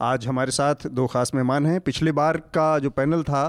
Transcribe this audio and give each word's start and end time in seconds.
आज 0.00 0.26
हमारे 0.26 0.50
साथ 0.50 0.86
दो 0.86 1.06
खास 1.06 1.30
मेहमान 1.34 1.66
हैं। 1.66 1.80
पिछले 1.80 2.12
बार 2.12 2.36
का 2.54 2.78
जो 2.78 2.90
पैनल 2.90 3.22
था 3.22 3.42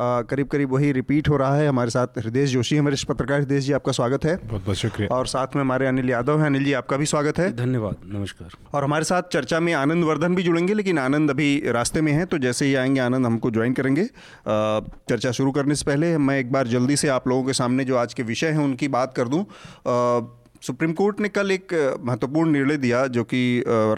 आ, 0.00 0.20
करीब 0.22 0.46
करीब 0.46 0.72
वही 0.72 0.90
रिपीट 0.92 1.28
हो 1.28 1.36
रहा 1.36 1.56
है। 1.56 1.68
हमारे 1.68 1.90
साथ 1.90 2.18
हृदय 2.18 2.46
जोशी 2.46 2.76
हमारे 2.76 2.96
पत्रकार 3.08 3.40
हृदय 3.40 3.60
जी 3.60 3.72
आपका 3.72 3.92
स्वागत 3.92 4.24
है। 4.24 4.36
बहुत 4.36 4.64
बहुत 4.64 4.76
शुक्रिया। 4.76 5.14
और 5.16 5.26
साथ 5.26 5.56
में 5.56 5.62
हमारे 5.62 5.86
अनिल 5.86 6.10
यादव 6.10 6.38
हैं। 6.38 6.46
अनिल 6.46 6.64
जी 6.64 6.72
आपका 6.72 6.96
भी 6.96 7.06
स्वागत 7.06 7.38
है। 7.38 7.50
धन्यवाद 7.56 7.96
नमस्कार। 8.06 8.56
और 8.74 8.84
हमारे 8.84 9.04
साथ 9.04 9.22
चर्चा 9.22 9.60
में 9.60 9.72
आनंद 9.72 10.04
वर्धन 10.04 10.34
भी 10.34 10.42
जुड़ेंगे 10.42 10.74
लेकिन 10.74 10.98
आनंद 10.98 11.30
अभी 11.30 11.62
रास्ते 11.66 12.00
में 12.00 12.12
हैं 12.12 12.26
तो 12.26 12.38
जैसे 12.38 12.66
ही 12.66 12.74
आएँगे 12.74 13.00
आनंद 13.00 13.26
हमको 13.26 13.50
ज्वाइन 13.50 13.72
करेंगे। 13.72 14.04
चर्चा 14.04 15.30
शुरू 15.30 15.52
करने 15.52 15.74
से 15.74 15.84
पहले 15.84 16.16
मैं 16.18 16.38
एक 16.38 16.52
बार 16.52 16.66
जल्दी 16.66 16.96
से 16.96 17.08
आप 17.08 17.28
लोगों 17.28 17.44
के 17.44 17.52
सामने 17.52 17.84
जो 17.84 17.96
आज 17.96 18.14
के 18.14 18.22
विषय 18.22 18.48
हैं 18.48 18.64
उनकी 18.64 18.88
बात 18.88 19.14
कर 19.16 19.28
दूँ। 19.28 19.44
सुप्रीम 20.66 20.92
कोर्ट 20.92 21.18
ने 21.20 21.28
कल 21.28 21.50
एक 21.50 21.72
महत्वपूर्ण 22.04 22.50
निर्णय 22.50 22.76
दिया 22.76 23.06
जो 23.06 23.22
कि 23.24 23.40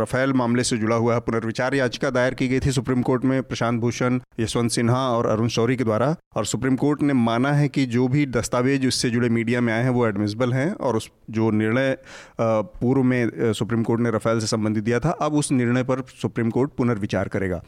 रफेल 0.01 0.33
मामले 0.33 0.62
से 0.65 0.77
जुड़ा 0.77 0.97
हुआ 0.97 1.15
है। 1.15 1.20
पुनर्विचार 1.20 1.74
याचिका 1.74 2.11
दायर 2.11 2.34
की 2.34 2.48
गई 2.48 2.61
थी 2.61 2.73
सुप्रीम 2.73 3.02
कोर्ट 3.02 3.24
में 3.24 3.43
प्रशांत 3.43 3.80
भूषण, 3.80 4.19
यशवंत 4.41 4.71
सिन्हा 4.71 5.02
और 5.09 5.27
अरुण 5.27 5.48
शौरी 5.48 5.77
के 5.77 5.84
द्वारा। 5.84 6.15
और 6.37 6.45
सुप्रीम 6.45 6.77
कोर्ट 6.77 7.02
ने 7.02 7.12
माना 7.12 7.52
है 7.52 7.69
कि 7.69 7.84
जो 7.87 8.09
भी 8.09 8.27
दस्तावेज़ 8.29 8.87
उससे 8.87 9.10
जुड़े 9.10 9.29
मीडिया 9.29 9.60
में 9.60 9.73
आए 9.73 9.83
हैं 9.83 9.91
वो 9.91 10.07
एडमिसिबल 10.07 10.52
हैं 10.52 10.73
और 10.73 10.97
उस, 10.97 11.10
जो 11.30 11.51
निर्णय 11.52 11.97
पूर्व 12.41 13.02
में 13.02 13.52
सुप्रीम 13.52 13.83
कोर्ट 13.83 14.01
ने 14.01 14.10
रफेल 14.10 14.41
से 14.41 14.46
संबंधित 14.46 14.85
दिया 14.85 15.01
था, 15.01 15.10
अब 15.10 15.35
उस 15.35 15.52
निर्णय 15.52 15.83
पर 15.85 16.02
सुप्रीम 16.23 16.51
कोर्ट 16.51 16.71
पुनर्विचार 16.79 17.29
करेगा। 17.29 17.62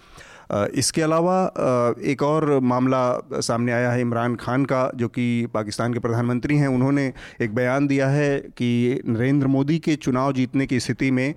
इसके 0.51 1.03
अलावा 1.03 1.37
एक 2.05 2.23
और 2.23 2.59
मामला 2.61 3.41
सामने 3.41 3.73
आया 3.73 3.91
है 3.91 4.01
इमरान 4.01 4.37
खान 4.37 4.65
का, 4.65 4.91
जो 4.95 5.09
कि 5.09 5.47
पाकिस्तान 5.55 5.95
के 5.95 5.99
प्रधानमंत्री 5.99 6.57
हैं। 6.57 6.69
उन्होंने 6.69 7.13
एक 7.41 7.55
बयान 7.55 7.87
दिया 7.87 8.09
है 8.09 8.39
कि 8.57 9.01
नरेंद्र 9.09 9.47
मोदी 9.47 9.79
के 9.79 9.97
चुनाव 9.99 10.33
जीतने 10.33 10.67
की 10.67 10.81
स्थिति 10.81 11.11
में 11.11 11.35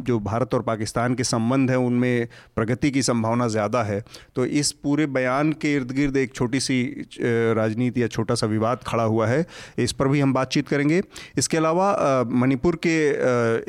जो 0.00 0.18
भारत 0.20 0.54
और 0.54 0.62
पाकिस्तान 0.62 1.14
के 1.14 1.24
संबंध 1.24 1.70
हैं, 1.70 1.76
उनमें 1.78 2.28
प्रगति 2.56 2.90
की 2.90 3.02
संभावना 3.02 3.48
ज़्यादा 3.48 3.82
है। 3.82 4.02
तो 4.36 4.44
इस 4.46 4.72
पूरे 4.74 5.06
बयान 5.08 5.52
के 5.52 5.74
इर्द 5.74 5.92
गिर्द 5.92 6.16
एक 6.16 6.34
छोटी 6.34 6.60
सी 6.60 6.82
राजनीति 7.20 8.02
या 8.02 8.06
छोटा 8.08 8.34
सा 8.34 8.46
विवाद 8.46 8.80
खड़ा 8.86 9.02
हुआ 9.04 9.26
है। 9.26 9.44
इस 9.78 9.92
पर 9.92 10.08
भी 10.08 10.20
हम 10.20 10.32
बातचीत 10.32 10.68
करेंगे। 10.68 11.00
इसके 11.38 11.56
अलावा 11.56 12.24
मणिपुर 12.32 12.78
के 12.86 12.96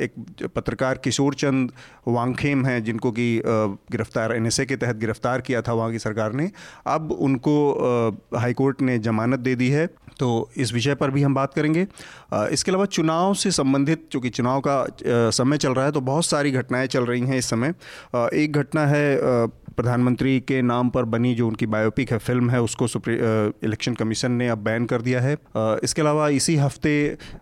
एक 0.04 0.12
पत्रकार 0.56 0.98
किशोर 1.04 1.34
चंद 1.34 1.72
वांगखेम 2.08 2.64
हैं, 2.66 2.82
जिनको 2.84 3.10
कि 3.12 3.42
गिरफ़्तार 3.44 4.32
एनएसए 4.40 4.66
के 4.66 4.76
तहत 4.76 4.96
गिरफ़्तार 4.96 5.40
किया 5.40 5.62
था 5.62 5.72
वहाँ 5.72 5.90
की 5.92 5.98
सरकार 5.98 6.32
ने। 6.32 6.50
अब 6.86 7.12
उनको 7.12 7.56
हाईकोर्ट 8.36 8.82
ने 8.82 8.98
जमानत 9.00 9.40
दे 9.40 9.54
दी 9.54 9.68
है 9.70 9.86
तो 10.18 10.28
इस 10.56 10.72
विषय 10.72 10.94
पर 10.94 11.10
भी 11.10 11.22
हम 11.22 11.34
बात 11.34 11.54
करेंगे। 11.54 11.86
इसके 12.52 12.70
अलावा 12.70 12.84
चुनाव 12.86 13.34
से 13.34 13.50
संबंधित, 13.50 14.08
चूँकि 14.12 14.30
चुनाव 14.30 14.60
का 14.66 15.30
समय 15.30 15.58
चल 15.58 15.72
रहा 15.72 15.84
है 15.84 15.92
तो 15.92 16.00
बहुत 16.02 16.24
सारी 16.26 16.50
घटनाएँ 16.52 16.86
चल 16.88 17.04
रही 17.04 17.20
हैं 17.20 17.38
इस 17.38 17.50
समय। 17.50 17.74
एक 18.34 18.52
घटना 18.52 18.86
है 18.86 19.16
प्रधानमंत्री 19.80 20.38
के 20.42 20.60
नाम 20.62 20.88
पर 20.90 21.04
बनी 21.06 21.34
जो 21.34 21.46
उनकी 21.48 21.66
बायोपिक 21.68 22.10
है 22.12 22.18
फ़िल्म 22.20 22.50
है, 22.50 22.60
उसको 22.62 22.86
इलेक्शन 23.64 23.94
कमीशन 23.94 24.32
ने 24.32 24.48
अब 24.48 24.58
बैन 24.60 24.86
कर 24.86 25.02
दिया 25.02 25.20
है। 25.20 25.36
इसके 25.84 26.02
अलावा 26.02 26.28
इसी 26.30 26.56
हफ़्ते 26.56 26.92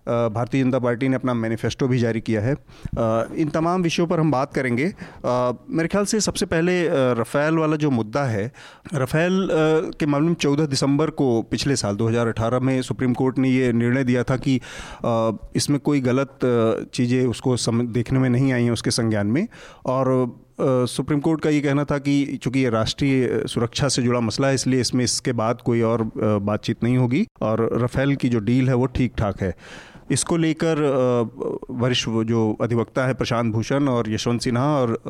भारतीय 0.09 0.63
जनता 0.63 0.79
पार्टी 0.79 1.09
ने 1.09 1.17
अपना 1.17 1.35
मैनिफेस्टो 1.35 1.89
भी 1.89 1.99
जारी 1.99 2.21
किया 2.21 2.41
है। 2.43 2.53
इन 3.37 3.51
तमाम 3.55 3.83
विषयों 3.83 4.07
पर 4.07 4.21
हम 4.21 4.31
बात 4.31 4.55
करेंगे। 4.55 4.87
मेरे 5.25 5.89
ख्याल 5.89 6.05
से 6.07 6.21
सबसे 6.21 6.47
पहले 6.47 6.79
रफ़ेल 7.21 7.59
वाला 7.59 7.77
जो 7.77 7.91
मुद्दा 7.91 8.25
है, 8.27 8.51
रफ़ेल 8.95 9.49
के 9.99 10.07
मामले 10.07 10.29
में 10.29 10.35
चौदह 10.37 10.67
दिसंबर 10.69 11.11
को 11.13 11.31
पिछले 11.51 11.77
साल 11.77 11.97
2018 11.97 12.61
में 12.61 12.81
सुप्रीम 12.83 13.15
कोर्ट 13.15 13.39
ने 13.39 13.51
ये 13.51 13.73
निर्णय 13.75 14.05
दिया 14.05 14.23
था 14.25 14.37
कि 14.39 14.61
इसमें 15.57 15.81
कोई 15.81 16.01
गलत 16.03 16.39
चीज़ें 16.95 17.25
उसको 17.27 17.57
देखने 17.93 18.19
में 18.19 18.29
नहीं 18.31 18.53
आई 18.53 18.65
हैं 18.65 18.71
उसके 18.73 18.91
संज्ञान 18.93 19.27
में। 19.29 19.47
और 19.87 20.15
सुप्रीम 20.61 21.21
कोर्ट 21.21 21.41
का 21.41 21.51
ये 21.51 21.61
कहना 21.61 21.85
था 21.85 21.99
कि 21.99 22.39
चूँकि 22.43 22.61
ये 22.61 22.71
राष्ट्रीय 22.71 23.43
सुरक्षा 23.47 23.89
से 23.89 24.03
जुड़ा 24.03 24.21
मसला 24.21 24.49
है, 24.49 24.55
इसलिए 24.55 24.81
इसमें 24.81 25.05
इसके 25.05 25.33
बाद 25.33 25.61
कोई 25.61 25.81
और 25.83 26.11
बातचीत 26.17 26.83
नहीं 26.85 26.97
होगी 26.97 27.27
और 27.43 27.69
रफेल 27.83 28.15
की 28.17 28.29
जो 28.29 28.39
डील 28.41 28.69
है 28.69 28.75
वो 28.75 28.87
ठीक 28.89 29.13
ठाक 29.19 29.43
है। 29.43 29.55
इसको 30.11 30.37
लेकर 30.37 30.77
वरिष्ठ 31.71 32.09
जो 32.09 32.57
अधिवक्ता 32.61 33.07
है 33.07 33.15
प्रशांत 33.15 33.53
भूषण 33.53 33.89
और 33.89 34.11
यशवंत 34.11 34.41
सिन्हा 34.41 34.65
और 34.65 35.03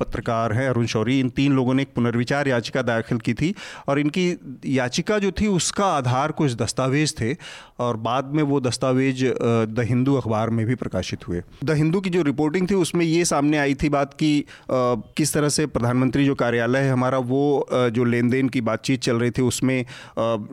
पत्रकार 0.00 0.52
हैं 0.52 0.68
अरुण 0.68 0.86
शौरी, 0.86 1.20
इन 1.20 1.28
तीन 1.28 1.52
लोगों 1.52 1.74
ने 1.74 1.82
एक 1.82 1.88
पुनर्विचार 1.94 2.48
याचिका 2.48 2.82
दाखिल 2.82 3.18
की 3.18 3.34
थी 3.34 3.54
और 3.88 4.00
इनकी 4.00 4.38
याचिका 4.66 5.18
जो 5.18 5.30
थी 5.30 5.46
उसका 5.46 5.86
आधार 5.86 6.32
कुछ 6.32 6.54
दस्तावेज़ 6.54 7.14
थे 7.20 7.36
और 7.78 7.96
बाद 7.96 8.24
में 8.24 8.42
वो 8.42 8.60
दस्तावेज़ 8.60 9.26
द 9.72 9.86
हिंदू 9.88 10.14
अखबार 10.14 10.50
में 10.50 10.66
भी 10.66 10.74
प्रकाशित 10.74 11.28
हुए। 11.28 11.42
द 11.64 11.70
हिंदू 11.70 12.00
की 12.00 12.10
जो 12.10 12.22
रिपोर्टिंग 12.22 12.70
थी 12.70 12.74
उसमें 12.74 13.04
ये 13.04 13.24
सामने 13.24 13.58
आई 13.58 13.74
थी 13.74 13.88
बात 13.88 14.14
कि 14.14 14.44
किस 14.70 15.32
तरह 15.32 15.48
से 15.48 15.66
प्रधानमंत्री 15.66 16.24
जो 16.24 16.34
कार्यालय 16.34 16.78
है 16.78 16.90
हमारा 16.90 17.18
वो 17.18 17.68
जो 17.72 18.04
लेन 18.04 18.30
देन 18.30 18.48
की 18.48 18.60
बातचीत 18.60 19.00
चल 19.00 19.16
रही 19.16 19.30
थी 19.30 19.42
उसमें 19.42 19.84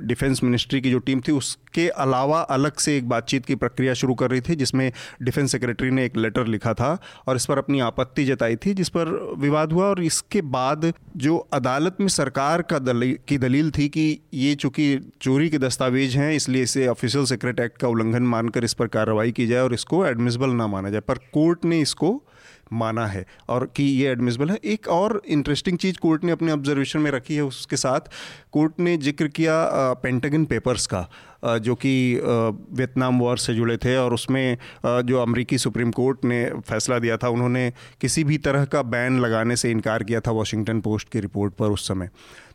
डिफेंस 0.07 0.43
मिनिस्ट्री 0.43 0.81
की 0.81 0.91
जो 0.91 0.99
टीम 0.99 1.21
थी 1.27 1.31
उसके 1.31 1.89
अलावा 1.89 2.41
अलग 2.41 2.73
से 2.77 2.97
एक 2.97 3.09
बातचीत 3.09 3.45
की 3.45 3.55
प्रक्रिया 3.55 3.82
प्रक्रिया 3.83 3.93
शुरू 3.93 4.13
कर 4.15 4.31
रही 4.31 4.41
थी 4.41 4.55
जिसमें 4.55 4.91
डिफेंस 5.21 5.51
सेक्रेटरी 5.51 5.91
ने 5.91 6.05
एक 6.05 6.17
लेटर 6.17 6.47
लिखा 6.47 6.73
था 6.73 6.97
और 7.27 7.35
इस 7.35 7.45
पर 7.45 7.57
अपनी 7.57 7.79
आपत्ति 7.81 8.25
जताई 8.25 8.55
थी 8.55 8.73
जिस 8.73 8.89
पर 8.89 9.11
विवाद 9.39 9.73
हुआ 9.73 9.85
और 9.85 10.03
इसके 10.03 10.41
बाद 10.49 10.91
जो 11.17 11.37
अदालत 11.53 11.97
में 11.99 12.07
सरकार 12.09 12.61
का 12.61 12.79
दली, 12.79 13.11
की 13.27 13.37
दलील 13.37 13.71
थी 13.71 13.87
कि 13.89 14.05
ये 14.33 14.55
चूँकि 14.55 14.87
चोरी 15.21 15.49
के 15.49 15.57
दस्तावेज़ 15.59 16.17
हैं 16.17 16.31
इसलिए 16.33 16.63
इसे 16.63 16.87
ऑफिशियल 16.87 17.25
सेक्रेट 17.25 17.59
एक्ट 17.59 17.77
का 17.77 17.87
उल्लंघन 17.87 18.23
मानकर 18.27 18.63
इस 18.63 18.73
पर 18.73 18.87
कार्रवाई 18.89 19.31
की 19.31 19.47
जाए 19.47 19.61
और 19.61 19.73
इसको 19.73 20.05
एडमिसबल 20.05 20.55
ना 20.61 20.67
माना 20.67 20.89
जाए 20.89 21.01
पर 21.07 21.17
कोर्ट 21.33 21.65
ने 21.65 21.79
इसको 21.81 22.11
माना 22.73 23.05
है 23.07 23.25
और 23.49 23.69
कि 23.75 23.83
ये 23.83 24.11
एडमिसिबल 24.11 24.49
है। 24.49 24.59
एक 24.65 24.87
और 24.89 25.21
इंटरेस्टिंग 25.27 25.77
चीज़ 25.77 25.97
कोर्ट 25.97 26.23
ने 26.23 26.31
अपने 26.31 26.51
ऑब्जर्वेशन 26.51 26.99
में 26.99 27.11
रखी 27.11 27.35
है 27.35 27.43
उसके 27.43 27.77
साथ। 27.77 28.09
कोर्ट 28.51 28.79
ने 28.79 28.97
ज़िक्र 28.99 29.27
किया 29.29 29.53
पेंटागन 30.03 30.45
पेपर्स 30.45 30.87
का 30.87 31.07
जो 31.59 31.75
कि 31.75 31.93
वियतनाम 32.23 33.19
वॉर 33.19 33.37
से 33.37 33.53
जुड़े 33.55 33.75
थे 33.77 33.95
और 33.97 34.13
उसमें 34.13 34.57
जो 34.85 35.19
अमेरिकी 35.21 35.57
सुप्रीम 35.57 35.91
कोर्ट 35.91 36.23
ने 36.25 36.45
फैसला 36.61 36.99
दिया 36.99 37.17
था, 37.17 37.29
उन्होंने 37.29 37.71
किसी 38.01 38.23
भी 38.23 38.37
तरह 38.39 38.65
का 38.65 38.81
बैन 38.83 39.19
लगाने 39.19 39.55
से 39.55 39.71
इनकार 39.71 40.03
किया 40.03 40.19
था 40.19 40.31
वॉशिंगटन 40.31 40.79
पोस्ट 40.81 41.09
की 41.09 41.19
रिपोर्ट 41.19 41.53
पर 41.53 41.71
उस 41.71 41.87
समय। 41.87 42.09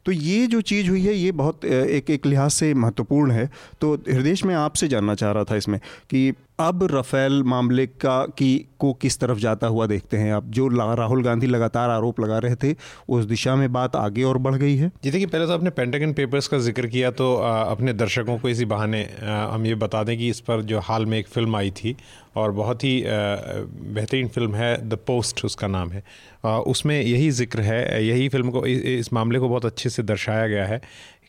तो 0.06 0.12
ये 0.12 0.46
जो 0.46 0.60
चीज़ 0.62 0.88
हुई 0.90 1.02
है, 1.02 1.14
ये 1.14 1.32
बहुत 1.34 1.64
एक 1.64 2.10
एक 2.10 2.26
लिहाज 2.26 2.50
से 2.50 2.72
महत्वपूर्ण 2.76 3.30
है। 3.30 3.50
तो 3.80 3.94
हृदय 3.94 4.46
में 4.46 4.54
आपसे 4.56 4.88
जानना 4.88 5.14
चाह 5.14 5.32
रहा 5.32 5.44
था 5.44 5.56
इसमें 5.56 5.78
कि 6.10 6.32
अब 6.58 6.82
रफेल 6.90 7.42
मामले 7.46 7.86
का 7.86 8.24
की 8.38 8.56
को 8.80 8.92
किस 8.92 9.18
तरफ़ 9.20 9.38
जाता 9.38 9.66
हुआ 9.66 9.86
देखते 9.86 10.16
हैं 10.16 10.32
आप? 10.32 10.44
जो 10.46 10.66
राहुल 10.68 11.22
गांधी 11.24 11.46
लगातार 11.46 11.90
आरोप 11.90 12.20
लगा 12.20 12.38
रहे 12.38 12.54
थे, 12.54 12.74
उस 13.08 13.24
दिशा 13.24 13.54
में 13.56 13.72
बात 13.72 13.96
आगे 13.96 14.22
और 14.22 14.38
बढ़ 14.38 14.54
गई 14.54 14.76
है। 14.76 14.90
जैसे 15.04 15.18
कि 15.18 15.26
पहले 15.26 15.46
तो 15.46 15.52
आपने 15.52 15.70
पेंटागन 15.70 16.12
पेपर्स 16.12 16.48
का 16.48 16.58
ज़िक्र 16.58 16.86
किया 16.86 17.10
तो 17.12 17.34
अपने 17.36 17.92
दर्शकों 17.92 18.38
को 18.38 18.48
इसी 18.48 18.64
बहाने 18.66 19.02
हम 19.22 19.66
ये 19.66 19.74
बता 19.76 20.02
दें 20.04 20.16
कि 20.18 20.28
इस 20.28 20.40
पर 20.40 20.62
जो 20.62 20.80
हाल 20.80 21.06
में 21.06 21.18
एक 21.18 21.28
फ़िल्म 21.28 21.56
आई 21.56 21.70
थी 21.72 21.96
और 22.36 22.50
बहुत 22.52 22.84
ही 22.84 23.02
बेहतरीन 23.06 24.28
फ़िल्म 24.28 24.54
है 24.54 24.76
द 24.88 24.98
पोस्ट 25.06 25.44
उसका 25.44 25.66
नाम 25.66 25.90
है। 25.90 26.02
उसमें 26.44 27.00
यही 27.00 27.30
ज़िक्र 27.30 27.60
है, 27.60 28.06
यही 28.06 28.28
फ़िल्म 28.28 28.50
को 28.50 28.64
इस 28.66 29.12
मामले 29.12 29.38
को 29.38 29.48
बहुत 29.48 29.64
अच्छे 29.66 29.90
से 29.90 30.02
दर्शाया 30.02 30.46
गया 30.48 30.66
है 30.66 30.80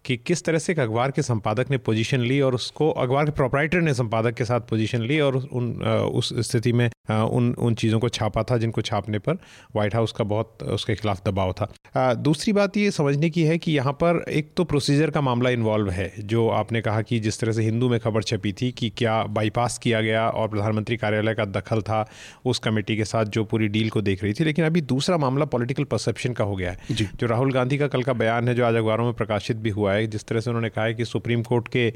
कि 0.10 0.16
किस 0.18 0.44
तरह 0.44 0.60
से 0.60 0.72
एक 0.74 0.80
अखबार 0.80 1.12
के 1.12 1.22
संपादक 1.22 1.70
ने 1.72 1.78
पोजीशन 1.78 2.22
ली 2.22 2.40
और 2.42 2.56
उसको, 2.56 2.90
अखबार 2.92 3.26
के 3.26 3.32
प्रोपराइटर 3.32 3.82
ने 3.82 3.94
संपादक 3.94 4.34
के 4.34 4.46
साथ 4.46 4.60
पोजीशन 4.60 5.02
ली 5.02 5.20
और 5.20 5.36
उन 5.36 5.72
उस 6.14 6.34
स्थिति 6.40 6.74
में 6.74 6.90
उन 7.10 7.54
उन 7.60 7.74
चीज़ों 7.74 8.00
को 8.00 8.10
छापा 8.10 8.44
था 8.44 8.58
जिनको 8.58 8.82
छापने 8.82 9.20
पर 9.20 9.34
व्हाइट 9.76 9.96
हाउस 9.96 10.12
का 10.12 10.24
बहुत 10.24 10.64
उसके 10.64 10.96
खिलाफ 10.96 11.22
दबाव 11.26 11.54
था। 11.54 12.14
दूसरी 12.14 12.54
बात 12.54 12.78
ये 12.78 12.92
समझने 12.92 13.30
की 13.30 13.44
है 13.44 13.58
कि 13.58 13.72
यहाँ 13.72 13.94
पर 13.94 14.24
एक 14.30 14.52
तो 14.58 14.64
प्रोसीजर 14.64 15.10
का 15.10 15.22
मामला 15.22 15.50
इन्वॉल्व 15.50 15.90
है 15.90 16.12
जो 16.20 16.48
आपने 16.50 16.82
कहा 16.82 17.02
कि 17.02 17.20
जिस 17.20 17.40
तरह 17.40 17.52
से 17.52 17.64
हिंदू 17.64 17.90
में 17.90 18.00
खबर 18.00 18.24
छपी 18.24 18.54
थी 18.54 18.72
कि 18.72 18.90
क्या 18.90 19.22
बाईपास 19.30 19.78
किया 19.78 20.02
गया 20.02 20.28
और 20.30 20.48
प्रधानमंत्री 20.48 20.98
कार्यालय 20.98 21.34
का 21.34 21.46
दखल 21.46 21.82
था 21.82 22.06
उस 22.46 22.60
कमेटी 22.60 22.98
के 22.98 23.06
साथ 23.06 23.26
जो 23.28 23.44
पूरी 23.46 23.68
डील 23.68 23.90
को 23.90 24.02
देख 24.02 24.24
रही 24.24 24.34
थी। 24.34 24.44
लेकिन 24.44 24.66
अभी 24.66 24.82
दूसरा 24.84 25.18
मामला 25.18 25.46
पॉलिटिकल 25.48 25.84
परसेप्शन 25.84 26.34
का 26.34 26.44
हो 26.44 26.56
गया 26.56 26.72
है 26.72 26.96
जो। 26.96 27.28
राहुल 27.28 27.54
गांधी 27.54 27.78
का 27.78 27.88
कल 27.88 28.04
का 28.04 28.14
बयान 28.14 28.48
है 28.48 28.56
जो 28.56 28.66
आज 28.66 28.76
अखबारों 28.76 29.06
में 29.06 29.14
प्रकाशित 29.14 29.58
भी 29.58 29.70
हुआ 29.70 29.94
है 29.94 30.08
जिस 30.08 30.26
तरह 30.26 30.40
से 30.40 30.50
उन्होंने 30.50 30.70
कहा 30.70 30.86
है 30.86 30.94
कि 30.94 31.06
सुप्रीम 31.06 31.44
कोर्ट 31.44 31.68
के 31.68 31.90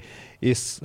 इस 0.43 0.79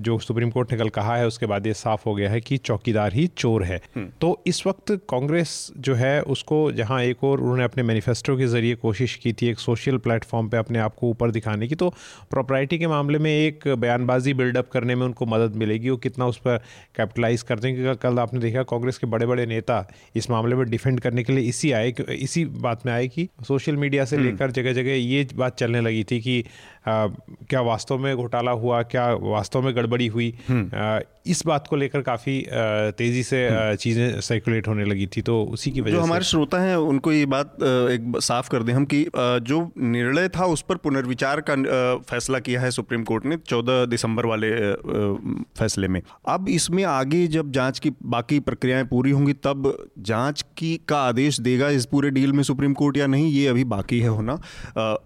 जो 0.00 0.18
सुप्रीम 0.18 0.50
कोर्ट 0.50 0.72
ने 0.72 0.78
कल 0.78 0.88
कहा 0.88 1.16
है 1.16 1.26
उसके 1.26 1.46
बाद 1.46 1.66
ये 1.66 1.74
साफ़ 1.74 2.02
हो 2.06 2.14
गया 2.14 2.30
है 2.30 2.40
कि 2.40 2.56
चौकीदार 2.56 3.12
ही 3.12 3.26
चोर 3.26 3.64
है। 3.64 3.80
तो 4.20 4.42
इस 4.46 4.66
वक्त 4.66 4.92
कांग्रेस 5.10 5.72
जो 5.78 5.94
है 5.94 6.20
उसको 6.22 6.60
जहाँ 6.72 7.02
एक 7.02 7.24
और 7.24 7.40
उन्होंने 7.40 7.64
अपने 7.64 7.82
मैनिफेस्टो 7.82 8.36
के 8.36 8.46
ज़रिए 8.46 8.74
कोशिश 8.74 9.14
की 9.14 9.32
थी 9.32 9.46
एक 9.46 9.58
सोशल 9.58 9.98
प्लेटफॉर्म 9.98 10.48
पे 10.48 10.56
अपने 10.56 10.78
आप 10.78 10.94
को 10.94 11.10
ऊपर 11.10 11.30
दिखाने 11.30 11.68
की 11.68 11.74
तो 11.74 11.88
प्रॉपर्टी 12.30 12.78
के 12.78 12.86
मामले 12.86 13.18
में 13.18 13.30
एक 13.30 13.68
बयानबाजी 13.68 14.34
बिल्डअप 14.34 14.68
करने 14.72 14.94
में 14.94 15.04
उनको 15.06 15.26
मदद 15.26 15.56
मिलेगी। 15.56 15.90
वो 15.90 15.96
कितना 15.96 16.26
उस 16.26 16.38
पर 16.38 16.56
कैपिटलाइज 16.96 17.42
करते 17.42 17.68
हैं 17.68 17.76
क्योंकि 17.76 17.98
कल 18.02 18.18
आपने 18.18 18.40
देखा 18.40 18.62
कांग्रेस 18.62 18.98
के 18.98 19.06
बड़े 19.06 19.26
बड़े 19.26 19.46
नेता 19.46 19.86
इस 20.16 20.30
मामले 20.30 20.56
में 20.56 20.64
डिफेंड 20.70 21.00
करने 21.00 21.24
के 21.24 21.32
लिए 21.32 21.48
इसी 21.48 21.72
आए 21.72 21.94
इसी 22.10 22.44
बात 22.44 22.86
में 22.86 22.92
आए 22.92 23.08
कि 23.08 23.28
सोशल 23.48 23.76
मीडिया 23.76 24.04
से 24.04 24.16
लेकर 24.16 24.50
जगह 24.50 24.72
जगह 24.72 24.92
ये 24.92 25.26
बात 25.34 25.58
चलने 25.58 25.80
लगी 25.80 26.04
थी 26.10 26.20
कि 26.20 26.44
आ, 26.86 27.06
क्या 27.50 27.60
वास्तव 27.60 27.98
में 27.98 28.16
घोटाला 28.30 28.50
हुआ 28.62 28.82
क्या 28.94 29.06
वास्तव 29.34 29.62
में 29.62 29.74
गड़बड़ी 29.76 30.06
हुई? 30.06 30.30
आ, 30.50 30.98
इस 31.26 31.42
बात 31.46 31.66
को 31.66 31.76
लेकर 31.76 32.00
काफ़ी 32.00 32.46
तेज़ी 32.98 33.22
से 33.22 33.48
चीज़ें 33.76 34.20
सर्कुलेट 34.20 34.68
होने 34.68 34.84
लगी 34.84 35.06
थी 35.06 35.22
तो 35.22 35.42
उसी 35.44 35.70
की 35.70 35.80
वजह 35.80 35.92
जो 35.92 36.00
हमारे 36.00 36.24
श्रोता 36.24 36.60
हैं 36.60 36.76
उनको 36.76 37.12
ये 37.12 37.26
बात 37.26 37.54
एक 37.62 38.12
साफ़ 38.20 38.48
कर 38.50 38.62
दें 38.62 38.72
हम 38.72 38.84
कि 38.84 39.04
जो 39.16 39.60
निर्णय 39.78 40.28
था 40.28 40.44
उस 40.44 40.62
पर 40.68 40.76
पुनर्विचार 40.76 41.42
का 41.50 41.54
फैसला 42.10 42.38
किया 42.38 42.60
है 42.60 42.70
सुप्रीम 42.70 43.04
कोर्ट 43.04 43.26
ने 43.26 43.36
14 43.36 43.86
दिसंबर 43.88 44.26
वाले 44.26 44.50
फैसले 45.58 45.88
में। 45.88 46.00
अब 46.28 46.48
इसमें 46.48 46.84
आगे 46.84 47.26
जब 47.26 47.52
जाँच 47.52 47.78
की 47.78 47.90
बाकी 48.02 48.40
प्रक्रियाएँ 48.40 48.84
पूरी 48.84 49.10
होंगी 49.10 49.32
तब 49.32 49.88
जाँच 49.98 50.44
की 50.56 50.80
का 50.88 50.98
आदेश 50.98 51.40
देगा 51.40 51.68
इस 51.68 51.86
पूरे 51.86 52.10
डील 52.10 52.32
में 52.32 52.42
सुप्रीम 52.42 52.72
कोर्ट 52.72 52.96
या 52.96 53.06
नहीं 53.06 53.30
ये 53.32 53.46
अभी 53.46 53.64
बाकी 53.64 54.00
है 54.00 54.08
होना। 54.08 54.40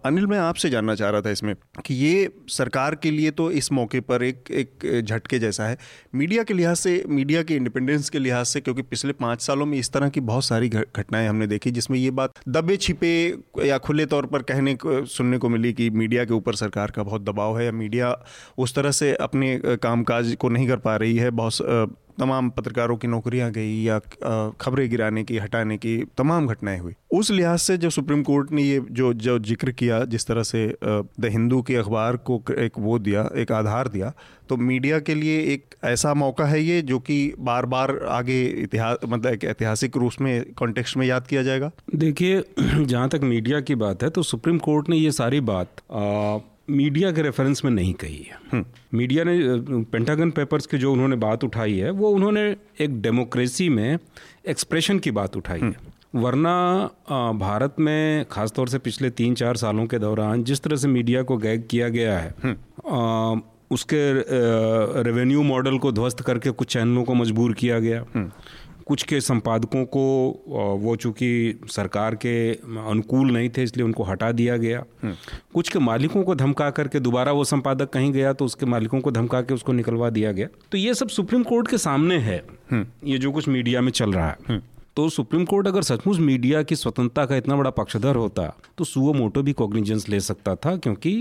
अनिल 0.04 0.26
मैं 0.26 0.38
आपसे 0.38 0.70
जानना 0.70 0.94
चाह 0.94 1.10
रहा 1.10 1.20
था 1.20 1.30
इसमें 1.30 1.54
कि 1.86 1.94
ये 1.94 2.28
सरकार 2.48 2.94
के 2.94 3.10
लिए 3.10 3.30
तो 3.30 3.50
इस 3.50 3.72
मौके 3.72 4.00
पर 4.00 4.22
एक 4.22 4.50
एक 4.50 5.02
झटके 5.04 5.38
जैसा 5.38 5.66
है 5.66 5.78
मीडिया 6.14 6.42
के 6.42 6.54
लिहाज 6.54 6.76
से, 6.76 7.02
मीडिया 7.08 7.42
के 7.42 7.54
इंडिपेंडेंस 7.54 8.10
के 8.10 8.18
लिहाज 8.18 8.46
से, 8.46 8.60
क्योंकि 8.60 8.82
पिछले 8.82 9.12
पाँच 9.12 9.40
सालों 9.40 9.66
में 9.66 9.78
इस 9.78 9.90
तरह 9.92 10.08
की 10.08 10.20
बहुत 10.20 10.44
सारी 10.44 10.68
घटनाएँ 10.68 11.28
हमने 11.28 11.46
देखी, 11.46 11.70
जिसमें 11.70 11.98
ये 11.98 12.10
बात 12.10 12.38
दबे 12.48 12.76
छिपे 12.76 13.12
या 13.66 13.78
खुले 13.78 14.06
तौर 14.06 14.26
पर 14.26 14.42
कहने 14.42 14.76
सुनने 14.84 15.38
को 15.38 15.48
मिली 15.48 15.72
कि 15.72 15.90
मीडिया 15.90 16.24
के 16.24 16.34
ऊपर 16.34 16.54
सरकार 16.54 16.90
का 16.90 17.02
बहुत 17.02 17.22
दबाव 17.22 17.58
है 17.58 17.64
या 17.64 17.72
मीडिया 17.72 18.16
उस 18.58 18.74
तरह 18.74 18.90
से 18.90 19.12
अपने 19.14 19.58
कामकाज 19.66 20.34
को 20.40 20.48
नहीं 20.48 20.68
कर 20.68 20.76
पा 20.76 20.96
रही 20.96 21.16
है, 21.16 21.30
बहुत 21.30 21.96
तमाम 22.18 22.50
पत्रकारों 22.50 22.96
की 22.96 23.08
नौकरियाँ 23.08 23.50
गई 23.50 23.82
या 23.82 23.98
खबरें 24.60 24.90
गिराने 24.90 25.24
की 25.24 25.38
हटाने 25.38 25.76
की 25.76 25.96
तमाम 26.18 26.46
घटनाएँ 26.46 26.78
हुई। 26.78 26.94
उस 27.12 27.30
लिहाज 27.30 27.58
से 27.58 27.78
जब 27.78 27.88
सुप्रीम 27.88 28.22
कोर्ट 28.22 28.52
ने 28.52 28.62
ये 28.62 28.80
जो 28.90 29.12
जो 29.14 29.38
ज़िक्र 29.38 29.70
किया 29.70 30.04
जिस 30.04 30.26
तरह 30.26 30.42
से 30.42 30.66
द 30.84 31.24
हिंदू 31.24 31.62
के 31.62 31.76
अखबार 31.76 32.16
को 32.16 32.42
एक 32.58 32.72
वो 32.78 32.98
दिया 32.98 33.30
एक 33.36 33.52
आधार 33.52 33.88
दिया 33.88 34.12
तो 34.48 34.56
मीडिया 34.56 34.98
के 34.98 35.14
लिए 35.14 35.40
एक 35.40 35.74
ऐसा 35.84 36.14
मौका 36.14 36.44
है 36.44 36.62
ये 36.62 36.82
जो 36.82 36.98
कि 36.98 37.34
बार 37.38 37.66
बार 37.66 37.98
आगे 38.08 38.44
इतिहास 38.44 38.96
मतलब 39.06 39.32
एक 39.32 39.44
ऐतिहासिक 39.44 39.96
रूप 39.96 40.12
में 40.20 40.52
कॉन्टेक्स्ट 40.52 40.96
में 40.96 41.06
याद 41.06 41.26
किया 41.26 41.42
जाएगा? 41.42 41.70
देखिए 41.94 42.44
जहाँ 42.84 43.08
तक 43.08 43.20
मीडिया 43.22 43.60
की 43.60 43.74
बात 43.74 44.02
है 44.02 44.10
तो 44.10 44.22
सुप्रीम 44.22 44.58
कोर्ट 44.58 44.88
ने 44.88 44.96
ये 44.96 45.12
सारी 45.12 45.40
बात 45.40 45.68
आ, 45.92 46.38
मीडिया 46.68 47.10
के 47.12 47.22
रेफरेंस 47.22 47.64
में 47.64 47.70
नहीं 47.70 47.92
कही 47.94 48.22
है 48.22 48.38
हम्म। 48.52 48.64
मीडिया 48.98 49.24
ने 49.24 49.82
पेंटागन 49.84 50.30
पेपर्स 50.30 50.66
की 50.66 50.78
जो 50.78 50.92
उन्होंने 50.92 51.16
बात 51.16 51.44
उठाई 51.44 51.76
है 51.76 51.90
वो 51.92 52.10
उन्होंने 52.10 52.44
एक 52.80 53.00
डेमोक्रेसी 53.02 53.68
में 53.68 53.98
एक्सप्रेशन 54.48 54.98
की 54.98 55.10
बात 55.10 55.36
उठाई 55.36 55.60
है 55.60 55.64
हम्म। 55.64 56.20
वरना 56.20 56.54
भारत 57.38 57.76
में 57.80 58.24
खासतौर 58.30 58.68
से 58.68 58.78
पिछले 58.78 59.10
तीन 59.12 59.34
चार 59.34 59.56
सालों 59.56 59.86
के 59.86 59.98
दौरान 59.98 60.44
जिस 60.44 60.62
तरह 60.62 60.76
से 60.76 60.88
मीडिया 60.88 61.22
को 61.22 61.36
गैग 61.36 61.66
किया 61.70 61.88
गया 61.88 62.18
है 62.18 62.30
आ, 62.30 62.44
हम्म। 62.44 63.42
उसके 63.70 64.00
रेवेन्यू 65.02 65.42
मॉडल 65.42 65.78
को 65.78 65.92
ध्वस्त 65.92 66.20
करके 66.20 66.50
कुछ 66.50 66.72
चैनलों 66.72 67.04
को 67.04 67.14
मजबूर 67.14 67.52
किया 67.54 67.78
गया 67.78 68.04
कुछ 68.86 69.02
के 69.02 69.20
संपादकों 69.20 69.84
को 69.86 70.02
वो 70.78 70.94
चूँकि 70.96 71.58
सरकार 71.68 72.14
के 72.16 72.34
अनुकूल 72.52 73.30
नहीं 73.30 73.48
थे 73.48 73.62
इसलिए 73.62 73.84
उनको 73.84 74.02
हटा 74.02 74.30
दिया 74.32 74.56
गया 74.56 74.84
हम्म। 75.02 75.14
कुछ 75.54 75.68
के 75.68 75.78
मालिकों 75.80 76.22
को 76.22 76.34
धमका 76.34 76.68
करके 76.70 77.00
दोबारा 77.00 77.32
वो 77.32 77.44
संपादक 77.44 77.90
कहीं 77.90 78.12
गया 78.12 78.32
तो 78.32 78.44
उसके 78.44 78.66
मालिकों 78.66 79.00
को 79.00 79.10
धमका 79.10 79.40
के 79.42 79.54
उसको 79.54 79.72
निकलवा 79.72 80.10
दिया 80.10 80.32
गया 80.32 80.48
तो 80.72 80.78
ये 80.78 80.94
सब 80.94 81.08
सुप्रीम 81.10 81.42
कोर्ट 81.44 81.68
के 81.68 81.78
सामने 81.78 82.18
है 82.20 82.42
हम्म। 82.70 82.86
ये 83.04 83.18
जो 83.18 83.32
कुछ 83.32 83.48
मीडिया 83.48 83.80
में 83.80 83.92
चल 83.92 84.12
रहा 84.12 84.28
है 84.28 84.36
हम्म। 84.48 84.60
तो 84.96 85.08
सुप्रीम 85.10 85.44
कोर्ट 85.44 85.66
अगर 85.66 85.82
सचमुच 85.82 86.18
मीडिया 86.20 86.62
की 86.62 86.76
स्वतंत्रता 86.76 87.24
का 87.26 87.36
इतना 87.36 87.56
बड़ा 87.56 87.70
पक्षधर 87.72 88.16
होता 88.16 88.52
तो 88.78 88.84
सुओ 88.84 89.12
मोटो 89.12 89.42
भी 89.42 89.52
कॉग्निजेंस 89.54 90.08
ले 90.08 90.20
सकता 90.22 90.54
था 90.56 90.76
क्योंकि 90.76 91.14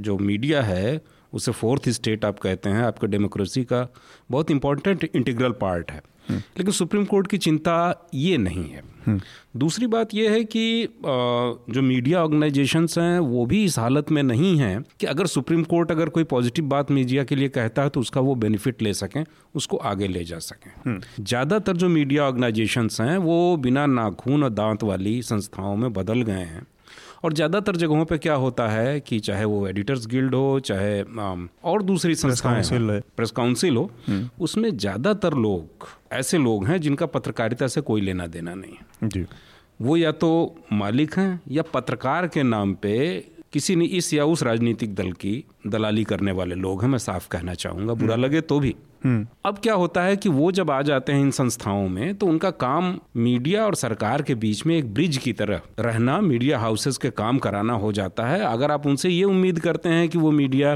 जो 0.00 0.16
मीडिया 0.20 0.62
है 0.62 1.00
उसे 1.32 1.52
फोर्थ 1.52 1.88
स्टेट 1.90 2.24
आप 2.24 2.38
कहते 2.38 2.68
हैं 2.68 2.82
आपके 2.82 3.06
डेमोक्रेसी 3.06 3.64
का 3.64 3.86
बहुत 4.30 4.50
इंपॉर्टेंट 4.50 5.04
इंटीग्रल 5.06 5.52
पार्ट 5.60 5.90
है 5.90 6.00
लेकिन 6.30 6.70
सुप्रीम 6.72 7.04
कोर्ट 7.04 7.26
की 7.26 7.38
चिंता 7.38 8.08
ये 8.14 8.36
नहीं 8.38 8.64
है। 8.64 8.82
दूसरी 9.56 9.86
बात 9.86 10.14
यह 10.14 10.30
है 10.30 10.42
कि 10.44 10.88
जो 11.04 11.82
मीडिया 11.82 12.22
ऑर्गेनाइजेशंस 12.22 12.98
हैं, 12.98 13.18
वो 13.18 13.44
भी 13.46 13.64
इस 13.64 13.78
हालत 13.78 14.10
में 14.10 14.22
नहीं 14.22 14.56
हैं 14.58 14.82
कि 15.00 15.06
अगर 15.06 15.26
सुप्रीम 15.26 15.62
कोर्ट 15.64 15.90
अगर 15.90 16.08
कोई 16.08 16.24
पॉजिटिव 16.26 16.64
बात 16.66 16.90
मीडिया 16.90 17.24
के 17.24 17.36
लिए 17.36 17.48
कहता 17.48 17.82
है 17.82 17.88
तो 17.88 18.00
उसका 18.00 18.20
वो 18.20 18.34
बेनिफिट 18.36 18.82
ले 18.82 18.94
सकें, 18.94 19.24
उसको 19.54 19.76
आगे 19.76 20.08
ले 20.08 20.24
जा 20.24 20.38
सकें। 20.38 21.00
ज़्यादातर 21.20 21.76
जो 21.76 21.88
मीडिया 21.88 22.24
ऑर्गेनाइजेशंस 22.24 23.00
हैं, 23.00 23.16
वो 23.18 23.56
बिना 23.58 23.86
नाखून 23.88 24.44
और 24.44 24.50
दांत 24.50 24.82
वाली 24.82 25.20
संस्थाओं 25.24 25.76
में 25.76 25.92
बदल 25.92 26.22
गए 26.22 26.44
हैं। 26.44 26.66
और 27.24 27.32
ज़्यादातर 27.32 27.76
जगहों 27.76 28.04
पे 28.04 28.18
क्या 28.18 28.34
होता 28.34 28.68
है 28.68 28.98
कि 29.00 29.18
चाहे 29.20 29.44
वो 29.44 29.66
एडिटर्स 29.68 30.06
गिल्ड 30.06 30.34
हो 30.34 30.60
चाहे 30.60 31.02
और 31.64 31.82
दूसरी 31.82 32.14
संस्थाएँ 32.14 33.00
प्रेस 33.16 33.30
काउंसिल 33.30 33.76
हो 33.76 33.90
हम्म। 34.08 34.28
उसमें 34.40 34.76
ज़्यादातर 34.76 35.34
लोग 35.36 35.88
ऐसे 36.12 36.38
लोग 36.38 36.66
हैं 36.66 36.80
जिनका 36.80 37.06
पत्रकारिता 37.06 37.66
से 37.66 37.80
कोई 37.80 38.00
लेना 38.00 38.26
देना 38.26 38.54
नहीं 38.54 39.08
जी 39.08 39.26
वो 39.80 39.96
या 39.96 40.12
तो 40.12 40.30
मालिक 40.72 41.18
हैं 41.18 41.40
या 41.50 41.62
पत्रकार 41.74 42.26
के 42.26 42.42
नाम 42.42 42.74
पे 42.74 42.98
किसी 43.52 43.76
ने 43.76 43.84
इस 43.98 44.12
या 44.14 44.24
उस 44.24 44.42
राजनीतिक 44.42 44.94
दल 44.94 45.12
की 45.12 45.32
दलाली 45.66 46.04
करने 46.04 46.32
वाले 46.32 46.54
लोग 46.54 46.82
हैं 46.82 46.88
मैं 46.88 46.98
साफ़ 46.98 47.28
कहना 47.28 47.54
चाहूँगा 47.54 47.94
बुरा 47.94 48.14
हम्म। 48.14 48.24
लगे 48.24 48.40
तो 48.40 48.58
भी। 48.60 48.74
अब 49.04 49.58
क्या 49.62 49.74
होता 49.74 50.02
है 50.02 50.16
कि 50.16 50.28
वो 50.28 50.50
जब 50.52 50.70
आ 50.70 50.80
जाते 50.82 51.12
हैं 51.12 51.20
इन 51.20 51.30
संस्थाओं 51.30 51.88
में 51.88 52.14
तो 52.14 52.26
उनका 52.26 52.50
काम 52.52 52.98
मीडिया 53.16 53.64
और 53.66 53.74
सरकार 53.74 54.22
के 54.22 54.34
बीच 54.34 54.64
में 54.66 54.76
एक 54.76 54.92
ब्रिज 54.94 55.16
की 55.16 55.32
तरह 55.32 55.60
रहना 55.80 56.20
मीडिया 56.20 56.58
हाउसेस 56.58 56.96
के 56.96 57.10
काम 57.10 57.38
कराना 57.38 57.72
हो 57.74 57.92
जाता 57.92 58.26
है। 58.26 58.40
अगर 58.42 58.70
आप 58.70 58.86
उनसे 58.86 59.08
ये 59.08 59.24
उम्मीद 59.24 59.60
करते 59.60 59.88
हैं 59.88 60.08
कि 60.08 60.18
वो 60.18 60.30
मीडिया 60.30 60.74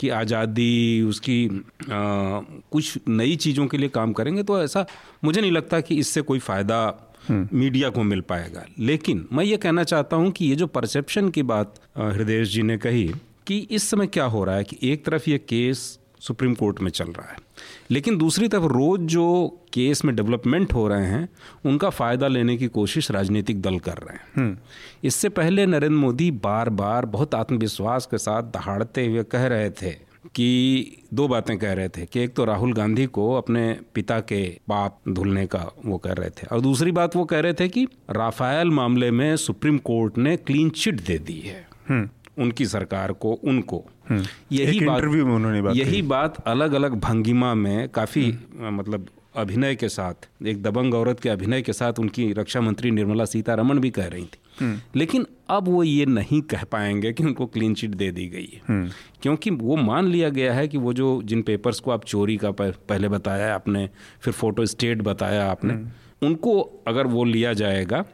की 0.00 0.08
आज़ादी 0.08 1.02
उसकी 1.02 1.46
आ, 1.48 1.52
कुछ 2.70 2.98
नई 3.08 3.36
चीज़ों 3.36 3.66
के 3.66 3.78
लिए 3.78 3.88
काम 3.88 4.12
करेंगे 4.12 4.42
तो 4.42 4.62
ऐसा 4.62 4.86
मुझे 5.24 5.40
नहीं 5.40 5.52
लगता 5.52 5.80
कि 5.80 5.94
इससे 5.94 6.22
कोई 6.22 6.38
फ़ायदा 6.38 7.06
मीडिया 7.30 7.88
को 7.90 8.02
मिल 8.02 8.20
पाएगा। 8.20 8.64
लेकिन 8.78 9.26
मैं 9.32 9.44
ये 9.44 9.56
कहना 9.56 9.84
चाहता 9.84 10.16
हूँ 10.16 10.30
कि 10.30 10.46
ये 10.46 10.54
जो 10.56 10.66
परसेप्शन 10.66 11.28
की 11.28 11.42
बात 11.44 11.74
हृदय 11.98 12.44
जी 12.44 12.62
ने 12.62 12.76
कही 12.78 13.10
कि 13.46 13.58
इस 13.70 13.88
समय 13.90 14.06
क्या 14.06 14.24
हो 14.24 14.44
रहा 14.44 14.56
है 14.56 14.64
कि 14.64 14.78
एक 14.82 15.04
तरफ़ 15.04 15.30
ये 15.30 15.38
केस 15.38 15.98
सुप्रीम 16.20 16.54
कोर्ट 16.54 16.80
में 16.80 16.90
चल 16.90 17.10
रहा 17.10 17.30
है 17.30 17.36
लेकिन 17.90 18.16
दूसरी 18.18 18.48
तरफ़ 18.48 18.64
रोज 18.64 19.00
जो 19.08 19.26
केस 19.72 20.04
में 20.04 20.14
डेवलपमेंट 20.16 20.74
हो 20.74 20.86
रहे 20.88 21.06
हैं 21.06 21.28
उनका 21.64 21.90
फ़ायदा 21.92 22.28
लेने 22.28 22.56
की 22.56 22.66
कोशिश 22.70 23.10
राजनीतिक 23.10 23.62
दल 23.62 23.78
कर 23.78 23.98
रहे 23.98 24.16
हैं 24.16 24.28
हम्म। 24.36 24.56
इससे 25.04 25.28
पहले 25.30 25.66
नरेंद्र 25.66 25.96
मोदी 25.96 26.30
बार 26.40 26.70
बार 26.76 27.06
बहुत 27.08 27.34
आत्मविश्वास 27.34 28.06
के 28.06 28.18
साथ 28.18 28.52
दहाड़ते 28.52 29.06
हुए 29.06 29.22
कह 29.22 29.46
रहे 29.46 29.70
थे 29.72 29.96
कि 30.28 31.06
दो 31.14 31.26
बातें 31.28 31.56
कह 31.58 31.72
रहे 31.72 31.88
थे 31.88 32.04
कि 32.06 32.20
एक 32.20 32.34
तो 32.34 32.44
राहुल 32.44 32.72
गांधी 32.72 33.06
को 33.08 33.32
अपने 33.34 33.62
पिता 33.94 34.18
के 34.22 34.42
पाप 34.68 34.98
धुलने 35.08 35.46
का 35.46 35.64
वो 35.84 35.98
कह 35.98 36.12
रहे 36.12 36.30
थे 36.32 36.46
और 36.46 36.60
दूसरी 36.60 36.92
बात 36.92 37.16
वो 37.16 37.24
कह 37.24 37.40
रहे 37.40 37.52
थे 37.52 37.68
कि 37.68 37.86
राफेल 38.10 38.70
मामले 38.72 39.10
में 39.10 39.34
सुप्रीम 39.38 39.78
कोर्ट 39.84 40.18
ने 40.18 40.36
क्लीन 40.38 40.70
चिट 40.72 41.00
दे 41.00 41.18
दी 41.20 41.38
है 41.38 41.66
हम्म। 41.88 42.08
उनकी 42.40 42.66
सरकार 42.66 43.12
को 43.12 43.32
उनको 43.44 43.84
हम्म। 44.08 44.24
यही 44.52 44.80
बात 44.80 45.04
में 45.04 45.20
उन्होंने 45.22 45.62
बात 45.62 45.76
यही 45.76 46.02
बात 46.08 46.42
अलग 46.46 46.72
अलग 46.72 46.94
भंगिमा 47.00 47.54
में 47.54 47.88
काफ़ी 47.88 48.30
हम्म। 48.30 48.76
मतलब 48.76 49.06
अभिनय 49.36 49.74
के 49.74 49.88
साथ 49.88 50.28
एक 50.46 50.62
दबंग 50.62 50.94
औरत 50.94 51.20
के 51.20 51.28
अभिनय 51.28 51.62
के 51.62 51.72
साथ 51.72 51.98
उनकी 51.98 52.32
रक्षा 52.32 52.60
मंत्री 52.60 52.90
निर्मला 52.90 53.24
सीतारमण 53.24 53.78
भी 53.78 53.90
कह 53.90 54.06
रही 54.06 54.24
थी 54.24 54.38
लेकिन 54.96 55.26
अब 55.50 55.68
वो 55.68 55.82
ये 55.82 56.06
नहीं 56.06 56.40
कह 56.50 56.64
पाएँगे 56.64 57.12
कि 57.12 57.24
उनको 57.24 57.46
क्लीन 57.46 57.74
चिट 57.74 57.94
दे 57.94 58.10
दी 58.10 58.26
गई 58.26 58.48
है 58.54 58.60
हम्म। 58.68 58.90
क्योंकि 59.22 59.50
वो 59.52 59.76
मान 59.76 60.08
लिया 60.08 60.28
गया 60.28 60.52
है 60.54 60.66
कि 60.68 60.78
वो 60.78 60.92
जो 60.92 61.20
जिन 61.24 61.42
पेपर्स 61.42 61.80
को 61.80 61.90
आप 61.90 62.04
चोरी 62.04 62.36
का 62.36 62.50
पहले 62.60 63.08
बताया 63.08 63.54
आपने 63.54 63.88
फिर 64.20 64.34
फ़ोटो 64.34 64.66
स्टेट 64.66 65.02
बताया 65.02 65.50
आपने 65.50 65.74
हम्म। 65.74 66.26
उनको 66.26 66.60
अगर 66.88 67.06
वो 67.06 67.24
लिया 67.24 67.52
जाएगा 67.52 68.04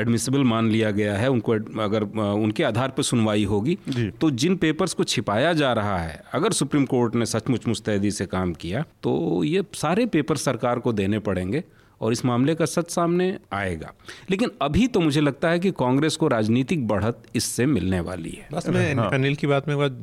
एडमिसिबल। 0.00 0.42
मान 0.44 0.68
लिया 0.70 0.90
गया 0.90 1.16
है 1.16 1.28
उनको 1.30 1.52
अगर 1.82 2.02
उनके 2.18 2.64
आधार 2.64 2.88
पर 2.88 3.02
सुनवाई 3.02 3.44
होगी 3.44 3.78
तो 4.20 4.30
जिन 4.30 4.56
पेपर्स 4.56 4.94
को 4.94 5.04
छिपाया 5.04 5.52
जा 5.52 5.72
रहा 5.72 5.98
है 5.98 6.22
अगर 6.32 6.52
सुप्रीम 6.52 6.84
कोर्ट 6.86 7.14
ने 7.14 7.26
सचमुच 7.26 7.66
मुस्तैदी 7.68 8.10
से 8.10 8.26
काम 8.26 8.52
किया 8.54 8.84
तो 9.02 9.44
ये 9.44 9.64
सारे 9.74 10.06
पेपर 10.06 10.36
सरकार 10.36 10.78
को 10.78 10.92
देने 10.92 11.18
पड़ेंगे 11.18 11.64
और 12.00 12.12
इस 12.12 12.24
मामले 12.24 12.54
का 12.54 12.64
सच 12.64 12.90
सामने 12.90 13.26
आएगा। 13.52 13.92
लेकिन 14.30 14.50
अभी 14.62 14.86
तो 14.86 15.00
मुझे 15.00 15.20
लगता 15.20 15.50
है 15.50 15.58
कि 15.58 15.70
कांग्रेस 15.70 16.16
को 16.16 16.28
राजनीतिक 16.28 16.86
बढ़त 16.88 17.22
इससे 17.36 17.66
मिलने 17.66 18.00
वाली 18.00 18.30
है। 18.30 18.48
बस 18.52 18.68
मैं 18.68 18.94
हाँ। 18.94 19.08
अनिल 19.14 19.34
की 19.34 19.46
बात 19.46 19.68
में 19.68 19.76
बात 19.78 19.98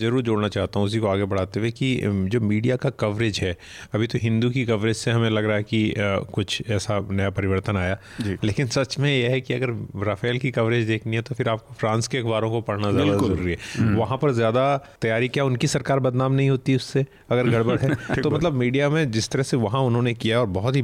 ज़रूर 0.00 0.22
जोड़ना 0.22 0.48
चाहता 0.48 0.78
हूँ 0.78 0.86
उसी 0.86 0.98
को 0.98 1.06
आगे 1.06 1.24
बढ़ाते 1.24 1.60
हुए 1.60 1.70
कि 1.70 1.88
जो 2.04 2.40
मीडिया 2.40 2.76
का 2.76 2.90
कवरेज 3.00 3.40
है 3.40 3.56
अभी 3.94 4.06
तो 4.06 4.18
हिंदू 4.22 4.50
की 4.50 4.64
कवरेज 4.66 4.96
से 4.96 5.10
हमें 5.10 5.28
लग 5.30 5.44
रहा 5.44 5.56
है 5.56 5.62
कि 5.62 5.94
कुछ 6.32 6.62
ऐसा 6.70 6.98
नया 7.10 7.30
परिवर्तन 7.30 7.76
आया। 7.76 7.98
लेकिन 8.44 8.66
सच 8.68 8.98
में 8.98 9.10
यह 9.10 9.30
है 9.30 9.40
कि 9.40 9.54
अगर 9.54 9.74
राफेल 10.06 10.38
की 10.38 10.50
कवरेज 10.50 10.86
देखनी 10.86 11.16
है 11.16 11.22
तो 11.22 11.34
फिर 11.34 11.48
आपको 11.48 11.74
फ्रांस 11.74 12.08
के 12.08 12.18
अखबारों 12.18 12.50
को 12.50 12.60
पढ़ना 12.62 12.92
ज़्यादा 12.92 13.16
ज़रूरी 13.16 13.50
है। 13.50 13.58
हम्म। 13.78 13.96
वहाँ 13.98 14.18
पर 14.18 14.32
ज़्यादा 14.32 14.64
तैयारी 15.02 15.28
क्या 15.28 15.44
उनकी 15.44 15.66
सरकार 15.68 16.00
बदनाम 16.00 16.32
नहीं 16.32 16.50
होती 16.50 16.76
उससे 16.76 17.06
अगर 17.30 17.48
गड़बड़ 17.50 17.78
है? 17.78 17.94
तो 18.22 18.30
मतलब 18.30 18.52
मीडिया 18.54 18.88
में 18.90 19.10
जिस 19.10 19.28
तरह 19.30 19.42
से 19.42 19.56
वहाँ 19.58 19.80
उन्होंने 19.82 20.14
किया 20.16 20.40
और 20.40 20.46
बहुत 20.48 20.76
ही 20.76 20.82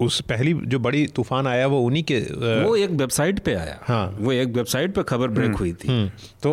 उस 0.00 0.20
पहली 0.20 0.52
जो 0.66 0.78
बड़ी 0.78 1.06
तूफ़ान 1.06 1.46
आया 1.46 1.66
वो 1.66 1.80
उन्हीं 1.80 2.02
के 2.02 2.18
वो 2.62 2.74
एक 2.76 2.90
वेबसाइट 2.90 3.38
पे 3.38 3.54
आया। 3.54 3.78
हाँ। 3.82 4.16
वो 4.20 4.32
एक 4.32 4.48
वेबसाइट 4.48 4.94
पे 4.94 5.02
खबर 5.02 5.28
ब्रेक 5.28 5.46
हम्म, 5.46 5.58
हुई 5.58 5.72
थी। 5.72 5.88
हम्म। 5.88 6.10
तो 6.42 6.50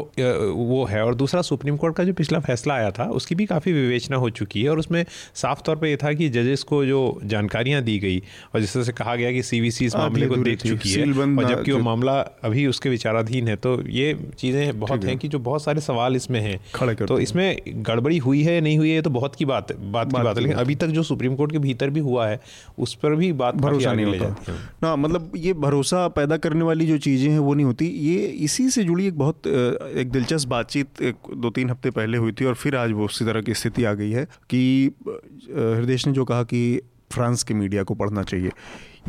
वो 0.55 0.83
है 0.85 1.03
और 1.05 1.15
दूसरा 1.15 1.41
सुप्रीम 1.41 1.77
कोर्ट 1.77 1.95
का 1.95 2.03
जो 2.03 2.13
पिछला 2.13 2.39
फैसला 2.39 2.73
आया 2.73 2.91
था 2.91 3.05
उसकी 3.11 3.35
भी 3.35 3.45
काफ़ी 3.45 3.73
विवेचना 3.73 4.17
हो 4.17 4.29
चुकी 4.29 4.63
है 4.63 4.69
और 4.69 4.79
उसमें 4.79 5.03
साफ़ 5.35 5.61
तौर 5.61 5.75
पर 5.75 5.87
यह 5.87 5.97
था 6.03 6.13
कि 6.13 6.29
जजेस 6.29 6.63
को 6.63 6.85
जो 6.85 7.01
जानकारियाँ 7.25 7.81
दी 7.81 7.97
गई 7.99 8.19
और 8.53 8.61
जिस 8.61 8.73
तरह 8.73 8.83
से 8.83 8.91
कहा 8.91 9.15
गया 9.15 9.31
कि 9.31 9.43
सी 9.43 9.67
इस 9.67 9.95
मामले 9.95 10.27
को 10.27 10.35
देख 10.35 10.61
चुकी 10.61 10.91
है 10.91 11.11
और 11.11 11.49
जबकि 11.49 11.71
वो 11.71 11.79
मामला 11.79 12.19
अभी 12.43 12.65
उसके 12.67 12.89
विचाराधीन 12.89 13.47
है 13.47 13.55
तो 13.55 13.77
ये 13.89 14.13
चीज़ें 14.37 14.79
बहुत 14.79 15.03
हैं। 15.03 15.17
कि 15.17 15.27
जो 15.27 15.39
बहुत 15.39 15.63
सारे 15.63 15.81
सवाल 15.81 16.15
इसमें 16.15 16.39
हैं। 16.41 16.59
तो 17.05 17.19
इसमें 17.19 17.57
गड़बड़ी 17.67 18.17
हुई 18.17 18.43
है 18.43 18.59
नहीं 18.61 18.77
हुई 18.77 18.89
है 18.89 19.01
तो 19.01 19.09
बहुत 19.09 19.35
की 19.35 19.45
बात 19.45 19.71
बात 19.71 20.07
की 20.07 20.21
बात 20.23 20.37
है। 20.37 20.43
लेकिन 20.43 20.57
अभी 20.57 20.75
तक 20.75 20.87
जो 20.87 21.03
सुप्रीम 21.03 21.35
कोर्ट 21.35 21.51
के 21.51 21.59
भीतर 21.59 21.89
भी 21.89 21.99
हुआ 21.99 22.27
है 22.27 22.39
उस 22.79 22.93
पर 23.03 23.15
भी 23.15 23.31
बात 23.33 23.55
भरोसा 23.55 23.93
नहीं 23.93 24.05
ले 24.05 24.19
जाती 24.19 24.51
ना 24.83 24.95
मतलब 24.95 25.31
ये 25.37 25.53
भरोसा 25.59 26.07
पैदा 26.15 26.37
करने 26.37 26.65
वाली 26.65 26.87
जो 26.87 26.97
चीज़ें 26.99 27.29
हैं 27.31 27.39
वो 27.39 27.53
नहीं 27.53 27.65
होती। 27.65 27.85
ये 27.85 28.25
इसी 28.45 28.69
से 28.69 28.83
जुड़ी 28.83 29.07
एक 29.07 29.17
बहुत 29.17 29.47
एक 29.47 30.11
दिलचस्प 30.11 30.49
बातचीत 30.49 31.03
दो 31.35 31.49
तीन 31.49 31.69
हफ़्ते 31.69 31.91
पहले 31.91 32.17
हुई 32.17 32.31
थी 32.31 32.45
और 32.45 32.55
फिर 32.55 32.75
आज 32.75 32.91
वो 32.91 33.05
उसी 33.05 33.25
तरह 33.25 33.41
की 33.41 33.53
स्थिति 33.53 33.83
आ 33.83 33.93
गई 33.93 34.11
है 34.11 34.25
कि 34.49 34.63
हृदय 35.05 35.97
ने 36.07 36.11
जो 36.13 36.25
कहा 36.25 36.43
कि 36.43 36.81
फ्रांस 37.11 37.43
के 37.43 37.53
मीडिया 37.53 37.83
को 37.83 37.93
पढ़ना 37.93 38.23
चाहिए। 38.23 38.51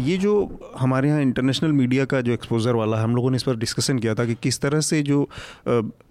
ये 0.01 0.17
जो 0.17 0.33
हमारे 0.79 1.09
यहाँ 1.09 1.21
इंटरनेशनल 1.23 1.73
मीडिया 1.73 2.05
का 2.05 2.21
जो 2.21 2.33
एक्सपोजर 2.33 2.75
वाला 2.75 2.97
है 2.97 3.05
हम 3.05 3.15
लोगों 3.17 3.31
ने 3.31 3.37
इस 3.37 3.43
पर 3.43 3.57
डिस्कशन 3.57 3.99
किया 3.99 4.15
था 4.15 4.25
कि 4.25 4.35
किस 4.43 4.61
तरह 4.61 4.81
से 4.81 5.03
जो 5.03 5.21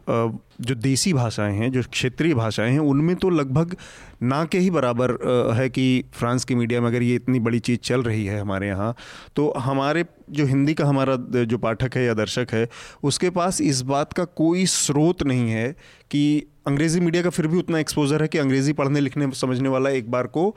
जो 0.09 0.75
देसी 0.75 1.13
भाषाएँ 1.13 1.55
हैं 1.57 1.71
जो 1.71 1.81
क्षेत्रीय 1.91 2.33
भाषाएँ 2.33 2.71
हैं 2.71 2.79
उनमें 2.79 3.15
तो 3.15 3.29
लगभग 3.29 3.75
ना 4.23 4.43
के 4.45 4.57
ही 4.57 4.69
बराबर 4.69 5.11
है 5.53 5.69
कि 5.69 6.03
फ्रांस 6.13 6.45
की 6.45 6.55
मीडिया 6.55 6.81
में 6.81 6.87
अगर 6.87 7.03
ये 7.03 7.15
इतनी 7.15 7.39
बड़ी 7.39 7.59
चीज़ 7.59 7.79
चल 7.79 8.03
रही 8.03 8.25
है 8.25 8.39
हमारे 8.41 8.67
यहाँ 8.67 8.95
तो 9.35 9.53
हमारे 9.57 10.05
जो 10.29 10.45
हिंदी 10.45 10.73
का 10.73 10.85
हमारा 10.85 11.15
जो 11.43 11.57
पाठक 11.57 11.97
है 11.97 12.05
या 12.05 12.13
दर्शक 12.13 12.53
है 12.53 12.67
उसके 13.03 13.29
पास 13.29 13.61
इस 13.61 13.81
बात 13.81 14.13
का 14.13 14.25
कोई 14.35 14.65
स्रोत 14.65 15.23
नहीं 15.23 15.49
है 15.49 15.71
कि 16.11 16.23
अंग्रेज़ी 16.67 16.99
मीडिया 16.99 17.23
का 17.23 17.29
फिर 17.29 17.47
भी 17.47 17.57
उतना 17.57 17.79
एक्सपोजर 17.79 18.21
है 18.21 18.27
कि 18.27 18.37
अंग्रेज़ी 18.37 18.73
पढ़ने 18.73 18.99
लिखने 18.99 19.29
समझने 19.31 19.69
वाला 19.69 19.89
एक 19.89 20.11
बार 20.11 20.27
को 20.27 20.49
आ, 20.49 20.53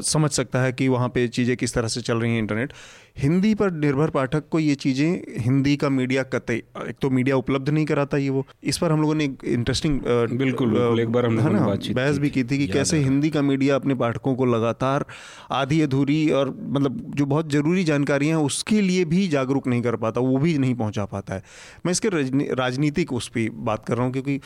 समझ 0.00 0.30
सकता 0.30 0.62
है 0.62 0.72
कि 0.72 0.88
वहाँ 0.88 1.08
पे 1.08 1.26
चीज़ें 1.28 1.56
किस 1.56 1.74
तरह 1.74 1.88
से 1.88 2.00
चल 2.00 2.20
रही 2.20 2.32
हैं 2.32 2.38
इंटरनेट 2.38 2.72
हिंदी 3.18 3.54
पर 3.54 3.70
निर्भर 3.70 4.10
पाठक 4.10 4.48
को 4.48 4.58
ये 4.58 4.74
चीज़ें 4.74 5.40
हिंदी 5.40 5.76
का 5.76 5.88
मीडिया 5.88 6.22
कतई 6.22 6.56
एक 6.88 6.96
तो 7.02 7.10
मीडिया 7.10 7.36
उपलब्ध 7.36 7.68
नहीं 7.68 7.84
कराता 7.86 8.16
ये 8.16 8.28
वो 8.30 8.46
इस 8.70 8.78
पर 8.78 8.92
हम 8.92 9.00
लोगों 9.00 9.14
ने 9.14 9.24
इंटरेस्टिंग 9.24 10.00
बिल्कुल 10.38 11.00
एक 11.00 11.08
बार 11.12 11.26
हम 11.26 11.38
है 11.40 11.52
ना 11.52 11.66
बहस 11.94 12.18
भी 12.18 12.30
की 12.30 12.44
थी 12.44 12.58
कि 12.58 12.66
कैसे 12.68 12.98
हिंदी 13.00 13.30
का 13.30 13.42
मीडिया 13.42 13.74
अपने 13.76 13.94
पाठकों 13.94 14.34
को 14.34 14.44
लगातार 14.46 15.04
आधी 15.52 15.80
अधूरी 15.80 16.18
और 16.30 16.50
मतलब 16.68 17.00
जो 17.14 17.26
बहुत 17.26 17.50
ज़रूरी 17.52 17.84
जानकारियाँ 17.84 18.38
हैं 18.38 18.44
उसके 18.46 18.80
लिए 18.80 19.04
भी 19.04 19.26
जागरूक 19.28 19.66
नहीं 19.66 19.82
कर 19.82 19.96
पाता 19.96 20.20
वो 20.20 20.36
भी 20.38 20.56
नहीं 20.58 20.74
पहुँचा 20.74 21.04
पाता 21.06 21.34
है। 21.34 21.42
मैं 21.86 21.92
इसके 21.92 22.08
राजनीतिक 22.54 23.12
उस 23.12 23.28
पर 23.28 23.48
बात 23.64 23.84
कर 23.86 23.96
रहा 23.96 24.04
हूँ 24.04 24.12
क्योंकि 24.12 24.40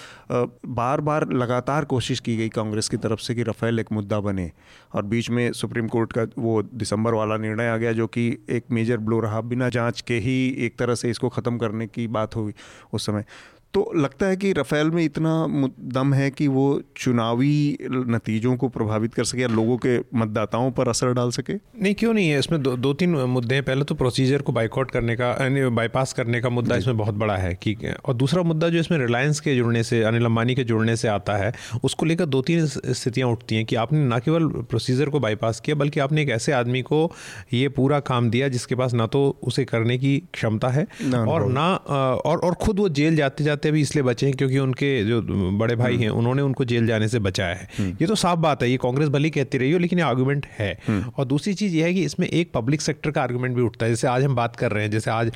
बार 0.74 1.00
बार 1.00 1.28
लगातार 1.32 1.84
कोशिश 1.84 2.20
की 2.20 2.36
गई 2.36 2.48
कांग्रेस 2.50 2.88
की 2.88 2.96
तरफ़ 2.98 3.20
से 3.20 3.34
कि 3.34 3.42
रफ़ेल 3.42 3.78
एक 3.80 3.92
मुद्दा 3.92 4.20
बने 4.20 4.50
और 4.94 5.04
बीच 5.04 5.30
में 5.30 5.52
सुप्रीम 5.52 5.88
कोर्ट 5.88 6.12
का 6.12 6.26
वो 6.38 6.62
दिसंबर 6.74 7.14
वाला 7.14 7.36
निर्णय 7.36 7.68
आ 7.68 7.76
गया 7.76 7.92
जो 7.92 8.06
कि 8.06 8.26
एक 8.50 8.64
मेजर 8.70 8.96
ब्लो 8.98 9.20
रहा 9.20 9.40
बिना 9.44 9.68
जाँच 9.68 10.00
के 10.00 10.18
ही 10.18 10.36
एक 10.66 10.78
तरह 10.78 10.94
से 10.94 11.10
इसको 11.10 11.28
ख़त्म 11.28 11.58
करने 11.58 11.86
की 11.86 12.06
बात 12.08 12.36
हुई 12.36 12.52
उस 12.92 13.06
समय। 13.06 13.24
तो 13.74 13.92
लगता 13.96 14.26
है 14.26 14.36
कि 14.36 14.52
रफ़ेल 14.52 14.90
में 14.90 15.04
इतना 15.04 15.46
दम 15.80 16.14
है 16.14 16.30
कि 16.30 16.48
वो 16.48 16.82
चुनावी 16.96 17.78
नतीजों 17.82 18.56
को 18.56 18.68
प्रभावित 18.68 19.14
कर 19.14 19.24
सके 19.24 19.40
या 19.40 19.48
लोगों 19.48 19.76
के 19.76 19.98
मतदाताओं 19.98 20.70
पर 20.70 20.88
असर 20.88 21.12
डाल 21.12 21.30
सके? 21.30 21.54
नहीं 21.54 21.94
क्यों 21.94 22.14
नहीं 22.14 22.28
है? 22.28 22.38
इसमें 22.38 22.62
दो, 22.62 22.76
दो 22.76 22.94
तीन 22.94 23.10
मुद्दे 23.10 23.54
हैं। 23.54 23.64
पहले 23.64 23.84
तो 23.84 23.94
प्रोसीजर 23.94 24.42
को 24.42 24.52
बाइकआउट 24.52 24.90
करने 24.90 25.16
का 25.20 25.36
बाईपास 25.70 26.12
करने 26.12 26.40
का 26.40 26.48
मुद्दा 26.48 26.76
इसमें 26.76 26.96
बहुत 26.96 27.14
बड़ा 27.14 27.36
है 27.36 27.54
कि 27.54 27.76
और 28.04 28.14
दूसरा 28.14 28.42
मुद्दा 28.42 28.68
जो 28.68 28.78
इसमें 28.78 28.98
रिलायंस 28.98 29.40
के 29.40 29.56
जुड़ने 29.56 29.82
से 29.82 30.02
अनिल 30.02 30.24
अंबानी 30.24 30.54
के 30.54 30.64
जुड़ने 30.64 30.96
से 30.96 31.08
आता 31.08 31.36
है 31.36 31.52
उसको 31.84 32.06
लेकर 32.06 32.26
दो 32.26 32.42
तीन 32.42 32.66
स्थितियाँ 32.66 33.28
उठती 33.28 33.56
हैं 33.56 33.64
कि 33.64 33.76
आपने 33.76 34.04
ना 34.04 34.18
केवल 34.18 34.48
प्रोसीजर 34.48 35.08
को 35.08 35.20
बाईपास 35.20 35.60
किया 35.60 35.76
बल्कि 35.76 36.00
आपने 36.00 36.22
एक 36.22 36.30
ऐसे 36.30 36.52
आदमी 36.52 36.82
को 36.82 37.12
ये 37.52 37.68
पूरा 37.68 38.00
काम 38.00 38.30
दिया 38.30 38.48
जिसके 38.48 38.74
पास 38.74 38.94
ना 38.94 39.06
तो 39.06 39.38
उसे 39.42 39.64
करने 39.64 39.98
की 39.98 40.22
क्षमता 40.32 40.68
है 40.68 40.84
और 41.14 41.46
ना 41.48 41.74
और 42.24 42.38
और 42.38 42.54
खुद 42.54 42.78
वो 42.78 42.88
जेल 42.88 43.16
जाते 43.16 43.44
जाते 43.44 43.63
भी 43.70 43.80
इसलिए 43.80 44.02
बचे 44.04 44.26
हैं 44.26 44.34
क्योंकि 44.36 44.58
उनके 44.58 44.92
जो 45.04 45.20
बड़े 45.58 45.76
भाई 45.76 45.96
हैं 45.96 46.08
उन्होंने 46.10 46.42
उनको 46.42 46.64
जेल 46.64 46.86
जाने 46.86 47.08
से 47.08 47.18
बचाया 47.20 47.54
है 47.54 47.68
हम्म। 47.78 47.96
ये 48.00 48.06
तो 48.06 48.14
साफ़ 48.16 48.38
बात 48.40 48.62
है 48.62 48.70
ये 48.70 48.76
कांग्रेस 48.76 49.08
भली 49.08 49.30
कहती 49.30 49.58
रही 49.58 49.72
हो 49.72 49.78
लेकिन 49.78 49.98
ये 49.98 50.04
आर्गूमेंट 50.04 50.46
है 50.58 50.70
हम्म। 50.86 51.12
और 51.16 51.24
दूसरी 51.24 51.54
चीज़ 51.54 51.76
ये 51.76 51.84
है 51.84 51.94
कि 51.94 52.04
इसमें 52.04 52.26
एक 52.26 52.52
पब्लिक 52.54 52.80
सेक्टर 52.80 53.10
का 53.10 53.22
आर्गूमेंट 53.22 53.56
भी 53.56 53.62
उठता 53.62 53.86
है 53.86 53.92
जैसे 53.92 54.08
आज 54.08 54.24
हम 54.24 54.34
बात 54.34 54.56
कर 54.56 54.72
रहे 54.72 54.84
हैं 54.84 54.90
जैसे 54.90 55.10
आज 55.10 55.32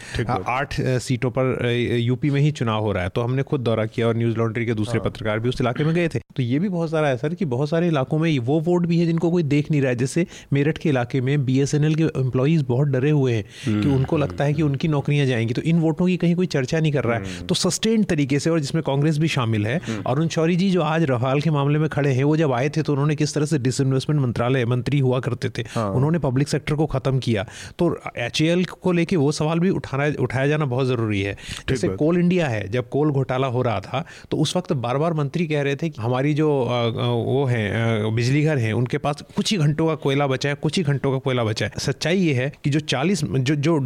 आठ 0.49 0.81
सीटों 1.01 1.31
पर 1.31 1.67
यूपी 1.99 2.31
में 2.31 2.41
ही 2.41 2.51
चुनाव 2.53 2.83
हो 2.83 2.93
रहा 2.93 3.03
है 3.03 3.09
तो 3.09 3.21
हमने 3.21 3.43
खुद 3.45 3.61
दौरा 3.61 3.87
किया 3.89 4.09
और 4.09 4.17
न्यूज़ 4.17 4.37
लॉन्ड्री 4.37 4.67
के 4.67 4.75
दूसरे 4.75 4.99
हाँ। 4.99 5.05
पत्रकार 5.05 5.39
भी 5.39 5.49
उस 5.49 5.61
इलाके 5.61 5.85
में 5.85 5.95
गए 5.95 6.09
थे 6.09 6.19
तो 6.37 6.43
ये 6.43 6.59
भी 6.59 6.69
बहुत 6.69 6.91
सारा 6.91 7.11
ऐसा 7.11 7.27
है 7.27 7.35
कि 7.35 7.45
बहुत 7.47 7.71
सारे 7.71 7.89
इलाकों 7.89 8.19
में 8.19 8.39
वो 8.41 8.61
वोट 8.61 8.87
भी 8.87 8.99
है 8.99 9.07
जिनको 9.07 9.31
कोई 9.31 9.43
देख 9.45 9.71
नहीं 9.71 9.81
रहा 9.81 9.91
है 9.91 9.97
जैसे 9.97 10.27
मेरठ 10.53 10.79
के 10.79 10.89
इलाके 10.89 11.21
में 11.21 11.45
बीएसएनएल 11.45 11.95
के 11.95 12.05
एम्प्लॉज 12.19 12.63
बहुत 12.69 12.89
डरे 12.89 13.11
हुए 13.11 13.33
हैं 13.33 13.45
कि 13.45 13.71
हम्म। 13.71 13.95
उनको 13.95 14.17
लगता 14.17 14.45
है 14.45 14.55
कि 14.55 14.63
उनकी 14.63 14.89
नौकरियाँ 14.89 15.27
जाएँगी 15.27 15.55
तो 15.55 15.63
इन 15.63 15.79
वोटों 15.79 16.07
की 16.07 16.17
कहीं 16.17 16.35
कोई 16.35 16.47
चर्चा 16.49 16.81
नहीं 16.81 16.93
कर 16.93 17.05
रहा 17.05 17.19
है 17.19 17.47
तो 17.47 17.55
सस्टेन 17.55 18.05
तरीके 18.19 18.39
से 18.39 18.51
और 18.51 18.61
जिसमें 18.61 18.83
कांग्रेस 18.83 19.19
भी 19.19 19.29
शामिल 19.29 19.67
है। 19.67 19.79
अरुण 20.07 20.29
शौरी 20.29 20.57
जी 20.57 20.71
जो 20.71 20.83
आज 20.83 21.05
रफाल 21.11 21.41
के 21.41 21.51
मामले 21.51 21.79
में 21.79 21.89
खड़े 21.89 22.13
हैं 22.13 22.25
वो 22.25 22.37
जब 22.37 22.53
आए 22.53 22.69
थे 22.69 22.83
तो 22.83 22.93
उन्होंने 22.93 23.15
किस 23.17 23.35
तरह 23.35 23.47
से 23.47 23.59
डिसइन्वेस्टमेंट 23.61 24.21
मंत्रालय 24.23 24.65
मंत्री 24.67 24.99
हुआ 25.01 25.21
करते 25.21 25.49
थे 25.49 25.65
हाँ। 25.71 25.91
उन्होंने 25.91 26.19
पब्लिक 26.19 26.49
सेक्टर 26.49 26.75
को 26.75 26.87
खत्म 26.89 27.19
किया 27.19 27.47
तो 27.79 27.91
एच 28.19 28.43
को 28.73 28.93
लेके 28.93 29.17
वो 29.17 29.31
सवाल 29.33 29.61
भी 29.61 29.71
उठाना 29.73 30.07
उठाया 30.21 30.47
जाना 30.47 30.65
बहुत 30.67 30.87
ज़रूरी 30.87 31.21
है 31.23 31.37
जैसे 31.69 31.89
कोल 31.97 32.19
इंडिया 32.19 32.49
है 32.49 32.67
जब 32.69 32.89
कोल 32.89 33.11
घोटाला 33.13 33.47
हो 33.49 33.63
रहा 33.63 33.81
था 33.81 34.05
तो 34.31 34.37
उस 34.39 34.57
वक्त 34.57 34.73
बार 34.79 34.99
बार 34.99 35.15
मंत्री 35.15 35.47
कह 35.47 35.63
रहे 35.63 35.77
थे 35.77 35.89
कि 35.89 36.03
हमारी 36.03 36.35
जो 36.35 36.49
वो 36.49 37.45
है 37.47 37.65
बिजली 38.15 38.43
घर 38.43 38.59
हैं 38.59 38.73
उनके 38.73 38.99
पास 38.99 39.25
कुछ 39.37 39.53
ही 39.53 39.59
घंटों 39.59 39.87
का 39.87 39.95
कोयला 40.03 40.27
बचा 40.27 40.49
है 40.49 40.55
कुछ 40.63 40.77
ही 40.77 40.83
घंटों 40.85 41.13
का 41.13 41.19
कोयला 41.21 41.45
बचा 41.45 41.67
है 41.67 41.73
सच्चाई 41.81 42.19
ये 42.19 42.35
है 42.35 42.53
कि 42.65 42.71
जो 42.71 42.81
चालीस 42.89 43.25
जो 43.25 43.55
जो 43.59 43.79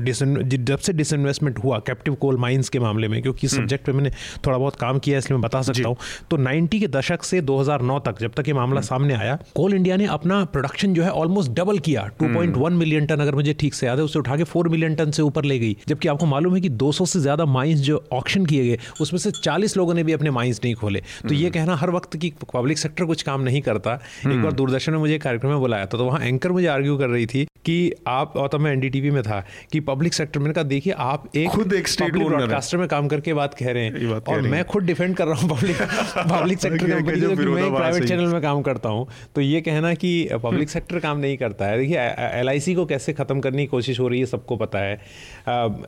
जब 0.65 0.79
से 0.81 0.93
डिसइन्वेस्टमेंट 0.95 1.59
हुआ 1.59 1.79
कैप्टिव 1.87 2.15
कोल 2.23 2.37
माइंस 2.39 2.69
के 2.69 2.79
मामले 2.81 3.09
में 3.09 3.21
क्योंकि 3.23 3.49
सब्जेक्ट 3.51 3.89
हम्म। 3.89 3.99
पे 3.99 4.03
मैंने 4.03 4.17
थोड़ा 4.47 4.59
बहुत 4.59 4.77
काम 4.77 4.99
किया 4.99 5.19
इसलिए 5.19 5.37
मैं 5.37 5.43
बता 5.43 5.63
सकता 5.63 5.89
हूँ। 5.89 5.97
तो 6.31 6.37
90 6.39 6.81
के 6.81 6.89
दशक 6.89 7.23
से 7.23 7.41
2009 7.43 7.99
तक 8.01 8.21
जब 8.21 8.33
तक 8.33 8.49
ये 8.49 8.55
मामला 8.55 8.81
हम्म। 8.81 8.87
सामने 8.87 9.15
आया 9.15 9.39
कोल 9.55 9.75
इंडिया 9.75 9.97
ने 9.97 10.07
अपना 10.09 10.45
प्रोडक्शन 10.53 10.95
जो 10.95 11.03
है 11.03 11.11
ऑलमोस्ट 11.13 11.51
डबल 11.53 11.79
किया। 11.81 12.09
2.1 12.23 12.73
मिलियन 12.73 13.07
टन 13.07 13.21
अगर 13.21 13.35
मुझे 13.35 13.53
ठीक 13.61 13.75
से 13.75 13.87
याद 13.87 13.99
है 13.99 14.05
उसे 14.05 14.19
उठा 14.19 14.37
के 14.37 14.45
4 14.47 14.69
मिलियन 14.69 14.95
टन 14.95 15.11
से 15.11 15.23
ऊपर 15.23 15.45
ले 15.45 15.59
गई। 15.59 15.77
जबकि 15.89 16.09
आपको 16.09 16.27
मालूम 16.27 16.55
है 16.55 16.61
कि 16.61 16.69
200 16.83 17.07
से 17.07 17.21
ज़्यादा 17.21 17.45
माइंस 17.49 17.81
जो 17.81 18.03
ऑक्शन 18.13 18.47
किए 18.47 18.67
गए 18.67 18.79
उसमें 19.01 19.19
से 19.19 19.31
40 19.33 19.77
लोगों 19.77 19.95
ने 19.95 20.05
भी 20.05 20.13
अपने 20.13 20.31
माइंस 20.31 20.61
नहीं 20.65 20.75
खोले। 20.75 21.01
तो 21.23 21.35
ये 21.35 21.41
हम्म। 21.41 21.51
कहना 21.51 21.77
हर 21.77 21.91
वक्त 21.91 22.17
की 22.17 22.33
पब्लिक 22.55 22.79
सेक्टर 22.79 23.05
कुछ 23.05 23.23
काम 23.23 23.41
नहीं 23.41 23.61
करता। 23.63 23.93
एक 23.93 24.27
बार 24.27 24.35
हम्म। 24.35 24.53
दूरदर्शन 24.53 24.93
में 24.93 24.99
मुझे 24.99 25.19
कार्यक्रम 25.19 25.51
में 25.51 25.61
बुलाया 25.61 25.87
था 25.87 25.99
तो 25.99 26.05
वहाँ 26.05 26.21
एंकर 26.21 26.53
मुझे 26.53 26.67
आर्ग्यू 26.69 26.97
कर 26.99 27.09
रही 27.09 27.27
थी 27.27 27.45
कि 27.65 27.93
आप 28.09 28.37
और 28.37 28.49
तब 28.53 28.61
मैं 28.61 28.73
एनडीटीवी 28.73 29.11
में 29.11 29.23
था 29.23 29.39
कि 29.73 29.81
पब्लिक 29.83 30.15
सेक्टर 30.15 30.41
में 30.41 30.53
कहा 30.53 30.65
देखिए 30.65 30.93
आप 30.93 31.25
एक 31.37 31.49
खुद 31.51 31.73
एक 31.73 31.89
स्टेट 31.89 32.17
ब्रॉडकास्टर 32.17 32.79
में 32.79 32.87
काम 32.89 33.09
करके 33.09 33.35
बात 33.35 33.55
कह 33.55 33.71
रहे 33.71 33.85
हैं। 33.85 34.12
और 34.13 34.41
मैं 34.43 34.65
खुद 34.65 34.85
डिफेंड 34.85 35.17
कर 35.17 35.27
रहा 35.27 35.41
हूँ 35.41 35.49
पब्लिक 35.51 35.77
पब्लिक 36.31 36.61
सेक्टर 36.61 36.91
कंपनी 36.91 37.21
जो 37.21 37.31
मैं 37.31 37.75
प्राइवेट 37.75 38.05
चैनल 38.05 38.27
में 38.27 38.41
काम 38.43 38.63
करता 38.63 38.89
हूँ। 38.89 39.07
तो 39.35 39.41
ये 39.41 39.61
कहना 39.61 39.95
कि 39.95 40.29
पब्लिक 40.35 40.71
सेक्टर 40.71 40.99
काम 41.07 41.19
नहीं 41.19 41.37
करता 41.37 41.67
है। 41.67 41.79
देखिए 41.79 41.99
एलआईसी 42.41 42.75
को 42.75 42.87
कैसे 42.87 43.13
ख़त्म 43.13 43.41
करने 43.41 43.63
की 43.63 43.67
कोशिश 43.67 44.01
हो 44.01 44.09
रही 44.09 44.21
है 44.21 44.27
सबको 44.27 44.57
पता 44.57 44.79
है। 44.79 44.95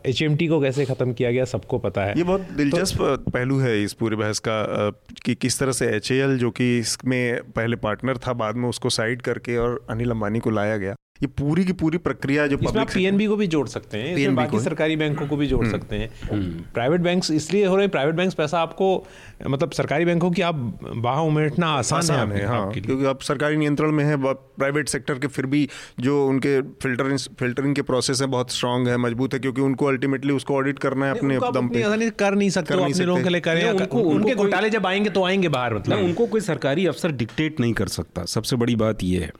एचएमटी 0.06 0.46
को 0.48 0.60
कैसे 0.60 0.84
ख़त्म 0.84 1.12
किया 1.12 1.30
गया 1.30 1.44
सबको 1.44 1.78
पता 1.78 2.04
है। 2.04 2.14
ये 2.16 2.24
बहुत 2.24 2.40
तो 2.40 2.56
दिलचस्प 2.56 2.98
पहलू 3.28 3.58
है 3.58 3.82
इस 3.82 3.92
पूरे 3.92 4.16
बहस 4.16 4.38
का 4.38 4.90
कि 5.24 5.34
किस 5.34 5.58
तरह 5.58 5.72
से 5.72 5.86
एच 5.86 6.12
जो 6.38 6.50
कि 6.50 6.78
इसमें 6.78 7.40
पहले 7.56 7.76
पार्टनर 7.76 8.18
था 8.18 8.32
बाद 8.32 8.56
में 8.56 8.68
उसको 8.68 8.90
साइड 8.90 9.22
करके 9.22 9.56
और 9.56 9.84
अनिल 9.90 10.10
अंबानी 10.10 10.38
को 10.38 10.50
लाया 10.50 10.76
गया। 10.76 10.94
ये 11.22 11.26
पूरी 11.26 11.64
की 11.64 11.72
पूरी 11.72 11.98
प्रक्रिया 11.98 12.46
जो 12.46 12.58
इसमें 12.58 12.82
आप 12.82 12.88
पीएनबी 12.94 13.26
को 13.26 13.36
भी 13.36 13.46
जोड़ 13.46 13.68
सकते 13.68 13.98
हैं 13.98 14.16
इसमें 14.16 14.36
बाकी 14.36 14.56
है। 14.56 14.62
सरकारी 14.62 14.96
बैंकों 14.96 15.26
को 15.26 15.36
भी 15.36 15.46
जोड़ 15.46 15.66
सकते 15.66 15.96
हैं। 15.96 16.10
प्राइवेट 16.72 17.00
बैंक्स 17.00 17.30
इसलिए 17.30 17.66
हो 17.66 17.76
रहे 17.76 17.82
हैं 17.82 17.90
प्राइवेट 17.90 18.14
बैंक्स 18.14 18.34
पैसा 18.34 18.60
आपको 18.60 19.06
मतलब 19.48 19.70
सरकारी 19.70 20.04
बैंकों 20.04 20.30
की 20.30 20.42
आप 20.42 20.54
बाह 20.96 21.20
उमेटना 21.20 21.66
आसान, 21.66 22.02
है, 22.02 22.10
आसान 22.12 22.32
है 22.32 22.46
हाँ 22.46 22.72
क्योंकि 22.72 23.04
अब 23.04 23.18
सरकारी 23.18 23.56
नियंत्रण 23.56 23.92
में 23.92 24.04
है 24.04 24.16
प्राइवेट 24.34 24.88
सेक्टर 24.88 25.14
के 25.14 25.26
फिर 25.26 25.46
भी 25.46 25.68
जो 26.00 26.26
उनके 26.26 26.62
फिल्टरिंग 26.62 27.18
फिल्टरिंग 27.18 27.74
के 27.74 27.82
प्रोसेस 27.82 28.20
है 28.20 28.26
बहुत 28.26 28.50
स्ट्रांग 28.50 28.88
है 28.88 28.96
मज़बूत 28.96 29.34
है 29.34 29.40
क्योंकि 29.40 29.60
उनको 29.60 29.86
अल्टीमेटली 29.86 30.32
उसको 30.32 30.54
ऑडिट 30.54 30.78
करना 30.78 31.06
है 31.06 31.18
अपने 31.18 31.38
दम 31.52 31.68
पे। 31.68 32.10
कर 32.10 32.34
नहीं 32.34 32.50
सकते 32.50 32.74
अपने 32.74 33.04
लोगों 33.04 33.22
के 33.22 33.28
लिए 33.28 33.40
करें। 33.40 33.70
उनको- 33.70 34.04
उनके 34.04 34.34
घोटाले 34.34 34.70
जब 34.70 34.86
आएँगे 34.86 35.10
तो 35.10 35.24
आएँगे 35.24 35.48
बाहर 35.48 35.74
मतलब। 35.74 35.98
उनको 35.98 36.26
कोई 36.26 36.40
सरकारी 36.40 36.86
अफसर 36.86 37.12
डिक्टेट 37.12 37.60
नहीं 37.60 37.72
कर 37.72 37.86
सकता। 37.86 38.24
सबसे 38.24 38.56
बड़ी 38.56 38.76
बात 38.76 38.98
यह 39.02 39.20
है 39.20 39.32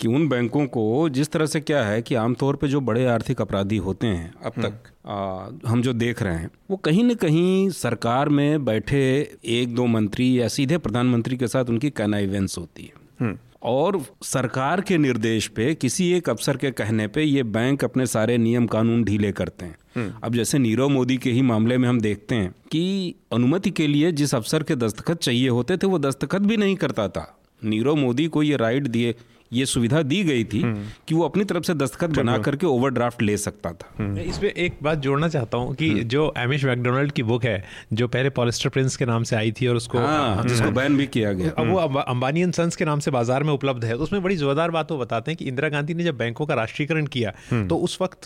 कि 0.00 0.08
उन 0.08 0.28
बैंकों 0.28 0.66
को 0.66 1.08
जिस 1.14 1.30
तरह 1.30 1.46
से 1.46 1.60
क्या 1.60 1.84
है 1.84 2.02
कि 2.02 2.14
आमतौर 2.14 2.56
पे 2.56 2.68
जो 2.68 2.80
बड़े 2.80 3.06
आर्थिक 3.06 3.40
अपराधी 3.40 3.76
होते 3.76 4.06
हैं 4.06 4.32
अब 4.44 4.52
तक 4.58 4.90
आ, 5.06 5.70
हम 5.70 5.82
जो 5.82 5.92
देख 5.92 6.22
रहे 6.22 6.34
हैं 6.34 6.50
वो 6.70 6.76
कहीं 6.76 7.04
न 7.04 7.14
कहीं 7.14 7.70
सरकार 7.70 8.28
में 8.28 8.64
बैठे 8.64 9.00
एक 9.44 9.74
दो 9.74 9.86
मंत्री 9.86 10.40
या 10.40 10.48
सीधे 10.48 10.78
प्रधानमंत्री 10.78 11.36
के 11.36 11.48
साथ 11.48 11.64
उनकी 11.64 11.90
कनाइवेंस 11.90 12.58
होती 12.58 12.82
है। 12.82 13.38
और 13.62 14.00
सरकार 14.22 14.80
के 14.80 14.96
निर्देश 14.98 15.46
पे 15.48 15.74
किसी 15.74 16.10
एक 16.12 16.28
अफसर 16.28 16.56
के 16.56 16.70
कहने 16.70 17.06
पे 17.08 17.22
ये 17.22 17.42
बैंक 17.42 17.84
अपने 17.84 18.06
सारे 18.06 18.38
नियम 18.38 18.66
कानून 18.66 19.04
ढीले 19.04 19.30
करते 19.32 19.64
हैं। 19.64 20.10
अब 20.24 20.34
जैसे 20.34 20.58
नीरव 20.58 20.88
मोदी 20.88 21.16
के 21.16 21.30
ही 21.30 21.42
मामले 21.42 21.78
में 21.78 21.88
हम 21.88 22.00
देखते 22.00 22.34
हैं 22.34 22.50
कि 22.70 23.14
अनुमति 23.32 23.70
के 23.70 23.86
लिए 23.86 24.12
जिस 24.12 24.34
अफसर 24.34 24.62
के 24.62 24.76
दस्तखत 24.76 25.20
चाहिए 25.20 25.48
होते 25.48 25.76
थे 25.76 25.86
वो 25.86 25.98
दस्तखत 25.98 26.42
भी 26.42 26.56
नहीं 26.56 26.76
करता 26.76 27.08
था। 27.08 27.40
नीरव 27.64 27.96
मोदी 27.96 28.26
को 28.26 28.42
ये 28.42 28.56
राइट 28.56 28.86
दिए 28.86 29.14
ये 29.54 29.66
सुविधा 29.66 30.02
दी 30.02 30.22
गई 30.24 30.44
थी 30.44 30.62
कि 31.08 31.14
वो 31.14 31.24
अपनी 31.24 31.44
तरफ़ 31.44 31.64
से 31.64 31.74
दस्तखत 31.74 32.10
बना 32.10 32.36
करके 32.38 32.66
ओवरड्राफ्ट 32.66 33.22
ले 33.22 33.36
सकता 33.36 33.72
था। 33.72 34.04
मैं 34.04 34.24
इसमें 34.24 34.50
एक 34.50 34.76
बात 34.82 34.98
जोड़ना 34.98 35.28
चाहता 35.28 35.58
हूँ 35.58 35.74
कि 35.74 35.88
जो 36.04 36.32
एमिश 36.38 36.64
मैकडोनल्ड 36.64 37.12
की 37.12 37.22
बुक 37.22 37.44
है 37.44 37.64
जो 37.92 38.08
पहले 38.08 38.30
पॉलिस्टर 38.30 38.68
प्रिंस 38.68 38.96
के 38.96 39.04
नाम 39.04 39.22
से 39.22 39.36
आई 39.36 39.52
थी 39.52 39.66
और 39.66 39.76
उसको 39.76 39.98
हाँ 39.98 40.42
जिसको 40.44 40.70
बैन 40.70 40.96
भी 40.96 41.06
किया 41.06 41.32
गया। 41.32 41.50
अब 41.58 41.70
वो 41.70 41.78
अंबा- 41.78 42.04
अंबानी 42.08 42.42
एंड 42.42 42.52
सन्स 42.52 42.76
के 42.76 42.84
नाम 42.84 43.00
से 43.00 43.10
बाज़ार 43.10 43.42
में 43.42 43.52
उपलब्ध 43.52 43.84
है। 43.84 43.96
तो 43.96 44.02
उसमें 44.02 44.22
बड़ी 44.22 44.36
जोरदार 44.36 44.70
बात 44.70 44.90
वो 44.92 44.98
बताते 44.98 45.30
हैं 45.30 45.36
कि 45.36 45.44
इंदिरा 45.44 45.68
गांधी 45.68 45.94
ने 45.94 46.04
जब 46.04 46.16
बैंकों 46.16 46.46
का 46.46 46.54
राष्ट्रीयकरण 46.54 47.06
किया 47.06 47.32
तो 47.68 47.76
उस 47.78 47.98
वक्त 48.00 48.20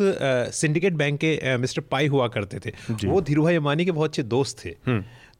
सिंडिकेट 0.54 0.92
बैंक 0.92 1.20
के 1.24 1.56
मिस्टर 1.56 1.82
पाई 1.90 2.06
हुआ 2.06 2.28
करते 2.28 2.58
थे। 2.58 2.72
वो 3.08 3.20
धीरू 3.20 3.42
भाई 3.42 3.56
अंबानी 3.56 3.84
के 3.84 3.90
बहुत 3.90 4.10
अच्छे 4.10 4.22
दोस्त 4.22 4.64
थे। 4.64 4.70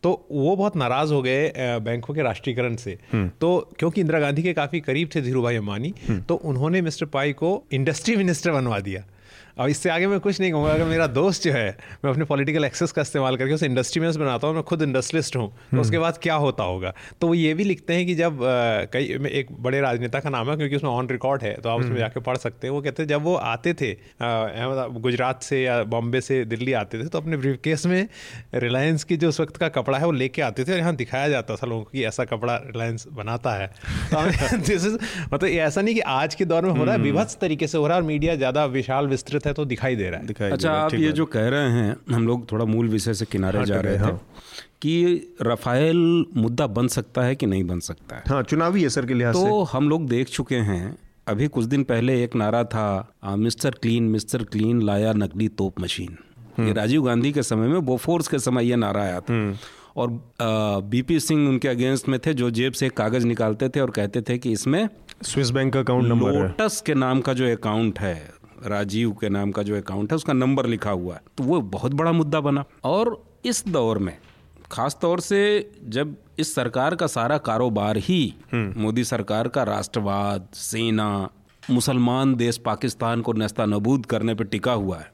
तो 0.03 0.11
वो 0.31 0.55
बहुत 0.57 0.77
नाराज़ 0.77 1.13
हो 1.13 1.23
गए 1.23 1.53
बैंकों 1.59 2.15
के 2.15 2.23
राष्ट्रीयकरण 2.23 2.77
से। 2.77 2.99
तो 3.15 3.71
क्योंकि 3.79 4.01
इंदिरा 4.01 4.21
गांधी 4.21 4.43
के 4.43 4.53
काफ़ी 4.53 4.81
करीब 4.81 5.11
थे 5.15 5.21
धीरू 5.21 5.43
भाई 5.43 5.57
अंबानी 5.57 5.93
तो 6.29 6.35
उन्होंने 6.35 6.83
मिस्टर 6.83 7.07
पाई 7.07 7.33
को 7.33 7.63
इंडस्ट्री 7.73 8.17
मिनिस्टर 8.17 8.53
बनवा 8.53 8.79
दिया। 8.81 9.05
अब 9.59 9.69
इससे 9.69 9.91
आगे 9.91 10.07
मैं 10.07 10.19
कुछ 10.21 10.41
नहीं 10.41 10.51
कहूँगा 10.53 10.73
अगर 10.73 10.85
मेरा 10.85 11.07
दोस्त 11.07 11.43
जो 11.43 11.53
है 11.53 11.77
मैं 12.05 12.11
अपने 12.11 12.25
पॉलिटिकल 12.25 12.65
एक्सेस 12.65 12.93
का 12.93 13.03
इस्तेमाल 13.03 13.37
करके 13.37 13.55
उसे 13.55 13.67
इंडस्ट्री 13.67 14.01
में 14.01 14.11
बनाता 14.13 14.47
हूँ 14.47 14.55
मैं 14.55 14.63
खुद 14.63 14.83
इंडस्ट्रियलिस्ट 14.83 15.37
हूँ 15.37 15.49
तो 15.71 15.81
उसके 15.81 15.99
बाद 15.99 16.19
क्या 16.23 16.35
होता 16.35 16.65
होगा? 16.65 16.93
तो 17.21 17.27
वो 17.27 17.35
ये 17.35 17.55
भी 17.55 17.65
लिखते 17.65 17.95
हैं 17.95 18.07
कि 18.07 18.15
जब 18.15 18.39
कई 18.93 19.05
एक 19.33 19.47
बड़े 19.63 19.81
राजनेता 19.81 20.21
का 20.21 20.31
नाम 20.31 20.51
है 20.51 20.57
क्योंकि 20.57 20.77
उसमें 20.77 20.91
ऑन 20.91 21.09
रिकॉर्ड 21.09 21.43
है 21.43 21.53
तो 21.55 21.69
आप 21.69 21.81
उसमें 21.81 21.97
जाके 21.97 22.21
पढ़ 22.21 22.37
सकते 22.37 22.67
हैं। 22.67 22.75
वो 22.75 22.83
कहते 22.83 23.03
हैं 23.03 23.09
जब 23.09 23.23
वो 23.23 23.35
आते 23.35 23.75
थे 23.75 23.93
अहमदाबाद 23.93 25.01
गुजरात 25.01 25.43
से 25.43 25.63
या 25.63 25.83
बॉम्बे 25.85 26.21
से 26.21 26.45
दिल्ली 26.45 26.73
आते 26.73 27.03
थे 27.03 27.09
तो 27.09 27.19
अपने 27.19 27.37
ब्रीफ 27.37 27.59
केस 27.65 27.87
में 27.87 28.09
रिलायंस 28.55 29.05
की 29.05 29.17
जो 29.17 29.29
उस 29.29 29.41
वक्त 29.41 29.57
का 29.57 29.69
कपड़ा 29.69 29.99
है 29.99 30.07
वो 30.07 30.13
लेके 30.13 30.43
आते 30.43 30.65
थे 30.65 30.73
और 30.73 30.79
यहाँ 30.79 30.95
दिखाया 30.97 31.29
जाता 31.29 31.57
था 31.57 31.67
लोगों 31.67 31.83
को 31.83 31.91
कि 31.91 32.05
ऐसा 32.05 32.25
कपड़ा 32.25 32.57
रिलायंस 32.57 33.07
बनाता 33.13 33.55
है। 33.55 33.67
तो 34.15 34.57
दिस 34.57 34.87
इज़ 34.87 34.99
मतलब 35.33 35.49
ऐसा 35.49 35.81
नहीं 35.81 35.95
कि 35.95 36.01
आज 36.01 36.35
के 36.35 36.45
दौर 36.45 36.65
में 36.65 36.71
हो 36.71 36.85
रहा 36.85 36.95
है 36.95 37.01
विभत्स 37.01 37.39
तरीके 37.41 37.67
से 37.67 37.79
हो 37.79 37.87
रहा 37.87 37.97
है 37.97 38.03
और 38.03 38.09
मीडिया 38.09 38.37
ज़्यादा 38.37 38.65
विशाल 38.65 39.07
विस्तृत 39.09 39.47
है 39.49 39.55
तो 39.55 39.65
दिखाई 39.65 39.97
दे 39.97 40.09
रहा 40.11 40.21
है। 40.21 40.27
दिखाई 40.27 40.51
अच्छा 40.51 40.73
है, 40.73 40.79
आप 40.79 40.95
ये 40.95 41.13
जो 41.13 41.27
कह 41.27 41.49
रहे 41.49 41.71
हैं 41.71 41.97
हम 42.11 42.27
लोग 42.27 42.51
थोड़ा 42.53 42.65
मूल 42.65 42.89
विषय 42.89 43.15
से 43.15 43.25
किनारे 43.25 43.65
जा 43.65 43.81
रहे 43.81 43.95
थे 43.95 43.99
हाँ। 43.99 44.21
कि 44.83 45.35
रफाइल 45.43 46.25
मुद्दा 46.37 46.67
बन 46.69 46.89
सकता 46.89 47.23
है 47.23 47.35
कि 47.35 47.47
नहीं 47.47 47.65
बन 47.65 47.81
सकता 47.81 48.17
है? 48.17 48.23
हाँ 48.29 48.43
चुनावी 48.43 48.85
असर 48.85 49.07
के 49.07 49.15
लिहाज 49.15 49.35
से। 49.35 49.41
तो 49.41 49.63
हम 49.63 49.89
लोग 49.89 50.07
देख 50.09 50.29
चुके 50.29 50.57
हैं 50.71 50.97
अभी 51.29 51.49
कुछ 51.49 51.65
दिन 51.65 51.83
पहले 51.85 52.23
एक 52.25 52.37
नारा 52.37 52.63
था 52.65 52.87
आ, 53.25 53.37
मिस्टर 53.37 53.71
क्लीन 53.83 54.03
मिस्टर 54.03 54.43
क्लीन 54.45 54.83
लाया 54.83 55.13
नकली 55.13 55.49
तोप 55.49 55.81
मशीन। 55.81 56.17
ये 56.61 56.73
राजीव 56.73 57.03
गांधी 57.03 57.33
के 57.33 57.43
समय 57.43 57.69
में 57.69 57.85
बोफोर्स 57.87 58.29
के 58.29 58.39
समय 58.39 58.69
ये 58.69 58.77
नारा 58.77 59.03
आया 59.03 59.21
था। 59.21 59.59
और 59.97 60.09
बीपी 60.85 61.19
सिंह 61.21 61.49
उनके 61.49 61.69
अगेंस्ट 61.69 62.09
में 62.09 62.19
थे 62.27 62.35
जो 62.35 62.51
जेब 62.51 62.73
से 62.73 62.89
कागज़ 62.89 63.27
निकालते 63.27 63.69
थे 63.69 63.81
और 63.81 63.91
कहते 63.91 64.23
थे 64.23 64.37
कि 64.39 64.53
इसमें 64.53 64.89
स्विस 65.23 65.51
बैंक 65.51 65.73
का 65.73 65.81
अकाउंट 65.81 66.07
नंबर 66.07 66.33
लोटस 66.33 66.81
के 66.87 66.95
नाम 66.95 67.21
का 67.21 67.33
जो 67.33 67.53
अकाउंट 67.53 67.99
है 68.01 68.31
राजीव 68.67 69.13
के 69.13 69.29
नाम 69.29 69.51
का 69.51 69.63
जो 69.63 69.77
अकाउंट 69.77 70.13
है 70.13 70.17
उसका 70.17 70.33
नंबर 70.33 70.67
लिखा 70.67 70.91
हुआ 70.91 71.15
है। 71.15 71.21
तो 71.39 71.45
वो 71.45 71.61
बहुत 71.61 71.95
बड़ा 71.95 72.13
मुद्दा 72.13 72.41
बना। 72.41 72.65
और 72.85 73.23
इस 73.45 73.65
दौर 73.69 73.99
में 73.99 74.17
खास 74.73 74.99
तौर 75.03 75.21
से 75.21 75.71
जब 75.85 76.17
इस 76.39 76.55
सरकार 76.55 76.95
का 76.95 77.07
सारा 77.07 77.39
कारोबार 77.39 77.97
ही 77.97 78.35
मोदी 78.55 79.05
सरकार 79.05 79.49
का 79.49 79.63
राष्ट्रवाद 79.63 80.49
सेना 80.55 81.29
मुसलमान 81.71 82.35
देश 82.35 82.59
पाकिस्तान 82.59 83.21
को 83.21 83.33
नस्ता 83.33 83.67
नबूद 83.67 84.07
करने 84.07 84.35
पर 84.35 84.45
टिका 84.45 84.73
हुआ 84.73 84.99
है। 84.99 85.13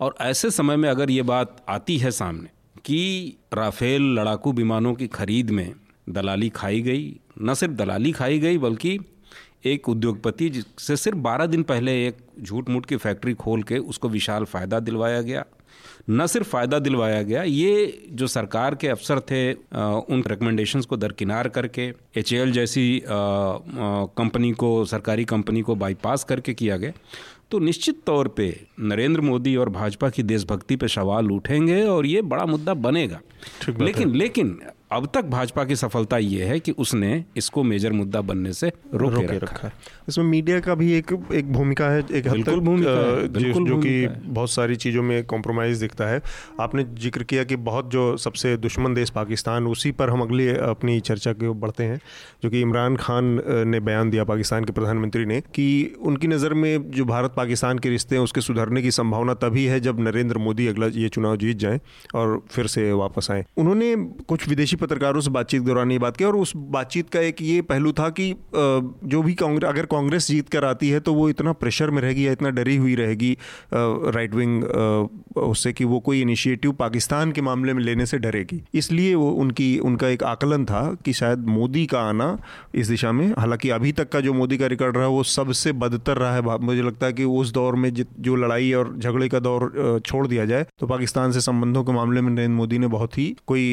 और 0.00 0.14
ऐसे 0.20 0.50
समय 0.50 0.76
में 0.76 0.88
अगर 0.88 1.10
ये 1.10 1.22
बात 1.22 1.56
आती 1.68 1.98
है 1.98 2.10
सामने 2.10 2.48
कि 2.84 3.36
राफेल 3.54 4.02
लड़ाकू 4.02 4.52
विमानों 4.52 4.94
की 4.94 5.06
खरीद 5.06 5.50
में 5.50 5.74
दलाली 6.08 6.48
खाई 6.48 6.80
गई 6.80 7.20
न 7.42 7.54
सिर्फ़ 7.54 7.74
दलाली 7.74 8.12
खाई 8.12 8.38
गई 8.38 8.58
बल्कि 8.58 8.98
एक 9.64 9.88
उद्योगपति 9.88 10.48
जिससे 10.48 10.96
सिर्फ़ 10.96 11.18
12 11.18 11.46
दिन 11.46 11.62
पहले 11.62 11.92
एक 12.06 12.16
झूठ 12.42 12.68
मूठ 12.68 12.86
की 12.86 12.96
फैक्ट्री 12.96 13.34
खोल 13.34 13.62
के 13.62 13.78
उसको 13.78 14.08
विशाल 14.08 14.44
फ़ायदा 14.44 14.80
दिलवाया 14.80 15.22
गया। 15.22 15.44
न 16.10 16.26
सिर्फ़ 16.26 16.48
फ़ायदा 16.48 16.78
दिलवाया 16.78 17.22
गया 17.22 17.42
ये 17.42 18.06
जो 18.10 18.26
सरकार 18.26 18.74
के 18.74 18.88
अफसर 18.88 19.20
थे 19.20 19.52
उन 19.52 20.24
रिकमेंडेशंस 20.26 20.86
को 20.86 20.96
दरकिनार 20.96 21.48
करके 21.48 21.92
एचएल 22.16 22.52
जैसी 22.52 23.02
कंपनी 23.06 24.52
को 24.52 24.84
सरकारी 24.84 25.24
कंपनी 25.24 25.62
को 25.62 25.74
बाईपास 25.74 26.24
करके 26.24 26.54
किया 26.54 26.76
गया। 26.76 26.92
तो 27.50 27.58
निश्चित 27.58 28.02
तौर 28.06 28.28
पे 28.28 28.48
नरेंद्र 28.80 29.20
मोदी 29.20 29.54
और 29.56 29.68
भाजपा 29.68 30.10
की 30.10 30.22
देशभक्ति 30.22 30.76
पे 30.76 30.88
सवाल 30.88 31.30
उठेंगे 31.30 31.82
और 31.84 32.06
ये 32.06 32.22
बड़ा 32.22 32.46
मुद्दा 32.46 32.74
बनेगा। 32.74 33.20
लेकिन 33.80 34.14
लेकिन 34.16 34.58
अब 34.92 35.08
तक 35.14 35.24
भाजपा 35.24 35.64
की 35.64 35.76
सफलता 35.76 36.18
ये 36.18 36.44
है 36.44 36.58
कि 36.60 36.72
उसने 36.78 37.24
इसको 37.36 37.62
मेजर 37.62 37.92
मुद्दा 37.92 38.20
बनने 38.20 38.52
से 38.52 38.68
रोके, 38.68 39.14
रोके 39.14 39.36
रखा। 39.36 39.46
रखा 39.46 39.68
है। 39.68 39.72
इसमें 40.08 40.24
मीडिया 40.24 40.60
का 40.60 40.74
भी 40.74 40.92
एक 40.92 41.12
एक 41.34 41.52
भूमिका 41.52 41.88
है 41.90 42.00
एक 42.12 42.26
हद 42.28 42.44
तक 42.46 42.52
भूमिका 42.52 42.94
जो, 43.40 43.66
जो 43.66 43.76
कि 43.78 44.06
बहुत 44.08 44.50
सारी 44.50 44.76
चीज़ों 44.76 45.02
में 45.02 45.24
कॉम्प्रोमाइज़ 45.24 45.80
दिखता 45.80 46.06
है। 46.06 46.20
आपने 46.60 46.84
ज़िक्र 47.00 47.22
किया 47.22 47.44
कि 47.44 47.56
बहुत 47.60 47.90
जो 47.90 48.16
सबसे 48.16 48.56
दुश्मन 48.56 48.94
देश 48.94 49.10
पाकिस्तान 49.10 49.66
उसी 49.66 49.92
पर 49.92 50.10
हम 50.10 50.22
अगली 50.22 50.48
अपनी 50.48 50.98
चर्चा 51.00 51.32
की 51.32 51.48
बढ़ते 51.60 51.84
हैं 51.84 52.00
जो 52.42 52.50
कि 52.50 52.60
इमरान 52.60 52.96
खान 52.96 53.40
ने 53.66 53.80
बयान 53.80 54.10
दिया 54.10 54.24
पाकिस्तान 54.24 54.64
के 54.64 54.72
प्रधानमंत्री 54.72 55.24
ने 55.26 55.40
कि 55.54 55.68
उनकी 56.02 56.26
नज़र 56.26 56.54
में 56.54 56.90
जो 56.90 57.04
भारत 57.04 57.34
पाकिस्तान 57.36 57.78
के 57.78 57.88
रिश्ते 57.88 58.16
हैं 58.16 58.22
उसके 58.22 58.40
सुधरने 58.40 58.82
की 58.82 58.90
संभावना 58.90 59.34
तभी 59.36 59.64
है 59.64 59.80
जब 59.80 60.00
नरेंद्र 60.00 60.38
मोदी 60.38 60.66
अगला 60.66 60.86
ये 60.94 61.08
चुनाव 61.08 61.36
जीत 61.36 61.56
जाएँ 61.56 61.80
और 62.14 62.40
फिर 62.50 62.66
से 62.66 62.90
वापस 62.94 63.30
आएँ। 63.30 63.44
उन्होंने 63.56 63.94
कुछ 64.28 64.48
विदेशी 64.48 64.76
पत्रकारों 64.80 65.20
से 65.20 65.30
बातचीत 65.30 65.62
दौरान 65.62 65.92
ये 65.92 65.98
बात 65.98 66.16
की 66.16 66.24
और 66.24 66.36
उस 66.36 66.52
बातचीत 66.56 67.10
का 67.10 67.20
एक 67.20 67.42
ये 67.42 67.60
पहलू 67.62 67.92
था 67.92 68.08
कि 68.10 68.32
जो 68.54 69.22
भी 69.22 69.34
कांग्रेस 69.34 69.68
अगर 69.68 69.86
कांग्रेस 69.86 70.26
जीत 70.28 70.48
कर 70.48 70.64
आती 70.64 70.88
है 70.88 71.00
तो 71.00 71.14
वो 71.14 71.28
इतना 71.28 71.52
प्रेशर 71.54 71.90
में 71.90 72.02
रहेगी 72.02 72.26
या 72.26 72.32
इतना 72.32 72.50
डरी 72.50 72.76
हुई 72.76 72.94
रहेगी 72.94 73.36
राइट 73.74 74.34
विंग 74.34 74.64
उससे 75.38 75.72
कि 75.72 75.84
वो 75.84 76.00
कोई 76.00 76.20
इनिशिएटिव 76.20 76.72
पाकिस्तान 76.72 77.32
के 77.32 77.42
मामले 77.42 77.72
में 77.74 77.82
लेने 77.82 78.06
से 78.06 78.18
डरेगी। 78.18 78.62
इसलिए 78.74 79.14
वो 79.14 79.30
उनकी, 79.32 79.78
उनका 79.78 80.08
एक 80.08 80.22
आकलन 80.24 80.64
था 80.64 80.82
कि 81.04 81.12
शायद 81.12 81.46
मोदी 81.48 81.84
का 81.86 82.00
आना 82.00 82.38
इस 82.74 82.88
दिशा 82.88 83.12
में, 83.12 83.34
हालाँकि 83.38 83.70
अभी 83.70 83.92
तक 83.92 84.08
का 84.08 84.20
जो 84.20 84.32
मोदी 84.32 84.58
का 84.58 84.66
रिकॉर्ड 84.66 84.96
रहा 84.96 85.06
वो 85.06 85.22
सबसे 85.22 85.72
बदतर 85.74 86.16
रहा 86.16 86.34
है। 86.34 86.58
मुझे 86.60 86.82
लगता 86.82 87.06
है 87.06 87.12
कि 87.12 87.24
उस 87.24 87.52
दौर 87.52 87.76
में 87.76 87.92
जो 87.94 88.36
लड़ाई 88.36 88.72
और 88.72 88.94
झगड़े 88.98 89.28
का 89.28 89.38
दौर 89.38 90.00
छोड़ 90.06 90.26
दिया 90.26 90.44
जाए 90.44 90.66
तो 90.80 90.86
पाकिस्तान 90.86 91.32
से 91.32 91.40
संबंधों 91.40 91.84
के 91.84 91.92
मामले 91.92 92.20
में 92.20 92.30
नरेंद्र 92.30 92.56
मोदी 92.56 92.78
ने 92.78 92.86
बहुत 92.86 93.18
ही 93.18 93.34
कोई 93.46 93.64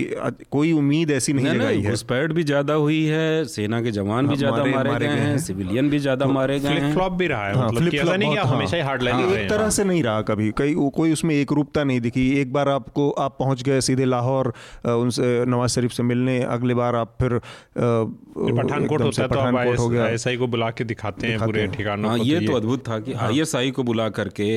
कोई 0.52 0.72
उम्मीद 0.72 0.97
ऐसी 1.06 1.34
नहीं 1.34 1.46
नहीं 1.46 1.56
लगाई 1.56 1.82
है। 1.82 1.92
घुसपैठ 1.92 2.32
भी 2.32 2.44
ज़्यादा 2.44 2.74
हुई 2.74 3.04
है 3.06 3.44
सेना 3.46 3.82
के 3.82 3.92
जवान 3.92 4.26
भी 4.26 4.28
हाँ, 4.28 4.36
ज़्यादा 4.36 4.64
मारे- 4.66 5.00
गए 5.00 5.08
हैं 5.08 5.20
हैं। 5.20 5.38
सिविलियन 5.38 5.90
भी 5.90 6.00
ज़्यादा 6.00 6.26
मारे 6.28 6.60
गए 6.60 6.70
हैं। 6.70 6.94
फ्लॉप 6.94 7.14
भी 7.14 7.28
रहा 7.28 7.48
है 7.48 7.56
हाँ, 7.56 7.68
मतलब 7.68 7.94
ऐसा 7.94 8.16
नहीं 8.16 8.32
कि 8.32 8.48
हमेशा 8.48 8.76
ही 8.78 8.82
हाँ। 8.82 8.90
हार्ड 8.90 9.04
लाइन 9.04 9.16
हाँ, 9.16 9.34
एक 9.34 9.50
तरह 9.50 9.70
से 9.70 9.84
नहीं 9.84 10.04
रहा 10.04 10.22
कभी। 10.22 10.52
कई 10.58 10.74
कोई 10.96 11.12
उसमें 11.14 11.36
एक 11.36 11.52
रूपता 11.52 11.84
नहीं 11.84 12.02
दिखी। 12.02 12.30
एक 12.42 12.54
बार 12.54 12.70
आपको 12.70 13.10
आप 13.10 13.36
पहुँच 13.40 13.64
गए 13.64 13.82
सीधे 13.82 14.06
लाहौर 14.06 14.54
उनसे 14.86 15.46
नवाज़ 15.46 15.72
शरीफ 15.72 15.92
से 15.92 16.04
मिलने 16.04 16.40
अगले 16.58 16.74
बार 16.74 16.96
आप 16.96 17.16
फिर 17.22 17.40
पठानकोट 17.78 19.02
होता 19.02 19.22
है 19.22 19.28
तो 19.28 19.84
हो 19.84 19.90
गया। 19.90 20.04
आईएसआई 20.06 20.38
को 20.38 20.48
बुला 20.48 20.70
के 20.70 20.84
दिखाते 20.84 21.28
हैं 21.28 21.40
पूरे 21.40 21.68
ठिकानों 21.68 22.10
हाँ 22.10 22.18
को 22.20 22.26
ये 22.26 22.40
तो 22.40 22.54
अद्भुत 22.54 22.88
था 22.90 23.00
कि 23.00 23.14
आईएसआई 23.14 23.72
को 23.72 23.84
बुला 23.84 24.08
करके 24.10 24.48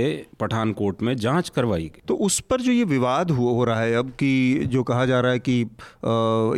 पठानकोट 0.40 1.03
में 1.03 1.16
जाँच 1.16 1.48
करवाई 1.48 1.83
गई। 1.85 2.03
तो 2.09 2.14
उस 2.14 2.40
पर 2.40 2.61
जो 2.61 2.72
ये 2.72 2.85
विवाद 2.85 3.31
हो 3.31 3.64
रहा 3.64 3.81
है 3.81 3.94
अब 3.94 4.11
कि 4.11 4.31
जो 4.66 4.83
कहा 4.83 5.07
जा 5.07 5.20
रहा 5.20 5.33
है 5.33 5.38
कि 5.38 5.62
अ, 5.62 5.68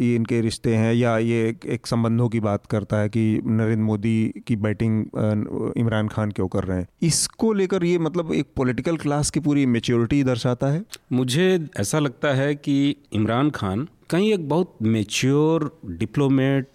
ये 0.00 0.14
इनके 0.14 0.40
रिश्ते 0.40 0.74
हैं 0.74 0.94
या 0.94 1.18
ये 1.18 1.48
एक, 1.48 1.66
एक 1.66 1.87
संबंधों 1.87 2.28
की 2.28 2.40
बात 2.40 2.66
करता 2.66 2.96
है 2.96 3.08
कि 3.08 3.40
नरेंद्र 3.46 3.85
मोदी 3.85 4.32
की 4.46 4.56
बैटिंग 4.56 5.06
इमरान 5.76 6.08
खान 6.08 6.30
क्यों 6.30 6.48
कर 6.48 6.64
रहे 6.64 6.78
हैं? 6.78 6.88
इसको 7.02 7.52
लेकर 7.52 7.85
ये 7.85 7.98
मतलब 7.98 8.32
एक 8.32 8.46
पॉलिटिकल 8.56 8.96
क्लास 8.96 9.30
की 9.30 9.40
पूरी 9.40 9.66
मेच्योरिटी 9.66 10.24
दर्शाता 10.24 10.66
है? 10.66 10.82
मुझे 11.12 11.68
ऐसा 11.80 11.98
लगता 11.98 12.35
है 12.35 12.54
कि 12.54 12.96
इमरान 13.12 13.50
खान 13.50 13.88
कहीं 14.11 14.35
एक 14.35 14.48
बहुत 14.48 14.76
मेच्योर 14.82 15.80
डिप्लोमेट 15.87 16.66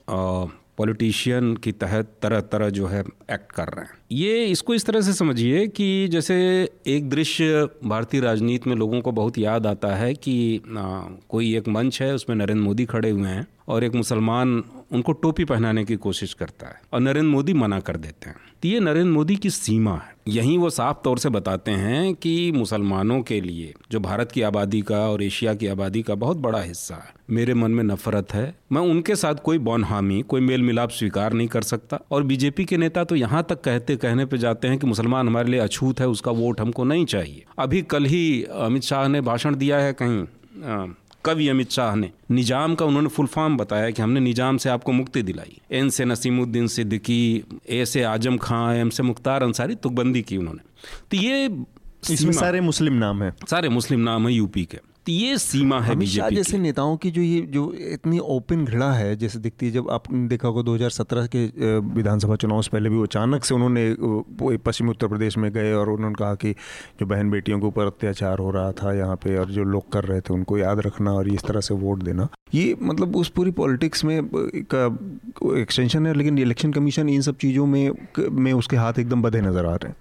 पॉलिटिशियन 0.78 1.56
की 1.56 1.72
तहत 1.72 2.12
तरह 2.22 2.42
तरह 2.42 2.70
जो 2.70 2.88
है 2.88 3.00
एक्ट 3.32 3.52
कर 3.52 3.68
रहे 3.68 3.86
हैं। 3.86 3.92
ये 4.12 4.46
इसको 4.46 4.74
इस 4.74 4.86
तरह 4.86 5.02
से 5.02 5.14
समझिए 5.14 5.68
कि 5.68 6.08
जैसे 6.08 6.70
एक 6.88 7.10
दृश्य 7.10 7.70
भारतीय 7.86 8.22
राजनीति 8.22 8.70
में 8.70 8.78
लोगों 8.78 9.02
को 9.02 9.12
बहुत 9.12 9.38
याद 9.38 9.68
आता 9.68 9.96
है 9.96 10.14
कि 10.14 10.62
आ, 10.78 11.02
कोई 11.30 11.56
एक 11.58 11.68
मंच 11.68 12.02
है 12.02 12.14
उसमें 12.14 12.36
नरेंद्र 12.36 12.64
मोदी 12.64 12.86
खड़े 12.86 13.10
हुए 13.10 13.30
हैं। 13.30 13.48
और 13.68 13.84
एक 13.84 13.96
मुसलमान 13.96 14.64
उनको 14.92 15.12
टोपी 15.14 15.46
पहनाने 15.46 15.84
की 15.86 15.96
कोशिश 15.98 16.34
करता 16.34 16.68
है 16.68 16.82
और 16.94 17.00
नरेंद्र 17.00 17.30
मोदी 17.30 17.54
मना 17.54 17.80
कर 17.80 17.98
देते 17.98 18.30
हैं। 18.30 18.36
तो 18.64 18.68
ये 18.68 18.80
नरेंद्र 18.80 19.12
मोदी 19.12 19.36
की 19.36 19.50
सीमा 19.50 19.96
है। 19.96 20.16
यहीं 20.28 20.58
वो 20.58 20.70
साफ़ 20.70 20.98
तौर 21.04 21.20
से 21.20 21.30
बताते 21.30 21.72
हैं 21.72 22.14
कि 22.16 22.52
मुसलमानों 22.52 23.22
के 23.22 23.40
लिए 23.42 23.74
जो 23.92 24.00
भारत 24.00 24.32
की 24.32 24.42
आबादी 24.42 24.82
का 24.82 25.00
और 25.00 25.24
एशिया 25.24 25.54
की 25.54 25.68
आबादी 25.68 26.02
का 26.04 26.16
बहुत 26.16 26.38
बड़ा 26.38 26.62
हिस्सा 26.62 26.96
है, 26.96 27.14
मेरे 27.30 27.54
मन 27.54 27.72
में 27.72 27.84
नफरत 27.84 28.34
है। 28.34 28.56
मैं 28.72 28.82
उनके 28.82 29.16
साथ 29.16 29.36
कोई 29.36 29.58
बौन 29.60 29.84
हामी 29.84 30.22
कोई 30.22 30.42
मेल 30.42 30.62
मिलाप 30.62 30.90
स्वीकार 30.90 31.34
नहीं 31.34 31.48
कर 31.48 31.62
सकता। 31.64 32.00
और 32.12 32.24
बीजेपी 32.24 32.66
के 32.66 32.78
नेता 32.78 33.04
तो 33.04 33.16
यहाँ 33.16 33.46
तक 33.50 33.62
कहते, 33.62 33.96
कहने 33.96 34.26
पे 34.26 34.38
जाते 34.38 34.68
हैं 34.68 34.78
कि 34.80 34.88
मुसलमान 34.88 35.28
हमारे 35.28 35.52
लिए 35.52 35.60
अछूत 35.60 36.00
है, 36.00 36.08
उसका 36.08 36.32
वोट 36.34 36.62
हमको 36.62 36.84
नहीं 36.84 37.06
चाहिए। 37.06 37.44
अभी 37.60 37.82
कल 37.84 38.06
ही 38.06 38.44
अमित 38.44 38.84
शाह 38.84 39.08
ने 39.08 39.22
भाषण 39.22 39.56
दिया 39.56 39.80
है 39.80 39.94
कहीं 39.94 40.26
कवि 41.28 41.48
अमित 41.50 41.72
शाह 41.72 41.96
ने 41.96 42.10
निज़ाम 42.32 42.76
का 42.76 42.86
उन्होंने 42.86 43.10
फुल 43.10 43.28
फॉर्म 43.28 43.58
बताया 43.58 43.90
कि 43.90 44.02
हमने 44.02 44.20
निज़ाम 44.20 44.58
से 44.58 44.70
आपको 44.70 44.92
मुक्ति 44.94 45.22
दिलाई। 45.24 45.58
एन 45.72 45.90
से 45.90 46.06
नसीमुद्दीन 46.06 46.68
सिद्दीकी 46.68 47.22
ए 47.70 47.86
से 47.86 48.04
आज़म 48.06 48.38
खां 48.38 48.76
एम 48.76 48.90
से 48.90 49.04
मुख्तार 49.04 49.44
अंसारी 49.44 49.76
तुकबंदी 49.78 50.22
की 50.22 50.38
उन्होंने। 50.38 50.62
तो 51.12 51.18
ये 51.18 51.50
इसमें 52.12 52.32
सारे 52.34 52.62
मुस्लिम 52.62 52.94
नाम 52.96 53.24
है। 53.24 53.34
सारे 53.50 53.70
मुस्लिम 53.70 54.00
नाम 54.00 54.28
है 54.28 54.34
यूपी 54.34 54.64
के। 54.66 54.80
ये 55.12 55.38
सीमा 55.38 55.80
है 55.82 55.96
बीजेपी 55.96 56.36
जैसे 56.36 56.58
नेताओं 56.58 56.96
की 56.98 57.12
जो 57.12 57.22
ये 57.22 57.42
जो 57.52 57.72
इतनी 57.92 58.20
ओपन 58.20 58.66
घृणा 58.66 58.92
है 58.94 59.16
जैसे 59.16 59.40
दिखती 59.40 59.66
है 59.66 59.72
जब 59.72 59.90
आपने 59.90 60.28
देखा 60.28 60.48
होगा 60.48 60.62
2017 60.64 61.28
के 61.36 61.46
विधानसभा 61.80 62.36
चुनाव 62.36 62.62
से 62.62 62.70
पहले 62.72 62.90
भी 62.90 63.02
अचानक 63.04 63.44
से 63.44 63.56
उन्होंने 63.56 64.58
पश्चिमी 64.58 64.90
उत्तर 64.90 65.08
प्रदेश 65.08 65.38
में 65.38 65.52
गए 65.52 65.74
और 65.74 65.90
उन्होंने 65.90 66.16
कहा 66.16 66.36
कि 66.36 66.52
जो 67.00 67.06
बहन 67.06 67.30
बेटियों 67.32 67.60
के 67.60 67.66
ऊपर 67.66 67.86
अत्याचार 67.86 68.40
हो 68.40 68.50
रहा 68.52 68.72
था 68.72 68.94
यहाँ 68.94 69.16
पे 69.16 69.38
और 69.38 69.52
जो 69.52 69.64
लोग 69.64 69.92
कर 69.92 70.04
रहे 70.04 70.22
थे 70.22 70.34
उनको 70.34 70.58
याद 70.58 70.80
रखना 70.80 71.14
और 71.14 71.30
इस 71.30 71.44
तरह 71.44 71.62
से 71.62 71.74
वोट 71.74 72.04
देना। 72.04 72.28
ये 72.54 72.76
मतलब 72.82 73.16
उस 73.16 73.30
पूरी 73.30 73.52
पॉलिटिक्स 73.52 74.04
में 74.06 74.22
का 74.74 74.86
एक्सटेंशन 75.62 76.08
है 76.08 76.14
लेकिन 76.14 76.38
इलेक्शन 76.40 76.74
कमीशन 76.74 77.10
इन 77.10 77.22
सब 77.22 77.38
चीज़ों 77.38 77.66
में 77.66 77.92
में 78.20 78.52
उसके 78.54 78.78
हाथ 78.78 79.00
एकदम 79.00 79.22
बधे 79.22 79.42
नज़र 79.42 79.66
आ 79.66 79.76
रहे 79.76 79.88
हैं। 79.88 79.96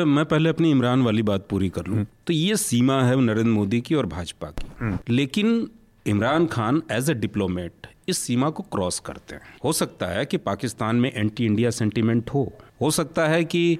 मैं 0.00 0.24
पहले 0.24 0.48
अपनी 0.48 0.70
इमरान 0.70 1.02
वाली 1.02 1.22
बात 1.22 1.46
पूरी 1.50 1.68
कर 1.68 1.86
लूँ। 1.86 1.94
हम्म। 1.94 2.06
तो 2.26 2.32
ये 2.32 2.56
सीमा 2.56 3.02
है 3.02 3.20
नरेंद्र 3.20 3.50
मोदी 3.50 3.80
की 3.80 3.94
और 3.94 4.06
भाजपा 4.06 4.48
की। 4.48 4.72
हम्म। 4.80 4.98
लेकिन 5.08 5.70
Imran 6.06 6.46
Khan 6.46 6.82
as 6.90 7.10
a 7.10 7.14
diplomat 7.14 7.72
इस 8.08 8.18
सीमा 8.18 8.50
को 8.50 8.62
क्रॉस 8.62 8.98
करते 8.98 9.34
हैं। 9.34 9.42
हो 9.64 9.72
सकता 9.72 10.06
है 10.06 10.26
कि 10.26 10.36
पाकिस्तान 10.36 10.96
में 10.96 11.12
एंटी 11.14 11.44
इंडिया 11.44 11.70
सेंटीमेंट 11.70 12.30
हो। 12.30 12.52
हो 12.80 12.90
सकता 12.90 13.28
है 13.28 13.44
कि 13.44 13.78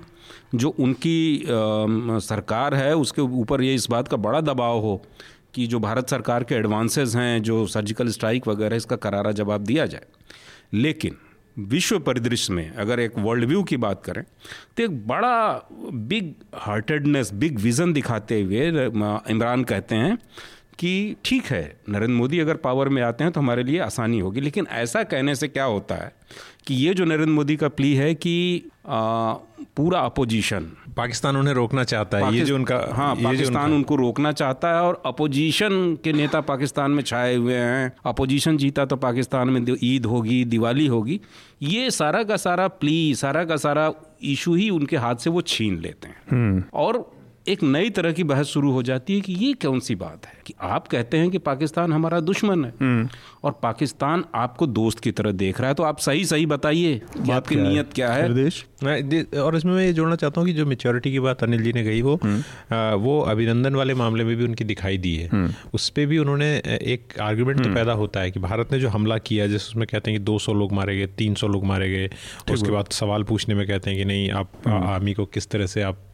जो 0.55 0.68
उनकी 0.68 1.42
आ, 1.42 1.46
सरकार 2.18 2.75
है 2.75 2.96
उसके 2.96 3.22
ऊपर 3.22 3.62
ये 3.62 3.75
इस 3.75 3.90
बात 3.90 4.09
का 4.09 4.16
बड़ा 4.16 4.40
दबाव 4.40 4.79
हो 4.79 5.03
कि 5.55 5.66
जो 5.66 5.79
भारत 5.79 6.11
सरकार 6.11 6.44
के 6.44 6.55
एडवांसेस 6.55 7.16
हैं 7.16 7.42
जो 7.42 7.66
सर्जिकल 7.66 8.09
स्ट्राइक 8.09 8.48
वगैरह 8.48 8.77
इसका 8.77 8.96
करारा 8.96 9.33
जवाब 9.33 9.61
दिया 9.61 9.87
जाए। 9.87 10.07
लेकिन 10.75 11.16
विश्व 11.58 11.98
परिदृश्य 11.98 12.52
में 12.52 12.70
अगर 12.70 13.00
एक 13.00 13.18
वर्ल्ड 13.18 13.44
व्यू 13.44 13.62
की 13.62 13.76
बात 13.76 14.04
करें 14.04 14.22
तो 14.76 14.82
एक 14.82 15.06
बड़ा 15.06 15.68
बिग 15.92 16.32
हार्टेडनेस 16.54 17.32
बिग 17.32 17.58
विज़न 17.58 17.92
दिखाते 17.92 18.40
हुए 18.42 18.66
इमरान 19.30 19.64
कहते 19.64 19.94
हैं 19.94 20.18
कि 20.78 21.16
ठीक 21.24 21.44
है 21.44 21.76
नरेंद्र 21.88 22.14
मोदी 22.14 22.38
अगर 22.38 22.54
पावर 22.54 22.88
में 22.88 23.02
आते 23.02 23.24
हैं 23.24 23.32
तो 23.32 23.40
हमारे 23.40 23.62
लिए 23.62 23.78
आसानी 23.78 24.18
होगी 24.18 24.40
लेकिन 24.40 24.66
ऐसा 24.66 25.02
कहने 25.02 25.35
से 25.35 25.48
क्या 25.48 25.64
होता 25.64 25.94
है 25.94 26.12
कि 26.66 26.74
ये 26.74 26.94
जो 26.94 27.04
नरेंद्र 27.04 27.32
मोदी 27.32 27.56
का 27.56 27.68
प्ली 27.68 27.94
है 27.94 28.14
कि 28.14 28.62
आ, 28.88 29.32
पूरा 29.76 30.00
अपोजिशन 30.00 30.72
पाकिस्तान 30.96 31.37
उन्हें 31.37 31.54
रोकना 31.54 31.85
चाहता 31.85 32.18
है 32.18 32.35
ये 32.35 32.44
जो 32.44 32.54
उनका 32.54 32.88
हाँ 32.92 33.16
ये 33.16 33.24
पाकिस्तान 33.24 33.64
उनका... 33.64 33.76
उनको 33.76 33.96
रोकना 33.96 34.32
चाहता 34.32 34.68
है 34.68 34.80
और 34.82 35.02
अपोजिशन 35.06 35.98
के 36.04 36.12
नेता 36.12 36.40
पाकिस्तान 36.40 36.90
में 36.90 37.02
छाए 37.02 37.35
हुए 37.37 37.54
हैं। 37.54 37.92
अपोजिशन 38.06 38.56
जीता 38.56 38.85
तो 38.85 38.96
पाकिस्तान 38.96 39.48
में 39.48 39.76
ईद 39.82 40.06
होगी 40.06 40.44
दिवाली 40.44 40.87
होगी। 40.87 41.20
ये 41.62 41.90
सारा 41.90 42.22
का 42.22 42.37
सारा 42.37 42.68
प्ली 42.68 43.14
सारा 43.14 43.44
का 43.44 43.56
सारा 43.56 43.92
इशू 44.22 44.54
ही 44.54 44.70
उनके 44.70 44.96
हाथ 44.96 45.14
से 45.14 45.30
वो 45.30 45.40
छीन 45.40 45.78
लेते 45.78 46.08
हैं। 46.08 46.16
हम्म। 46.30 46.64
और 46.74 47.12
एक 47.48 47.62
नई 47.62 47.90
तरह 47.90 48.12
की 48.12 48.24
बहस 48.24 48.46
शुरू 48.46 48.70
हो 48.72 48.83
जाती 48.83 49.14
है 49.14 49.20
कि 49.20 49.33
ये 49.33 49.52
कौन 49.52 49.81
सी 49.81 49.94
बात 49.94 50.26
है? 50.26 50.33
कि 50.46 50.55
आप 50.61 50.88
कहते 50.88 51.16
हैं 51.16 51.31
कि 51.31 51.38
पाकिस्तान 51.38 51.92
हमारा 51.92 52.20
दुश्मन 52.20 52.64
है। 52.64 52.72
हम्म। 52.81 53.09
और 53.44 53.59
पाकिस्तान 53.62 54.24
आपको 54.35 54.66
दोस्त 54.66 54.98
की 54.98 55.11
तरह 55.11 55.33
देख 55.33 55.61
रहा 55.61 55.68
है 55.68 55.74
तो 55.74 55.83
आप 55.83 55.98
सही 55.98 56.24
सही 56.24 56.46
बताइए 56.46 57.00
कि 57.16 57.31
आपकी 57.33 57.57
नीयत 57.57 57.92
क्या 57.94 58.12
है? 58.12 58.22
निर्देश 58.22 58.66
और 59.38 59.57
इसमें 59.57 59.72
मैं 59.72 59.87
ये 59.87 59.92
जोड़ना 59.92 60.16
चाहता 60.16 60.40
हूँ 60.40 60.48
कि 60.48 60.55
जो 60.55 60.66
मेच्योरिटी 60.66 61.12
की 61.12 61.20
बात 61.20 61.42
अनिल 61.42 61.62
जी 61.62 61.72
ने 61.72 61.85
कही 61.85 62.02
वो 62.02 62.14
हम्म। 62.24 62.74
आ, 62.76 62.94
वो 62.94 63.20
अभिनंदन 63.20 63.74
वाले 63.74 63.94
मामले 63.94 64.24
में 64.24 64.37
भी 64.37 64.44
उनकी 64.44 64.64
दिखाई 64.64 64.98
दी 64.98 65.16
है। 65.16 65.28
हम्म। 65.28 65.55
उस 65.74 65.88
पर 65.88 66.07
भी 66.07 66.18
उन्होंने 66.18 66.57
एक 66.66 67.20
आर्ग्यूमेंट 67.20 67.64
तो 67.64 67.74
पैदा 67.74 67.92
होता 67.92 68.20
है 68.20 68.31
कि 68.31 68.40
भारत 68.40 68.72
ने 68.72 68.81
जो 68.81 68.88
हमला 68.88 69.18
किया 69.18 69.46
जैसे 69.46 69.68
उसमें 69.68 69.87
कहते 69.87 70.11
हैं 70.11 70.20
कि 70.20 70.24
200 70.26 70.55
लोग 70.55 70.72
मारे 70.72 70.96
गए 70.98 71.07
300 71.18 71.48
लोग 71.48 71.64
मारे 71.64 71.90
गए 71.90 72.11
उसके 72.52 72.70
बाद 72.70 72.88
सवाल 72.92 73.22
पूछने 73.22 73.55
में 73.55 73.66
कहते 73.66 73.90
हैं 73.90 73.98
कि 73.98 74.05
नहीं 74.05 74.31
आप 74.31 74.52
आर्मी 74.68 75.12
को 75.12 75.24
किस 75.24 75.48
तरह 75.50 75.66
से 75.66 75.83
आप 75.83 76.09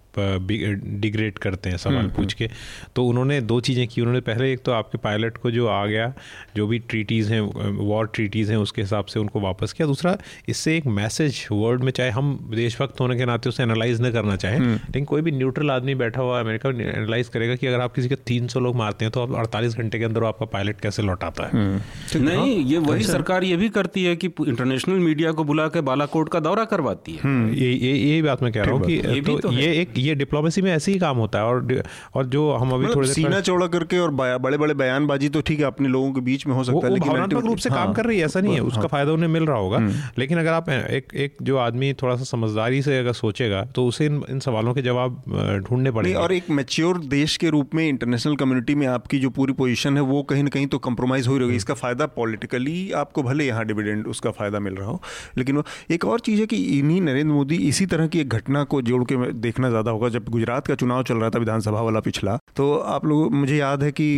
डिग्रेड 1.01 1.39
करते 1.39 1.71
हैं 1.71 1.77
सवाल 1.77 1.97
हम्म, 1.97 2.11
पूछ 2.11 2.33
के। 2.33 2.49
तो 2.97 3.05
उन्होंने 3.05 3.41
दो 3.43 3.61
चीज़ें 3.61 3.87
की। 3.89 4.01
उन्होंने 4.01 4.21
पहले 4.23 4.53
एक 4.53 4.63
तो 4.65 4.73
आपके 4.73 4.99
पायलट 4.99 5.37
को 5.37 5.51
जो 5.51 5.67
आ 5.69 5.85
गया 5.87 6.13
जो 6.57 6.67
भी 6.67 6.79
ट्रीटीज़ 6.89 7.33
हैं 7.33 7.41
वॉर 7.79 8.07
ट्रीटीज़ 8.15 8.51
हैं 8.51 8.59
उसके 8.59 8.83
हिसाब 8.83 9.05
से 9.05 9.21
उनको 9.21 9.41
वापस 9.41 9.73
किया। 9.73 9.87
दूसरा 9.89 10.17
इससे 10.49 10.77
एक 10.77 10.87
मैसेज 10.99 11.47
वर्ल्ड 11.53 11.85
में 11.85 11.93
चाहे 11.93 12.11
हम 12.11 12.39
देशभक्त 12.55 13.01
होने 13.01 13.17
के 13.17 13.25
नाते 13.25 13.49
उसे 13.49 13.63
एनालाइज 13.63 14.01
न 14.03 14.11
करना 14.13 14.37
चाहें 14.37 14.59
हम्म। 14.59 14.75
लेकिन 14.75 15.05
कोई 15.05 15.23
भी 15.23 15.31
न्यूट्रल 15.33 15.71
आदमी 15.71 15.95
बैठा 15.95 16.23
हुआ 16.23 16.41
अमेरिका 16.41 16.69
एनालाइज 16.71 17.29
करेगा 17.29 17.55
कि 17.55 17.67
अगर 17.67 17.81
आप 17.81 17.95
किसी 17.95 18.09
के 18.09 18.15
तीन 18.27 18.49
सौ 18.49 18.61
लोग 18.61 18.77
मारते 18.77 19.05
हैं 19.05 19.13
तो 19.13 19.23
आप 19.23 19.35
अड़तालीस 19.39 19.77
घंटे 19.77 19.99
के 19.99 20.05
अंदर 20.05 20.25
आपका 20.25 20.47
पायलट 20.47 20.81
कैसे 20.81 21.03
लौटाता 21.03 21.47
है? 21.47 21.51
हम्म। 21.53 22.25
नहीं 22.25 22.37
हाँ, 22.37 22.47
ये 22.65 22.79
वही 22.81 23.05
सरकार 23.05 23.45
ये 23.45 23.57
भी 23.57 23.69
करती 23.69 24.05
है 24.05 24.15
कि 24.17 24.27
इंटरनेशनल 24.27 24.99
मीडिया 24.99 25.33
को 25.33 25.45
बुला 25.45 25.67
के 25.69 25.81
बालाकोट 25.89 26.29
का 26.29 26.41
दौरा 26.41 26.65
करवाती 26.65 27.13
है। 27.15 27.31
ये 27.55 27.71
यही 27.73 28.21
बात 28.23 28.43
मैं 28.43 28.53
कह 28.53 28.63
रहा 28.63 28.75
हूँ 28.75 28.87
कि 28.87 29.39
तो 29.43 29.53
ये 29.53 29.73
एक 29.81 29.93
ये 30.09 30.15
डिप्लोमेसी 30.17 30.63
में 30.63 30.71
ऐसे 30.73 30.93
ही 30.93 30.99
काम 30.99 31.17
होता 31.19 31.39
है 31.39 31.45
और 31.45 31.83
और 32.15 32.27
जो 32.29 32.51
हम 32.53 32.71
अभी 32.71 32.85
मतलब 32.85 32.97
थोड़े 32.97 33.09
सीना 33.11 33.41
चौड़ा 33.43 33.67
करके 33.69 33.99
और 33.99 34.11
बड़े 34.11 34.57
बड़े 34.59 34.75
बयानबाजी 34.77 35.29
तो 35.29 35.41
ठीक 35.43 35.61
है 35.61 35.67
अपने 35.67 35.89
लोगों 35.89 36.13
के 36.13 36.21
बीच 36.23 36.47
में 36.47 36.55
हो 36.55 36.65
सकता 36.65 36.87
है 36.87 36.93
लेकिन 36.93 37.09
भावनात्मक 37.09 37.45
रूप 37.45 37.59
से 37.59 37.71
काम 37.71 37.79
हाँ। 37.79 37.95
कर 37.95 38.07
रही 38.07 38.19
है 38.19 38.25
ऐसा 38.25 38.41
नहीं 38.41 38.55
है 38.55 38.61
उसका 38.63 38.81
हाँ। 38.81 38.89
फ़ायदा 38.89 39.13
उन्हें 39.13 39.29
मिल 39.31 39.47
रहा 39.47 39.59
होगा 39.59 39.77
हम्म। 39.79 39.93
लेकिन 40.19 40.39
अगर 40.39 40.53
आप 40.53 40.69
एक 40.71 41.15
एक 41.17 41.37
जो 41.43 41.57
आदमी 41.59 41.93
थोड़ा 42.03 42.17
सा 42.17 42.25
समझदारी 42.27 42.83
से 42.83 42.99
अगर 42.99 43.13
सोचेगा 43.15 43.63
तो 43.75 43.87
उसे 43.87 44.07
इन, 44.07 44.23
इन 44.31 44.41
सवालों 44.41 44.75
के 44.75 44.83
जवाब 44.83 45.23
ढूँढने 45.69 45.91
पड़ेंगे 45.91 46.17
और 46.17 46.33
एक 46.33 46.51
मेच्योर 46.53 46.99
देश 47.09 47.37
के 47.37 47.51
रूप 47.51 47.75
में 47.75 47.87
इंटरनेशनल 47.89 48.37
कम्युनिटी 48.37 48.75
में 48.75 48.87
आपकी 48.89 49.19
जो 49.19 49.31
पूरी 49.31 49.53
पोजीशन 49.55 49.97
है 49.97 50.03
वो 50.05 50.23
कहीं 50.25 50.43
ना 50.43 50.51
कहीं 50.51 50.67
तो 50.67 50.79
कंप्रोमाइज 50.81 51.29
हो 51.29 51.39
रही 51.39 51.51
है 51.51 51.57
इसका 51.57 51.75
फ़ायदा 51.77 52.07
पॉलिटिकली 52.15 52.77
आपको 52.99 53.23
भले 53.23 53.47
यहाँ 53.47 53.65
डिविडेंड 53.67 54.07
उसका 54.09 54.31
फ़ायदा 54.33 54.61
मिल 54.61 54.75
रहा 54.75 54.89
हो 54.89 55.01
लेकिन 55.39 55.57
वो 55.57 55.65
एक 55.91 56.05
और 56.07 56.21
चीज़ 56.21 56.41
है 56.41 56.47
कि 56.47 56.57
इन्हीं 56.79 57.01
नरेंद्र 57.03 57.33
मोदी 57.33 57.57
इसी 57.69 57.87
तरह 57.89 58.07
की 58.07 58.21
एक 58.21 58.29
घटना 58.31 58.65
को 58.67 58.83
जोड़ 58.83 59.03
के 59.05 59.33
देखना 59.41 59.69
ज़्यादा 59.71 59.91
होगा 59.99 60.09
जब 60.11 60.29
गुजरात 60.31 60.67
का 60.67 60.75
चुनाव 60.77 61.03
चल 61.05 61.17
रहा 61.17 61.31
था 61.31 61.39
विधानसभा 61.39 61.81
वाला 61.83 62.01
पिछला। 62.01 62.39
तो 62.57 62.73
आप 62.89 63.05
लोग 63.07 63.33
मुझे 63.35 63.57
याद 63.57 63.83
है 63.83 63.91
कि 63.93 64.09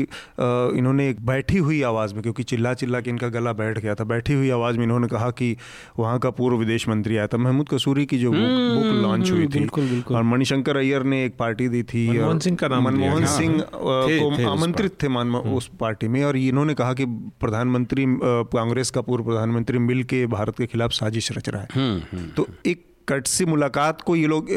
इन्होंने 0.79 1.09
एक 1.09 1.25
बैठी 1.27 1.59
हुई 1.59 1.81
आवाज़ 1.85 2.14
में 2.14 2.23
क्योंकि 2.23 2.43
चिल्ला 2.45 2.73
चिल्ला 2.75 3.01
के 3.01 3.11
इनका 3.11 3.29
गला 3.31 3.53
बैठ 3.55 3.79
गया 3.79 3.95
था 3.95 4.05
बैठी 4.05 4.35
हुई 4.35 4.51
आवाज़ 4.51 4.79
में 4.79 4.85
इन्होंने 4.85 5.09
कहा 5.09 5.31
कि 5.31 5.57
वहाँ 5.99 6.19
का 6.19 6.31
पूर्व 6.31 6.57
विदेश 6.57 6.88
मंत्री 6.88 7.16
आया 7.16 7.27
था। 7.27 7.38
महमूद 7.38 7.69
कसूरी 7.69 8.07
की 8.07 8.19
जो 8.19 8.31
बुक 8.31 9.03
लॉन्च 9.03 9.31
हम्म, 9.31 9.38
हुई 9.38 9.47
थी। 9.49 10.14
और 10.14 10.23
मणिशंकर 10.23 10.77
अय्यर 10.77 11.03
ने 11.05 11.25
एक 11.25 11.37
पार्टी 11.38 11.69
दी 11.69 11.83
थी 11.83 12.09
मनमोहन 12.09 12.38
सिंह 12.38 12.57
का 12.57 12.69
नाम 12.69 12.85
मनमोहन 12.85 13.27
सिंह 13.29 13.62
को 13.75 14.51
आमंत्रित 14.51 15.03
थे 15.03 15.07
हम्म। 15.07 15.37
उस 15.57 15.71
पार्टी 15.81 16.09
में 16.09 16.23
और 16.25 16.37
इन्होंने 16.37 16.75
कहा 16.75 16.93
कि 16.95 17.05
प्रधानमंत्री 17.40 18.05
कांग्रेस 18.55 18.90
का 18.90 19.01
पूर्व 19.01 19.25
प्रधानमंत्री 19.25 19.79
मिल 19.79 20.03
के 20.05 20.25
भारत 20.27 20.59
के 20.59 20.66
खिलाफ 20.66 20.93
साजिश 20.93 21.33
रच 21.33 21.49
रहा 21.49 21.62
है। 21.62 21.69
हम्म, 21.75 22.29
तो 22.29 22.47
एक 22.66 22.85
कटसी 23.11 23.44
मुलाकात 23.44 24.01
को 24.01 24.16
ये 24.16 24.27
लोग 24.27 24.49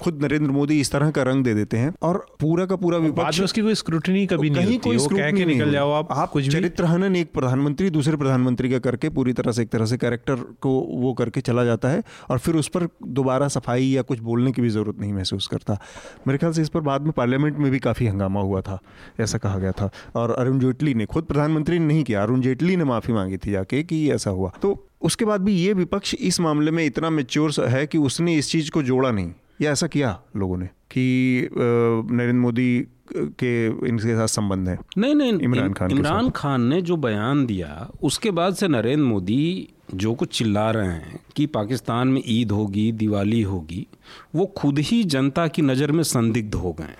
खुद 0.00 0.22
नरेंद्र 0.22 0.50
मोदी 0.50 0.80
इस 0.80 0.92
तरह 0.92 1.10
का 1.10 1.22
रंग 1.22 1.44
दे 1.44 1.54
देते 1.54 1.76
हैं 1.76 1.92
और 2.02 2.24
पूरा 2.40 2.66
का 2.66 2.76
पूरा 2.76 2.98
विपक्ष 2.98 3.40
उसकी 3.40 3.60
कोई 3.60 3.74
स्क्रूटनी 3.74 4.26
कभी 4.26 4.50
नहीं 4.50 4.64
होती 4.66 4.78
कोई 4.78 4.96
वो 4.96 5.08
कह 5.08 5.30
के 5.30 5.32
नहीं 5.32 5.46
निकल 5.46 5.70
जाओ 5.72 5.92
आप 5.92 6.12
आप 6.12 6.30
कुछ 6.30 6.50
चरित्र 6.52 6.84
हनन 6.84 7.16
एक 7.16 7.32
प्रधानमंत्री 7.32 7.90
दूसरे 7.90 8.16
प्रधानमंत्री 8.16 8.70
का 8.70 8.78
करके 8.80 9.08
पूरी 9.10 9.32
तरह 9.32 9.52
से 9.52 9.62
एक 9.62 9.68
तरह 9.68 9.86
से 9.86 9.96
कैरेक्टर 9.98 10.44
को 10.62 10.70
वो 10.98 11.12
करके 11.14 11.40
चला 11.40 11.64
जाता 11.64 11.88
है 11.88 12.02
और 12.30 12.38
फिर 12.38 12.56
उस 12.56 12.68
पर 12.68 12.88
दोबारा 13.12 13.48
सफ़ाई 13.48 13.84
या 13.84 14.02
कुछ 14.02 14.18
बोलने 14.20 14.52
की 14.52 14.62
भी 14.62 14.68
ज़रूरत 14.68 15.00
नहीं 15.00 15.12
महसूस 15.12 15.46
करता। 15.46 15.78
मेरे 16.26 16.38
ख्याल 16.38 16.52
से 16.52 16.62
इस 16.62 16.68
पर 16.68 16.80
बाद 16.80 17.02
में 17.02 17.12
पार्लियामेंट 17.12 17.58
में 17.58 17.70
भी 17.70 17.78
काफ़ी 17.78 18.06
हंगामा 18.06 18.40
हुआ 18.40 18.60
था 18.60 18.78
ऐसा 19.20 19.38
कहा 19.38 19.58
गया 19.58 19.72
था। 19.72 19.90
और 20.14 20.30
अरुण 20.32 20.58
जेटली 20.58 20.94
ने 20.94 21.06
खुद 21.06 21.24
प्रधानमंत्री 21.24 21.78
ने 21.78 21.86
नहीं 21.86 22.04
किया 22.04 22.22
अरुण 22.22 22.40
जेटली 22.40 22.76
ने 22.76 22.84
माफ़ी 22.84 23.14
मांगी 23.14 23.36
थी 23.36 23.50
जाके 23.50 23.82
कि 23.82 24.10
ऐसा 24.12 24.30
हुआ। 24.30 24.52
तो 24.62 24.87
उसके 25.02 25.24
बाद 25.24 25.40
भी 25.40 25.54
ये 25.54 25.72
विपक्ष 25.72 26.14
इस 26.14 26.40
मामले 26.40 26.70
में 26.70 26.84
इतना 26.86 27.10
मेच्योर 27.10 27.52
है 27.60 27.86
कि 27.86 27.98
उसने 27.98 28.36
इस 28.36 28.50
चीज़ 28.50 28.70
को 28.70 28.82
जोड़ा 28.82 29.10
नहीं। 29.10 29.32
या 29.60 29.70
ऐसा 29.72 29.86
किया 29.86 30.20
लोगों 30.36 30.56
ने 30.56 30.66
कि 30.66 31.48
नरेंद्र 31.52 32.40
मोदी 32.40 32.86
के 33.16 33.66
इनके 33.66 34.14
साथ 34.16 34.26
संबंध 34.26 34.68
है। 34.68 34.78
नहीं 34.98 35.14
नहीं 35.14 35.38
इमरान 35.38 35.72
खान 35.72 35.90
इमरान 35.90 36.30
खान 36.30 36.62
ने 36.62 36.82
जो 36.82 36.96
बयान 36.96 37.46
दिया 37.46 37.88
उसके 38.02 38.30
बाद 38.30 38.54
से 38.54 38.68
नरेंद्र 38.68 39.04
मोदी 39.04 39.68
जो 39.94 40.14
कुछ 40.14 40.38
चिल्ला 40.38 40.70
रहे 40.70 40.88
हैं 40.88 41.20
कि 41.36 41.46
पाकिस्तान 41.46 42.08
में 42.08 42.22
ईद 42.26 42.50
होगी 42.50 42.92
दिवाली 42.92 43.42
होगी 43.42 43.86
वो 44.34 44.46
खुद 44.46 44.78
ही 44.78 45.04
जनता 45.04 45.46
की 45.48 45.62
नज़र 45.62 45.92
में 45.92 46.02
संदिग्ध 46.02 46.54
हो 46.54 46.76
गए 46.80 46.94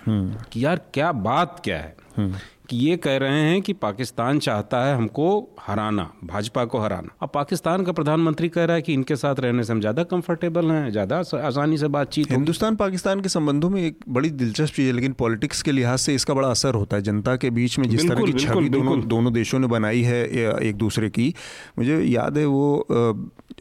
कि 0.51 0.65
यार 0.65 0.81
क्या 0.93 1.11
बात 1.11 1.61
क्या 1.63 1.77
है? 1.77 1.95
कि 2.19 2.58
ये 2.73 2.95
कह 2.97 3.17
रहे 3.17 3.41
हैं 3.41 3.61
कि 3.61 3.73
पाकिस्तान 3.75 4.39
चाहता 4.39 4.83
है 4.85 4.95
हमको 4.95 5.27
हराना 5.61 6.03
भाजपा 6.23 6.65
को 6.65 6.79
हराना। 6.79 7.15
अब 7.21 7.29
पाकिस्तान 7.33 7.83
का 7.83 7.91
प्रधानमंत्री 7.91 8.49
कह 8.49 8.65
रहा 8.65 8.75
है 8.75 8.81
कि 8.81 8.93
इनके 8.93 9.15
साथ 9.15 9.39
रहने 9.39 9.63
से 9.63 9.73
हम 9.73 9.79
ज़्यादा 9.79 10.03
कंफर्टेबल 10.05 10.71
हैं 10.71 10.89
ज़्यादा 10.91 11.19
आसानी 11.37 11.77
से 11.77 11.87
बातचीत 11.89 12.31
हिंदुस्तान 12.31 12.75
पाकिस्तान 12.75 13.21
के 13.21 13.29
संबंधों 13.29 13.69
में 13.69 13.81
एक 13.81 13.97
बड़ी 14.09 14.29
दिलचस्प 14.31 14.75
चीज़ 14.75 14.87
है 14.87 14.93
लेकिन 14.93 15.13
पॉलिटिक्स 15.19 15.61
के 15.61 15.71
लिहाज 15.71 15.99
से 15.99 16.15
इसका 16.15 16.33
बड़ा 16.33 16.49
असर 16.49 16.75
होता 16.75 16.97
है। 16.97 17.03
जनता 17.03 17.35
के 17.35 17.49
बीच 17.49 17.77
में 17.79 17.89
जिस 17.89 18.07
तरह 18.07 18.25
की 18.25 18.33
छवि 18.35 18.69
दोनों 18.69 18.99
दोनों 19.07 19.33
देशों 19.33 19.59
ने 19.59 19.67
बनाई 19.67 20.01
है 20.03 20.23
एक 20.59 20.75
दूसरे 20.77 21.09
की 21.09 21.33
मुझे 21.79 22.01
याद 22.01 22.37
है 22.37 22.45
वो 22.45 22.85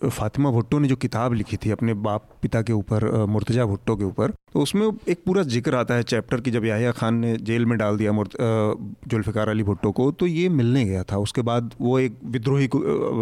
फातिमा 0.05 0.51
भुट्टो 0.51 0.79
ने 0.79 0.89
जो 0.89 0.97
किताब 0.97 1.33
लिखी 1.35 1.57
थी 1.57 1.71
अपने 1.71 1.95
बाप 2.01 2.29
पिता 2.43 2.63
के 2.63 2.73
ऊपर 2.73 3.11
मुर्तजा 3.27 3.65
भुट्टो 3.65 3.97
के 3.97 4.05
ऊपर 4.05 4.33
तो 4.53 4.61
उसमें 4.61 4.87
एक 5.09 5.23
पूरा 5.27 5.43
ज़िक्र 5.45 5.75
आता 5.75 5.95
है 5.95 6.03
चैप्टर 6.03 6.41
की 6.41 6.51
जब 6.51 6.65
याहिया 6.65 6.93
खान 6.93 7.15
ने 7.15 7.37
जेल 7.39 7.67
में 7.67 7.77
डाल 7.79 7.97
दिया 7.97 8.13
जुल्फ़िकार 8.13 9.49
अली 9.49 9.63
भुट्टो 9.63 9.91
को 9.93 10.11
तो 10.13 10.27
ये 10.27 10.49
मिलने 10.49 10.85
गया 10.85 11.03
था। 11.03 11.17
उसके 11.19 11.43
बाद 11.43 11.75
वो 11.81 11.99
एक 11.99 12.19
विद्रोही 12.27 12.69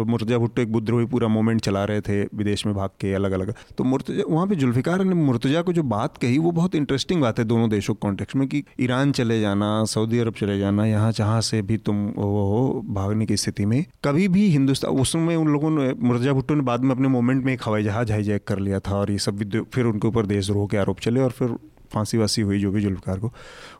मुर्तजा 0.07 0.37
भुट्टो 0.37 0.61
एक 0.61 0.69
विद्रोही 0.69 1.05
पूरा 1.05 1.27
मोमेंट 1.27 1.61
चला 1.61 1.83
रहे 1.85 2.01
थे 2.01 2.21
विदेश 2.33 2.65
में 2.65 2.75
भाग 2.75 2.89
के 2.99 3.13
अलग 3.13 3.31
अलग 3.31 3.53
तो 3.77 3.83
मुर्तजा, 3.83 4.23
वहाँ 4.29 4.47
पे 4.47 4.55
जुल्फ़िकार 4.55 5.03
ने 5.03 5.15
मुर्तजा 5.15 5.61
को 5.61 5.73
जो 5.73 5.83
बात 5.85 6.17
कही, 6.17 6.37
वो 6.37 6.51
बहुत 6.51 6.75
इंटरेस्टिंग 6.75 7.21
बात 7.21 7.39
है 7.39 7.45
दोनों 7.45 7.69
देशों 7.69 7.93
के 7.93 7.99
कॉन्टेक्स्ट 8.01 8.35
में 8.35 8.47
कि 8.47 8.63
ईरान 8.79 9.11
चले 9.11 9.39
जाना, 9.41 9.83
सऊदी 9.85 10.19
अरब 10.19 10.33
चले 10.33 10.57
जाना, 10.59 10.85
यहाँ 10.85 11.11
जहाँ 11.11 11.41
से 11.41 11.61
भी 11.61 11.77
तुम 11.79 12.05
वो 12.17 12.45
हो, 12.47 12.81
भागने 12.93 13.25
की 13.25 13.37
स्थिति 13.37 13.65
में, 13.65 13.83
कभी 14.03 14.27
भी 14.27 14.47
हिंदुस्तान, 14.49 14.91
उसमें 14.93 15.35
उन 15.35 15.47
लोगों 15.47 15.69
ने, 15.71 15.91
मुर्तजा 15.99 16.33
भुट्टो 16.33 16.55
ने 16.55 16.61
बाद 16.67 16.83
में 16.83 16.95
अपने 16.95 17.07
मोमेंट 17.07 17.43
में 17.45 17.53
एक 17.53 17.61
हवाई 17.65 17.83
जहाज़ 17.83 18.11
हाईजैक 18.11 18.43
कर 18.47 18.59
लिया 18.59 18.79
था 18.79 18.95
और 18.95 19.11
ये 19.11 19.17
सब 19.19 19.65
फिर 19.73 19.85
उनके 19.85 20.07
ऊपर 20.07 20.25
देशद्रोह 20.25 20.67
के 20.67 20.77
आरोप 20.77 20.99
चले 20.99 21.21
और 21.21 21.31
फिर 21.31 21.55
फांसी 21.93 22.17
वासी 22.17 22.41
हुई 22.41 22.59
जो 22.59 22.71
भी 22.71 22.81
जुल्फकार 22.81 23.19
को। 23.19 23.31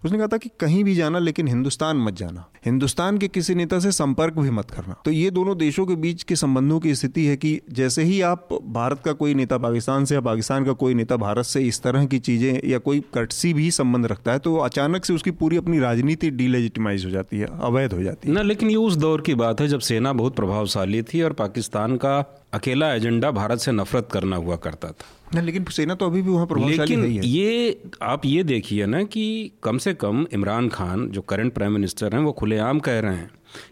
उसने 0.03 0.17
कहा 0.17 0.27
था 0.27 0.37
कि 0.37 0.49
कहीं 0.59 0.83
भी 0.83 0.93
जाना 0.95 1.19
लेकिन 1.19 1.47
हिंदुस्तान 1.47 1.97
मत 1.97 2.13
जाना। 2.13 2.45
हिंदुस्तान 2.65 3.17
के 3.17 3.27
किसी 3.27 3.55
नेता 3.55 3.79
से 3.79 3.91
संपर्क 3.91 4.33
भी 4.33 4.49
मत 4.49 4.71
करना। 4.71 4.95
तो 5.05 5.11
ये 5.11 5.29
दोनों 5.31 5.57
देशों 5.57 5.85
के 5.85 5.95
बीच 5.97 6.23
के 6.23 6.35
संबंधों 6.35 6.79
की 6.79 6.95
स्थिति 6.95 7.25
है 7.25 7.35
कि 7.37 7.59
जैसे 7.71 8.03
ही 8.03 8.19
आप 8.23 8.49
भारत 8.69 9.01
का 9.05 9.13
कोई 9.13 9.33
नेता 9.33 9.57
पाकिस्तान 9.57 10.05
से 10.05 10.15
या 10.15 10.21
पाकिस्तान 10.21 10.65
का 10.65 10.73
कोई 10.75 10.93
नेता 10.93 11.15
भारत 11.17 11.45
से 11.45 11.61
इस 11.63 11.81
तरह 11.81 12.05
की 12.05 12.19
चीज़ें 12.19 12.59
या 12.69 12.77
कोई 12.79 13.03
कटसी 13.13 13.53
भी 13.53 13.69
संबंध 13.71 14.05
रखता 14.05 14.31
है 14.31 14.39
तो 14.39 14.55
अचानक 14.59 15.05
से 15.05 15.13
उसकी 15.13 15.31
पूरी 15.33 15.57
अपनी 15.57 15.79
राजनीति 15.79 16.29
डिलेजिटिमाइज 16.31 17.05
हो 17.05 17.11
जाती 17.11 17.37
है 17.37 17.47
अवैध 17.61 17.93
हो 17.93 18.01
जाती 18.03 18.27
है। 18.27 18.35
ना 18.35 18.41
लेकिन 18.41 18.69
ये 18.69 18.75
उस 18.77 18.95
दौर 18.97 19.21
की 19.21 19.35
बात 19.35 19.61
है 19.61 19.67
जब 19.67 19.79
सेना 19.81 20.13
बहुत 20.13 20.35
प्रभावशाली 20.35 21.01
थी 21.03 21.21
और 21.21 21.33
पाकिस्तान 21.35 21.95
का 21.97 22.17
अकेला 22.53 22.93
एजेंडा 22.93 23.29
भारत 23.31 23.59
से 23.59 23.71
नफरत 23.71 24.09
करना 24.11 24.35
हुआ 24.35 24.55
करता 24.57 24.87
था। 24.89 25.05
ना, 25.35 25.41
लेकिन 25.41 25.63
सेना 25.71 25.95
तो 25.95 26.05
अभी 26.05 26.21
भी 26.21 26.29
वहाँ 26.31 26.45
प्रभावशाली 26.47 26.95
लेकिन 26.95 27.03
है 27.03 27.09
है 27.09 27.27
ये 27.27 27.81
आप 28.01 28.25
ये 28.25 28.43
देखिए 28.43 28.85
ना 28.85 29.01
कि 29.05 29.51
कम 29.63 29.77
से 29.87 29.93
कम 29.93 30.25
इमरान 30.33 30.69
खान 30.69 31.07
जो 31.09 31.21
करंट 31.21 31.53
प्राइम 31.53 31.71
मिनिस्टर 31.71 32.15
हैं 32.15 32.21
वो 32.21 32.31
खुलेआम 32.31 32.79
कह 32.79 32.99
रहे 32.99 33.15
हैं 33.15 33.29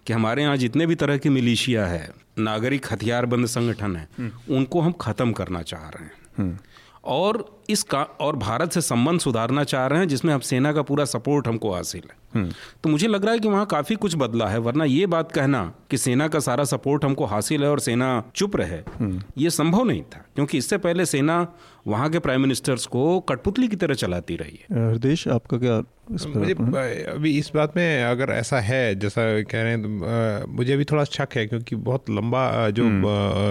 कि 0.07 0.13
हमारे 0.13 0.43
यहाँ 0.43 0.57
जितने 0.57 0.85
भी 0.85 0.95
तरह 0.95 1.17
की 1.17 1.29
मिलिशिया 1.29 1.85
है 1.85 2.13
नागरिक 2.39 2.85
हथियारबंद 2.91 3.45
संगठन 3.45 3.95
है 3.95 4.07
उनको 4.49 4.81
हम 4.81 4.91
खत्म 4.91 5.31
करना 5.31 5.61
चाह 5.61 5.89
रहे 5.89 6.05
हैं। 6.05 6.59
और 7.03 7.54
इस 7.69 7.83
का 7.83 8.01
और 8.01 8.35
भारत 8.35 8.71
से 8.71 8.81
संबंध 8.81 9.19
सुधारना 9.19 9.63
चाह 9.63 9.87
रहे 9.87 9.99
हैं 9.99 10.07
जिसमें 10.07 10.33
अब 10.33 10.41
सेना 10.41 10.73
का 10.73 10.81
पूरा 10.81 11.05
सपोर्ट 11.05 11.47
हमको 11.47 11.73
हासिल 11.73 12.01
है। 12.03 12.43
तो 12.83 12.89
मुझे 12.89 13.07
लग 13.07 13.23
रहा 13.25 13.33
है 13.33 13.39
कि 13.39 13.47
वहाँ 13.47 13.65
काफ़ी 13.65 13.95
कुछ 13.95 14.15
बदला 14.15 14.47
है 14.47 14.57
वरना 14.57 14.85
ये 14.85 15.05
बात 15.05 15.31
कहना 15.31 15.73
कि 15.91 15.97
सेना 15.97 16.27
का 16.27 16.39
सारा 16.39 16.63
सपोर्ट 16.63 17.05
हमको 17.05 17.25
हासिल 17.25 17.63
है 17.63 17.69
और 17.69 17.79
सेना 17.79 18.23
चुप 18.35 18.55
रहे 18.55 18.79
ये 19.37 19.49
संभव 19.49 19.83
नहीं 19.83 20.01
था 20.01 20.25
क्योंकि 20.35 20.57
इससे 20.57 20.77
पहले 20.77 21.05
सेना 21.05 21.47
वहाँ 21.87 22.09
के 22.09 22.19
प्राइम 22.19 22.41
मिनिस्टर्स 22.41 22.85
को 22.85 23.19
कठपुतली 23.19 23.67
की 23.67 23.75
तरह 23.75 23.93
चलाती 23.93 24.35
रही 24.35 24.59
है। 24.61 24.89
हृदेश 24.89 25.27
आपका 25.27 25.57
क्या 25.57 25.81
इस 26.13 26.25
मुझे 26.27 26.53
अभी 26.53 27.37
इस 27.37 27.51
बात 27.55 27.77
में 27.77 28.03
अगर 28.03 28.29
ऐसा 28.29 28.59
है 28.59 28.95
जैसा 28.95 29.21
कह 29.41 29.61
रहे 29.61 29.71
हैं 29.71 29.81
तो, 29.81 30.51
मुझे 30.51 30.73
अभी 30.73 30.85
थोड़ा 30.85 31.03
शक 31.03 31.29
है 31.35 31.45
क्योंकि 31.47 31.75
बहुत 31.75 32.09
लंबा 32.09 32.69
जो 32.69 32.83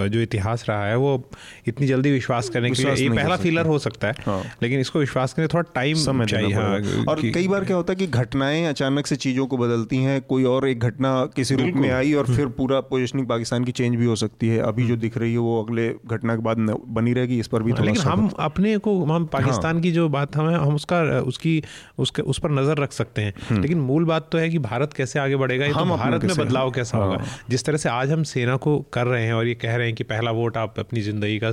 जो 0.08 0.20
इतिहास 0.20 0.64
रहा 0.68 0.86
है 0.86 0.96
वो 0.96 1.30
इतनी 1.68 1.86
जल्दी 1.86 2.10
विश्वास 2.10 2.48
करने 2.48 2.70
के 2.70 2.82
लिए 2.82 2.94
ये 2.94 3.08
पहला 3.08 3.36
फीलर 3.36 3.66
हो 3.66 3.78
सकता 3.78 4.03
है। 4.04 4.14
हाँ। 4.26 4.42
लेकिन 4.62 4.80
इसको 4.80 4.98
विश्वास 4.98 5.32
करने 5.32 5.48
थोड़ा 5.48 5.70
टाइम 5.74 6.24
चाहिए 6.24 6.54
हाँ, 6.54 7.04
और 7.08 7.20
कई 7.24 7.48
बार 7.48 7.64
क्या 7.64 7.76
होता 7.76 7.92
है 7.92 7.96
कि 7.96 8.06
घटनाएँ 8.08 8.64
अचानक 8.66 9.06
से 9.06 9.16
चीज़ों 9.18 9.46
को 9.46 9.56
बदलती 9.58 9.96
हैं 9.98 10.20
कोई 10.24 10.44
और 10.46 10.68
एक 10.68 10.80
घटना 10.80 11.14
किसी 11.36 11.54
रूप 11.54 11.76
में 11.76 11.90
आई 11.92 12.12
और 12.14 12.26
फिर 12.26 12.46
पूरा 12.56 12.80
पोजिशनिंग 12.86 13.26
पाकिस्तान 13.28 13.64
की 13.64 13.72
चेंज 13.72 13.96
भी 13.96 14.06
हो 14.06 14.16
सकती 14.16 14.48
है। 14.48 14.58
अभी 14.64 14.86
जो 14.86 14.96
दिख 14.98 15.18
रही 15.18 15.32
है 15.32 15.38
वो 15.40 15.62
अगले 15.62 15.88
घटना 16.08 16.36
के 16.36 16.42
बाद 16.42 16.56
बनी 16.90 17.12
रहेगी 17.12 17.38
इस 17.40 17.46
पर 17.48 17.62
भी 17.62 17.72
लेकिन 17.74 18.02
हम 18.02 18.28
अपने 18.40 18.76
को 18.78 18.92
हम 19.04 19.24
पाकिस्तान 19.32 19.80
की 19.80 19.92
जो 19.92 20.08
बात 20.10 20.36
हमें 20.36 20.54
हम 20.54 20.74
उसका 20.74 21.00
उसकी 21.22 21.62
उसके 21.98 22.22
उस 22.24 22.38
पर 22.38 22.50
नज़र 22.52 22.78
रख 22.78 22.92
सकते 22.92 23.22
हैं। 23.22 23.60
लेकिन 23.60 23.78
मूल 23.80 24.04
बात 24.04 24.28
तो 24.32 24.38
है 24.38 24.48
कि 24.50 24.58
भारत 24.60 24.92
कैसे 24.92 25.18
आगे 25.18 25.36
बढ़ेगा 25.36 25.68
तो 25.68 25.74
हम 25.74 25.96
भारत 25.96 26.24
में 26.24 26.36
बदलाव 26.36 26.70
कैसा 26.70 26.98
होगा। 26.98 27.24
जिस 27.50 27.64
तरह 27.64 27.76
से 27.76 27.88
आज 27.88 28.10
हम 28.10 28.22
सेना 28.24 28.56
को 28.58 28.78
कर 28.92 29.06
रहे 29.06 29.24
हैं 29.26 29.32
और 29.34 29.46
ये 29.46 29.54
कह 29.56 29.76
रहे 29.76 29.86
हैं 29.86 29.94
कि 29.96 30.04
पहला 30.04 30.30
वोट 30.32 30.56
आप 30.56 30.78
अपनी 30.78 31.00
ज़िंदगी 31.02 31.38
का 31.44 31.50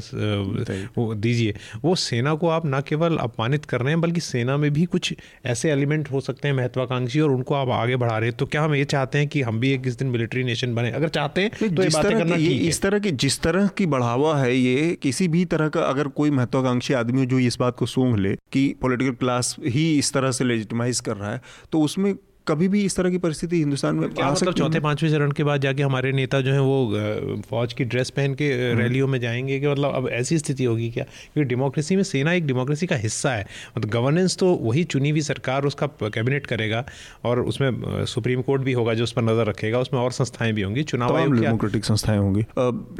वो 0.97 1.13
दीजिए 1.15 1.55
वो 1.83 1.95
सेना 1.97 2.33
को 2.41 2.49
आप 2.49 2.65
ना 2.65 2.81
केवल 2.81 3.17
अपमानित 3.17 3.65
कर 3.65 3.81
रहे 3.81 3.93
हैं 3.93 4.01
बल्कि 4.01 4.21
सेना 4.21 4.57
में 4.57 4.71
भी 4.73 4.85
कुछ 4.85 5.13
ऐसे 5.45 5.71
एलिमेंट 5.71 6.11
हो 6.11 6.21
सकते 6.21 6.47
हैं 6.47 6.55
महत्वाकांक्षी 6.55 7.19
और 7.19 7.31
उनको 7.31 7.55
आप 7.55 7.69
आगे 7.71 7.95
बढ़ा 7.95 8.17
रहे 8.17 8.29
हैं। 8.29 8.37
तो 8.37 8.45
क्या 8.45 8.61
हम 8.61 8.75
ये 8.75 8.85
चाहते 8.85 9.17
हैं 9.17 9.27
कि 9.27 9.41
हम 9.41 9.59
भी 9.59 9.71
एक 9.71 9.81
किस 9.81 9.97
दिन 9.99 10.07
मिलिट्री 10.07 10.43
नेशन 10.43 10.75
बने? 10.75 10.91
अगर 10.91 11.09
चाहते 11.09 11.41
हैं 11.41 11.51
तो 11.59 11.65
इस 11.65 11.71
जिस 11.71 11.95
तरह 11.95 12.19
करना 12.19 12.35
की 12.35 12.47
ये 12.47 12.69
इस 12.69 12.81
तरह 12.81 12.99
की 12.99 13.11
जिस 13.21 13.39
तरह 13.39 13.67
की 13.77 13.85
बढ़ावा 13.85 14.35
है 14.37 14.55
ये 14.55 14.97
किसी 15.01 15.27
भी 15.27 15.45
तरह 15.45 15.69
का 15.69 15.81
अगर 15.81 16.07
कोई 16.07 16.31
महत्वाकांक्षी 16.31 16.93
आदमी 16.93 17.25
जो 17.25 17.39
इस 17.39 17.57
बात 17.59 17.77
को 17.77 17.85
सूंघ 17.85 18.17
ले 18.19 18.35
कि 18.51 18.67
पॉलिटिकल 18.81 19.11
क्लास 19.11 19.55
ही 19.65 19.85
इस 19.99 20.13
तरह 20.13 20.31
से 20.31 20.43
लेजिटमाइज 20.43 20.99
कर 20.99 21.17
रहा 21.17 21.31
है 21.33 21.41
तो 21.71 21.81
उसमें 21.81 22.13
कभी 22.47 22.67
भी 22.67 22.83
इस 22.85 22.95
तरह 22.95 23.09
की 23.09 23.17
परिस्थिति 23.17 23.57
हिंदुस्तान 23.57 23.95
में 23.95 24.09
क्या 24.09 24.25
आ 24.25 24.31
मतलब 24.31 24.39
सकती? 24.39 24.59
चौथे 24.59 24.79
पाँचवें 24.79 25.09
चरण 25.11 25.31
के 25.31 25.43
बाद 25.43 25.61
जाके 25.61 25.83
हमारे 25.83 26.11
नेता 26.11 26.39
जो 26.41 26.51
हैं 26.51 26.59
वो 26.59 27.41
फौज 27.49 27.73
की 27.73 27.83
ड्रेस 27.85 28.09
पहन 28.09 28.33
के 28.33 28.49
रैलियों 28.75 29.07
में 29.07 29.19
जाएँगे 29.19 29.59
कि 29.59 29.67
मतलब 29.67 29.93
अब 29.95 30.07
ऐसी 30.09 30.37
स्थिति 30.37 30.63
होगी 30.63 30.89
क्या? 30.91 31.03
क्योंकि 31.03 31.47
डेमोक्रेसी 31.49 31.95
में 31.95 32.03
सेना 32.03 32.33
एक 32.33 32.47
डेमोक्रेसी 32.47 32.87
का 32.87 32.95
हिस्सा 32.95 33.31
है। 33.31 33.45
मतलब 33.77 33.89
गवर्नेंस 33.91 34.37
तो 34.37 34.53
वही 34.53 34.83
चुनी 34.85 35.09
हुई 35.09 35.21
सरकार 35.21 35.65
उसका 35.65 35.87
कैबिनेट 36.03 36.47
करेगा 36.47 36.83
और 37.25 37.41
उसमें 37.41 38.05
सुप्रीम 38.05 38.41
कोर्ट 38.41 38.61
भी 38.61 38.73
होगा 38.73 38.93
जो 38.93 39.03
उस 39.03 39.11
पर 39.11 39.21
नज़र 39.21 39.47
रखेगा 39.49 39.79
उसमें 39.79 39.99
और 40.01 40.11
संस्थाएँ 40.11 40.53
भी 40.53 40.61
होंगी 40.61 40.83
चुनाव 40.83 41.17
डेमोक्रेटिक 41.33 41.85
संस्थाएँ 41.85 42.19
होंगी। 42.19 42.45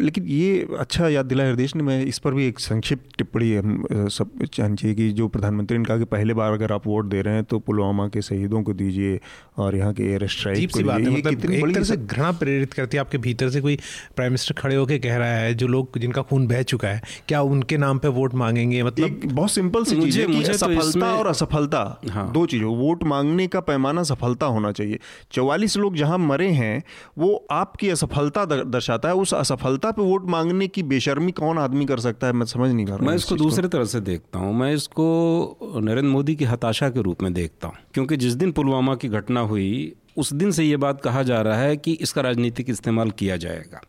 लेकिन 0.04 0.28
ये 0.28 0.68
अच्छा 0.80 1.08
याद 1.10 1.26
दिलाया 1.26 1.50
हृदेश 1.50 1.76
ने 1.76 1.84
मैं 1.84 2.02
इस 2.06 2.20
पर 2.20 2.34
भी 2.34 2.48
एक 2.48 2.60
संक्षिप्त 2.60 3.18
टिप्पणी 3.18 3.54
हम 3.56 3.86
सब 4.12 4.46
चाहिए 4.46 4.94
कि 4.96 5.10
जो 5.12 5.28
प्रधानमंत्री 5.28 5.78
ने 5.78 5.86
कहा 5.86 5.98
कि 5.98 6.06
पहले 6.12 6.34
बार 6.34 6.54
अगर 6.54 6.72
आप 6.72 6.88
वोट 6.88 7.06
दे 7.06 7.22
रहे 7.22 7.34
हैं 7.34 7.44
तो 7.44 7.60
पुलवामा 7.60 8.08
के 8.08 8.22
शहीदों 8.22 8.64
को 8.64 8.74
दीजिए 8.74 9.20
और 9.60 9.76
यहाँ 9.76 9.94
के 9.94 10.04
एयर 10.04 10.26
स्ट्राइक 10.28 10.72
सी 10.72 10.84
बात 10.84 11.00
है 11.00 11.10
मतलब 11.10 11.52
एक 11.52 11.74
तरह 11.74 11.84
से 11.84 11.96
घृणा 11.98 12.32
प्रेरित 12.32 12.74
करती 12.74 12.98
है 12.98 13.02
आपके 13.02 13.18
भीतर 13.18 13.50
से 13.50 13.62
कोई 13.62 13.76
प्राइम 14.16 14.32
मिनिस्टर 14.32 14.54
खड़े 14.54 14.76
होकर 14.76 14.98
कह 14.98 15.18
रहा 15.18 15.34
है 15.36 15.54
जो 15.54 15.68
लोग 15.68 15.98
जिनका 16.00 16.22
खून 16.22 16.48
बह 16.48 16.62
चुका 16.64 16.88
है 16.88 17.02
क्या 17.28 17.42
उनके 17.42 17.78
नाम 17.78 18.00
पे 18.00 18.08
वोट 18.08 18.34
मांगेंगे? 18.34 18.84
मतलब 18.84 19.06
एक 19.06 19.36
बहुत 19.36 19.52
सिंपल 19.52 19.84
सी 19.84 20.02
चीज़ 20.02 20.20
है 20.20 20.28
मुझे 20.28 20.52
तो 20.52 20.58
सफलता 20.58 21.12
और 21.14 21.28
असफलता 21.28 21.82
हाँ। 22.12 22.32
दो 22.32 22.46
चीज़ों 22.46 22.76
वोट 22.78 23.04
मांगने 23.04 23.48
का 23.48 23.60
पैमाना 23.62 24.04
सफलता 24.04 24.46
होना 24.48 24.72
चाहिए। 24.72 25.00
चौवालीस 25.32 25.78
लोग 25.78 25.96
जहाँ 25.96 26.18
मरे 26.18 26.50
हैं 26.52 26.84
वो 27.18 27.34
आपकी 27.52 27.90
असफलता 27.90 28.46
दर्शाता 28.46 29.10
है। 29.10 29.16
उस 29.16 29.34
असफलता 29.34 29.92
पे 29.92 30.02
वोट 30.02 30.30
मांगने 30.30 30.68
की 30.68 30.84
बेशर्मी 30.86 31.32
कौन 31.34 31.58
आदमी 31.58 31.86
कर 31.86 32.00
सकता 32.00 32.28
है? 32.28 32.34
मैं 32.34 32.46
समझ 32.46 32.72
नहीं 32.72 32.86
पा 32.86 32.96
रहा 32.96 33.08
मैं 33.08 33.16
इसको 33.16 33.36
दूसरे 33.36 33.68
तरह 33.68 33.86
से 33.86 34.00
देखता 34.02 34.40
हूँ। 34.40 34.54
मैं 34.54 34.74
इसको 34.74 35.82
नरेंद्र 35.84 36.10
मोदी 36.10 36.36
की 36.36 36.46
हताशा 36.46 36.90
के 36.90 37.02
रूप 37.02 37.24
में 37.24 37.34
देखता 37.34 37.68
हूँ। 37.68 37.76
क्योंकि 37.94 38.18
जिस 38.18 38.34
दिन 38.34 38.52
पुलवामा 38.52 38.96
की 38.96 39.08
घटना 39.22 39.40
हुई 39.40 39.72
उस 40.18 40.32
दिन 40.34 40.52
से 40.52 40.64
ये 40.64 40.78
बात 40.78 41.02
कहा 41.02 41.22
जा 41.24 41.42
रहा 41.42 41.58
है 41.58 41.76
कि 41.78 41.92
इसका 42.02 42.22
राजनीतिक 42.22 42.70
इस्तेमाल 42.70 43.12
किया 43.12 43.36
जाएगा। 43.38 43.82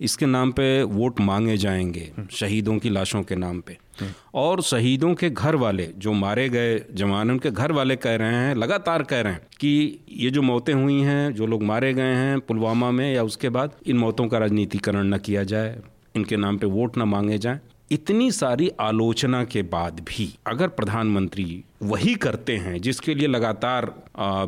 इसके 0.00 0.26
नाम 0.26 0.50
पे 0.52 0.82
वोट 0.82 1.20
मांगे 1.20 1.56
जाएँगे 1.56 2.10
शहीदों 2.32 2.76
की 2.78 2.90
लाशों 2.90 3.22
के 3.22 3.36
नाम 3.36 3.60
पे। 3.60 3.76
और 4.34 4.62
शहीदों 4.62 5.14
के 5.14 5.30
घर 5.30 5.54
वाले 5.54 5.88
जो 5.96 6.12
मारे 6.12 6.48
गए 6.48 6.78
जवान 6.94 7.30
उनके 7.30 7.50
घर 7.50 7.72
वाले 7.72 7.96
कह 7.96 8.16
रहे 8.16 8.34
हैं 8.34 8.54
लगातार 8.54 9.02
कह 9.02 9.20
रहे 9.20 9.32
हैं 9.32 9.46
कि 9.60 9.98
ये 10.12 10.30
जो 10.30 10.42
मौतें 10.42 10.72
हुई 10.74 11.00
हैं 11.00 11.34
जो 11.34 11.46
लोग 11.46 11.62
मारे 11.62 11.92
गए 11.94 12.14
हैं 12.14 12.40
पुलवामा 12.40 12.90
में 12.90 13.12
या 13.14 13.22
उसके 13.22 13.48
बाद 13.48 13.76
इन 13.86 13.98
मौतों 13.98 14.28
का 14.28 14.38
राजनीतिकरण 14.38 15.14
न 15.14 15.18
किया 15.18 15.44
जाए 15.44 15.76
इनके 16.16 16.36
नाम 16.36 16.58
पे 16.58 16.66
वोट 16.66 16.96
ना 16.96 17.04
मांगे 17.04 17.38
जाएँ। 17.38 17.60
इतनी 17.90 18.30
सारी 18.30 18.70
आलोचना 18.80 19.42
के 19.44 19.62
बाद 19.62 20.00
भी 20.00 20.28
अगर 20.46 20.68
प्रधानमंत्री 20.68 21.64
वही 21.82 22.14
करते 22.14 22.56
हैं, 22.56 22.80
जिसके 22.80 23.14
लिए 23.14 23.28
लगातार 23.28 23.92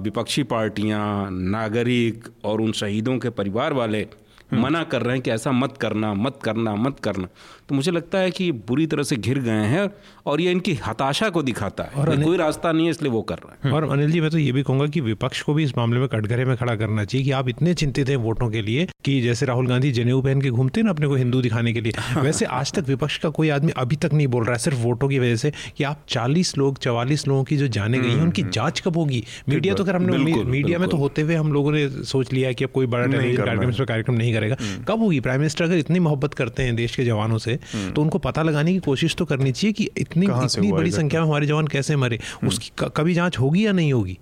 विपक्षी 0.03 0.43
पार्टियाँ, 0.43 1.29
नागरिक 1.31 2.29
और 2.45 2.61
उन 2.61 2.73
शहीदों 2.73 3.19
के 3.19 3.31
परिवार 3.31 3.73
वाले 3.73 4.07
मना 4.53 4.83
कर 4.83 5.03
रहे 5.03 5.13
हैं 5.13 5.23
कि 5.23 5.31
ऐसा 5.31 5.53
मत 5.53 5.77
करना 5.77 6.15
मत 6.15 6.39
करना 6.45 6.75
मत 6.75 7.01
करना। 7.01 7.29
तो 7.69 7.75
मुझे 7.75 7.91
लगता 7.91 8.19
है 8.19 8.31
कि 8.31 8.53
बुरी 8.53 8.87
तरह 8.87 9.03
से 9.03 9.17
घिर 9.17 9.39
गए 9.39 9.51
हैं 9.51 9.91
और 10.27 10.41
ये 10.41 10.51
इनकी 10.51 10.79
हताशा 10.87 11.29
को 11.29 11.43
दिखाता 11.43 11.85
है। 11.85 11.91
और 11.91 12.23
कोई 12.23 12.37
रास्ता 12.37 12.73
नहीं 12.73 12.85
है 12.85 12.91
इसलिए 12.91 13.13
वो 13.13 13.23
कर 13.23 13.35
रहा 13.35 13.69
है। 13.69 13.75
और 13.75 13.91
अनिल 13.91 14.11
जी 14.11 14.21
मैं 14.21 14.31
तो 14.31 14.39
ये 14.39 14.53
भी 14.53 14.63
कहूँगा 14.63 14.87
कि 14.87 15.01
विपक्ष 15.01 15.43
को 15.43 15.55
भी 15.55 15.65
इस 15.65 15.79
मामले 15.79 16.01
में 16.01 16.09
कटघरे 16.09 16.45
में 16.45 16.57
खड़ा 16.57 16.77
करना 16.77 17.05
चाहिए 17.05 17.25
कि 17.25 17.31
आप 17.31 17.49
इतने 17.49 17.75
चिंतित 17.75 18.09
हैं 18.09 18.17
वोटों 18.17 18.51
के 18.51 18.63
लिए 18.63 18.89
कि 19.05 19.21
जैसे 19.21 19.47
राहुल 19.47 19.67
गांधी 19.67 19.93
जनेऊ 19.93 20.23
पहन 20.23 20.41
के 20.41 20.51
घूमते 20.51 20.83
ना 20.83 20.91
अपने 20.91 21.07
को 21.07 21.15
हिंदू 21.15 21.41
दिखाने 21.41 21.73
के 21.73 21.81
लिए 21.81 21.93
वैसे 22.21 22.45
आज 22.45 22.73
तक 22.73 22.85
विपक्ष 22.89 23.19
का 23.19 23.29
कोई 23.29 23.49
आदमी 23.49 23.73
अभी 23.77 23.97
तक 23.97 24.11
नहीं 24.13 24.27
बोल 24.27 24.45
रहा 24.45 24.53
है 24.53 24.59
सिर्फ़ 24.59 24.79
वोटों 24.79 25.09
की 25.09 25.19
वजह 25.19 25.37
से 25.37 25.53
कि 25.77 25.85
आप 25.85 26.05
चालीस 26.09 26.59
लोग 26.59 26.79
चवालीस 26.79 27.29
लोगों 27.29 27.45
की 27.45 27.57
जो 27.57 27.69
जाने 27.69 27.99
गई 27.99 28.11
है 28.11 28.21
उनकी 28.21 28.43
हम्म, 28.43 28.61
हम्म। 28.61 28.71
कब 28.85 28.97
होगी? 28.97 29.25
मीडिया 29.49 29.75
तो 29.75 29.85
अगर 29.85 29.97
हमने 29.97 30.45
मीडिया 30.45 30.79
में 30.79 30.89
तो 30.89 30.97
होते 30.97 31.23
हुए 31.23 31.35
हम 31.35 31.53
लोगों 31.53 31.73
ने 31.73 31.89
सोच 31.89 32.33
लिया 32.33 32.53
कि 32.53 32.65
अब 32.65 32.71
कोई 32.71 32.87
बड़ा 32.87 33.07
कार्यक्रम 33.07 33.85
कार्यक्रम 33.85 34.15
नहीं 34.15 34.36
करेगा 34.37 34.57
हम्म। 34.61 34.85
कब 34.85 35.01
होगी? 35.01 35.21
प्राइम 35.21 35.41
मिनिस्टर 35.41 35.65
अगर 35.65 35.79
इतनी 35.79 35.99
मोहब्बत 36.01 36.35
करते 36.35 36.63
हैं 36.63 36.77
देश 36.77 36.97
के 36.97 37.05
जवानों 37.05 37.39
से 37.39 37.59
तो 37.67 38.03
उनको 38.03 38.19
पता 38.21 38.43
लगाने 38.43 38.73
की 38.73 38.79
कोशिश 38.87 39.15
तो 39.17 39.25
करनी 39.25 39.53
चाहिए 39.53 39.73
कि 39.73 39.89
इतनी 39.99 40.27
इतनी 40.45 40.73
बड़ी 40.73 40.91
संख्या 40.93 41.21
में 41.21 41.27
हमारे 41.27 41.47
जवान 41.47 41.67
कैसे 41.69 41.97
मरे? 41.97 42.19
हम्म। 42.25 42.49
उसकी 42.49 42.71
कभी 42.97 43.15
जाँच 43.15 43.39
होगी 43.39 43.67
या 43.67 43.73
नहीं 43.73 43.93
होगी? 43.93 44.19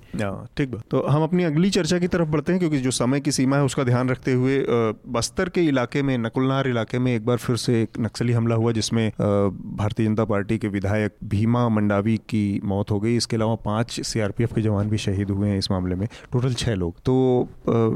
ठीक 0.56 0.74
तो 0.90 1.02
हम 1.06 1.22
अपनी 1.22 1.44
अगली 1.44 1.70
चर्चा 1.70 1.98
की 1.98 2.08
तरफ़ 2.08 2.28
बढ़ते 2.28 2.52
हैं 2.52 2.58
क्योंकि 2.58 2.78
जो 2.80 2.90
समय 2.92 3.20
की 3.20 3.32
सीमा 3.32 3.56
है 3.56 3.64
उसका 3.64 3.84
ध्यान 3.84 4.08
रखते 4.10 4.32
हुए 4.32 4.58
बस्तर 5.14 5.48
के 5.48 5.62
इलाके 5.64 6.02
में 6.02 6.16
नकुलनार 6.18 6.68
इलाके 6.68 6.98
में 6.98 7.14
एक 7.14 7.24
बार 7.26 7.36
फिर 7.38 7.56
से 7.56 7.80
एक 7.82 7.98
नक्सली 8.00 8.32
हमला 8.32 8.54
हुआ 8.54 8.72
जिसमें 8.72 9.08
भारतीय 9.18 10.06
जनता 10.06 10.24
पार्टी 10.24 10.58
के 10.58 10.68
विधायक 10.68 11.14
भीमा 11.26 11.68
मंडावी 11.68 12.16
की 12.28 12.60
मौत 12.64 12.90
हो 12.90 12.98
गई। 13.00 13.16
इसके 13.16 13.36
अलावा 13.36 13.54
पाँच 13.64 14.00
सीआरपीएफ 14.02 14.54
के 14.54 14.62
जवान 14.62 14.88
भी 14.90 14.98
शहीद 14.98 15.30
हुए 15.30 15.48
हैं 15.48 15.58
इस 15.58 15.70
मामले 15.70 15.94
में। 15.94 16.06
टोटल 16.32 16.54
छह 16.54 16.74
लोग। 16.74 16.94
तो 17.04 17.14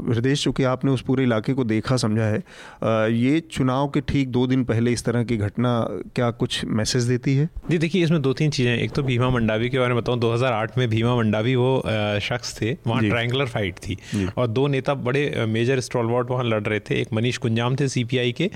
हृदय 0.09 0.35
चूँकि 0.35 0.63
आपने 0.65 0.91
उस 0.91 1.01
पूरे 1.01 1.23
इलाके 1.23 1.53
को 1.53 1.63
देखा 1.65 1.97
समझा 2.09 2.25
है। 2.25 3.11
ये 3.13 3.39
चुनाव 3.51 3.87
के 3.89 4.01
ठीक 4.03 4.29
दो 4.31 4.45
दिन 4.47 4.63
पहले 4.63 4.91
इस 4.91 5.03
तरह 5.05 5.23
की 5.23 5.37
घटना 5.39 5.71
क्या 6.15 6.29
कुछ 6.33 6.63
मैसेज 6.67 7.03
देती 7.03 7.35
है? 7.35 7.49
जी 7.69 7.77
देखिए 7.77 8.03
इसमें 8.03 8.21
दो 8.21 8.33
तीन 8.33 8.51
चीज़ें 8.51 8.75
एक 8.75 8.91
तो 8.91 9.03
भीमा 9.03 9.29
मंडावी 9.29 9.69
के 9.69 9.79
बारे 9.79 9.93
में 9.93 10.01
बताऊँ। 10.01 10.19
2008 10.19 10.77
में 10.77 10.87
भीमा 10.89 11.15
मंडावी 11.15 11.55
वो 11.55 11.81
शख्स 12.21 12.55
थे। 12.61 12.71
वहाँ 12.87 13.01
ट्रायंगुलर 13.01 13.47
फाइट 13.47 13.77
थी। 13.79 13.97
और 14.27 14.47
दो 14.47 14.67
नेता 14.67 14.93
बड़े 14.99 15.45
मेजर 15.49 15.79
स्टॉलवर्ट 15.81 16.29
वहाँ 16.31 16.43
लड़ 16.43 16.63
रहे 16.63 16.79
थे। 16.79 16.99
एक 17.01 17.13
मनीष 17.13 17.37
कुंजाम 17.37 17.75
थे 17.75 17.87
सीपीआई 17.87 18.31
के 18.31 18.49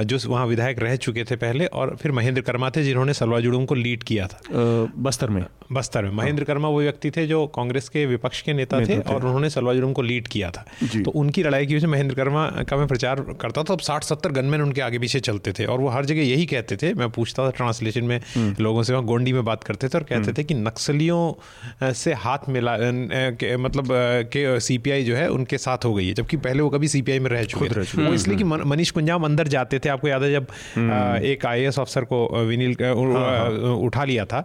जो 0.00 0.18
वहाँ 0.26 0.46
विधायक 0.46 0.78
रह 0.78 0.96
चुके 0.98 1.24
थे 1.24 1.36
पहले। 1.36 1.66
और 1.66 1.96
फिर 2.02 2.12
महेंद्र 2.12 2.40
कर्मा 2.42 2.70
थे 2.70 2.82
जिन्होंने 2.84 3.14
सलवा 3.14 3.40
जुड़ूम 3.40 3.64
को 3.64 3.74
लीड 3.74 4.02
किया 4.02 4.26
था। 4.26 4.40
बस्तर 4.98 5.30
में। 5.30 5.44
बस्तर 5.72 6.02
में 6.02 6.10
महेंद्र 6.12 6.44
कर्मा 6.44 6.68
वो 6.68 6.80
व्यक्ति 6.80 7.10
थे 7.10 7.26
जो 7.26 7.46
कांग्रेस 7.54 7.88
के 7.88 8.04
विपक्ष 8.06 8.40
के 8.42 8.52
नेता 8.52 8.80
थे 8.80 8.98
और 8.98 9.24
उन्होंने 9.24 9.50
सलवा 9.50 9.92
को 9.92 10.02
लीड 10.02 10.28
किया 10.28 10.50
था। 10.50 10.64
तो 11.04 11.10
उनकी 11.12 11.42
लड़ाई 11.42 11.66
की 11.66 11.74
वजह 11.74 11.80
से 11.80 11.86
महेंद्र 11.86 12.14
कर्मा 12.14 12.46
का 12.68 12.76
मैं 12.76 12.86
प्रचार 12.88 13.20
करता 13.40 13.62
था 13.62 13.72
अब 13.72 13.80
साठ 13.80 14.04
सत्तर 14.04 14.32
गनमैन 14.32 14.62
उनके 14.62 14.80
आगे 14.80 14.98
पीछे 14.98 15.20
चलते 15.20 15.52
थे 15.52 15.64
और 15.64 15.80
वो 15.80 15.88
हर 15.88 16.04
जगह 16.04 16.22
यही 16.22 16.46
कहते 16.46 16.76
थे। 16.76 16.92
मैं 16.94 17.08
पूछता 17.10 17.46
था 17.46 17.50
ट्रांसलेशन 17.56 18.04
में 18.04 18.18
हम्म। 18.34 18.54
लोगों 18.60 18.82
से 18.82 18.92
वहाँ 18.92 19.04
गोंडी 19.04 19.32
में 19.32 19.44
बात 19.44 19.64
करते 19.64 19.88
थे 19.88 19.98
और 19.98 20.04
कहते 20.04 20.22
हम्म। 20.22 20.32
थे 20.38 20.44
कि 20.44 20.54
नक्सलियों 20.56 21.92
से 21.94 22.12
हाथ 22.16 22.48
मिला 22.48 22.76
मतलब 23.58 23.88
के 24.32 24.44
सीपीआई 24.60 25.04
जो 25.04 25.16
है 25.16 25.28
उनके 25.30 25.58
साथ 25.58 25.84
हो 25.84 25.94
गई 25.94 26.06
है 26.06 26.14
जबकि 26.14 26.36
पहले 26.38 26.62
वो 26.62 26.70
कभी 26.70 26.88
सीपीआई 26.88 27.18
में 27.18 27.30
रह 27.30 27.44
चुके 27.44 27.68
थे। 27.70 28.02
वो 28.02 28.12
इसलिए 28.14 28.36
कि 28.36 28.44
मनीष 28.44 28.90
कुंजाम 28.90 29.24
अंदर 29.24 29.48
जाते 29.48 29.78
थे। 29.78 29.88
आपको 29.88 30.08
याद 30.08 30.22
है 30.22 30.32
जब 30.32 30.46
हम्म। 30.74 31.24
एक 31.26 31.46
आई 31.46 31.64
अफसर 31.66 32.04
को 32.04 32.26
विनील 32.46 32.76
हाँ, 32.82 32.94
हाँ। 32.94 33.74
उठा 33.86 34.04
लिया 34.04 34.24
था 34.26 34.40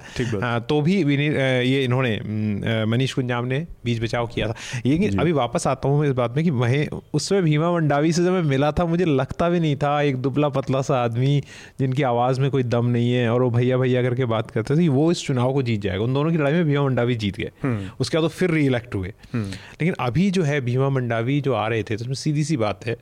तो 0.69 0.81
भी 0.81 1.03
विनील 1.17 1.35
ये 1.65 1.83
इन्होंने 1.83 2.85
मनीष 2.85 3.13
कुंजाम 3.13 3.45
ने 3.45 3.59
बीच 3.85 4.01
बचाव 4.01 4.27
किया 4.27 4.47
था। 4.47 4.81
ये 4.85 5.09
अभी 5.19 5.31
वापस 5.31 5.67
आता 5.67 5.89
हूँ 5.89 6.05
इस 6.05 6.11
बात 6.13 6.35
में 6.35 6.43
कि 6.45 6.51
वह 6.51 6.87
उसमें 7.13 7.41
भीमा 7.43 7.71
मंडावी 7.71 8.11
से 8.13 8.23
जब 8.23 8.31
मैं 8.31 8.41
मिला 8.43 8.71
था 8.71 8.85
मुझे 8.85 9.05
लगता 9.05 9.49
भी 9.49 9.59
नहीं 9.59 9.75
था 9.75 10.01
एक 10.01 10.15
दुबला 10.17 10.49
पतला 10.49 10.81
सा 10.81 11.03
आदमी 11.03 11.39
जिनकी 11.79 12.03
आवाज़ 12.03 12.41
में 12.41 12.49
कोई 12.51 12.63
दम 12.63 12.85
नहीं 12.85 13.11
है 13.11 13.29
और 13.29 13.43
वो 13.43 13.49
भैया 13.49 13.77
भैया 13.77 14.01
करके 14.01 14.25
बात 14.25 14.51
करते 14.51 14.77
थे 14.77 14.87
वो 14.89 15.11
इस 15.11 15.21
चुनाव 15.23 15.53
को 15.53 15.61
जीत 15.61 15.81
जाएगा। 15.81 16.03
उन 16.03 16.13
दोनों 16.13 16.31
की 16.31 16.37
लड़ाई 16.37 16.53
में 16.53 16.65
भीमा 16.65 16.83
मंडावी 16.83 17.15
जीत 17.15 17.37
गए। 17.37 17.51
हम्म। 17.63 17.89
उसके 17.99 18.17
बाद 18.17 18.23
तो 18.23 18.29
फिर 18.29 18.51
री 18.51 18.65
इलेक्ट 18.65 18.95
हुए। 18.95 19.13
हम्म। 19.33 19.45
लेकिन 19.45 19.95
अभी 19.99 20.29
जो 20.31 20.43
है 20.43 20.59
भीमा 20.61 20.89
मंडावी 20.89 21.39
जो 21.41 21.53
आ 21.53 21.67
रहे 21.67 21.83
थे 21.83 21.95
तो 21.95 22.01
उसमें 22.01 22.15
सीधी 22.15 22.43
सी 22.43 22.57
बात 22.57 22.85
है 22.85 22.95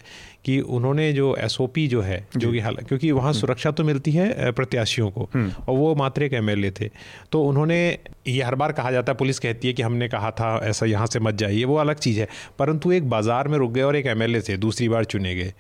कि 0.46 0.60
उन्होंने 0.60 1.12
जो 1.14 1.36
एसओपी 1.36 1.88
जो 1.88 2.02
है 2.02 2.28
जो। 2.38 2.52
कि 2.52 2.60
हाल 2.60 2.76
क्योंकि 2.76 3.12
वहाँ 3.12 3.30
हम्म। 3.30 3.40
सुरक्षा 3.40 3.72
तो 3.72 3.84
मिलती 3.84 4.12
है 4.12 4.52
प्रत्याशियों 4.52 5.10
को। 5.12 5.30
और 5.36 5.76
वो 5.78 5.96
मात्र 5.96 6.24
एक 6.24 6.34
एम 6.34 6.72
थे। 6.72 6.90
तो 7.32 7.44
उन्होंने 7.44 8.00
ये 8.28 8.42
हर 8.42 8.56
बार 8.56 8.72
कहा 8.72 8.92
जाता 8.92 9.12
है 9.12 9.18
पुलिस 9.18 9.40
कहती 9.40 9.68
है 9.68 9.74
कि 9.74 9.82
हमने 9.82 10.08
कहा 10.08 10.32
था 10.32 10.60
ऐसा 10.64 10.86
यहाँ 10.86 11.08
से 11.08 11.20
मत 11.20 11.36
जाइए 11.36 11.64
वो 11.64 11.76
अलग 11.76 11.96
चीज़ 11.96 12.20
है। 12.20 12.28
परंतु 12.60 12.92
एक 12.92 13.10
बाज़ार 13.10 13.48
में 13.48 13.58
रुक 13.58 13.72
गए 13.72 13.82
और 13.82 13.96
एक 13.96 14.06
एम 14.06 14.40
थे 14.40 14.58
दूसरी 14.58 14.90
बार 14.90 15.04
चुने 15.04 15.36
गए। 15.36 15.54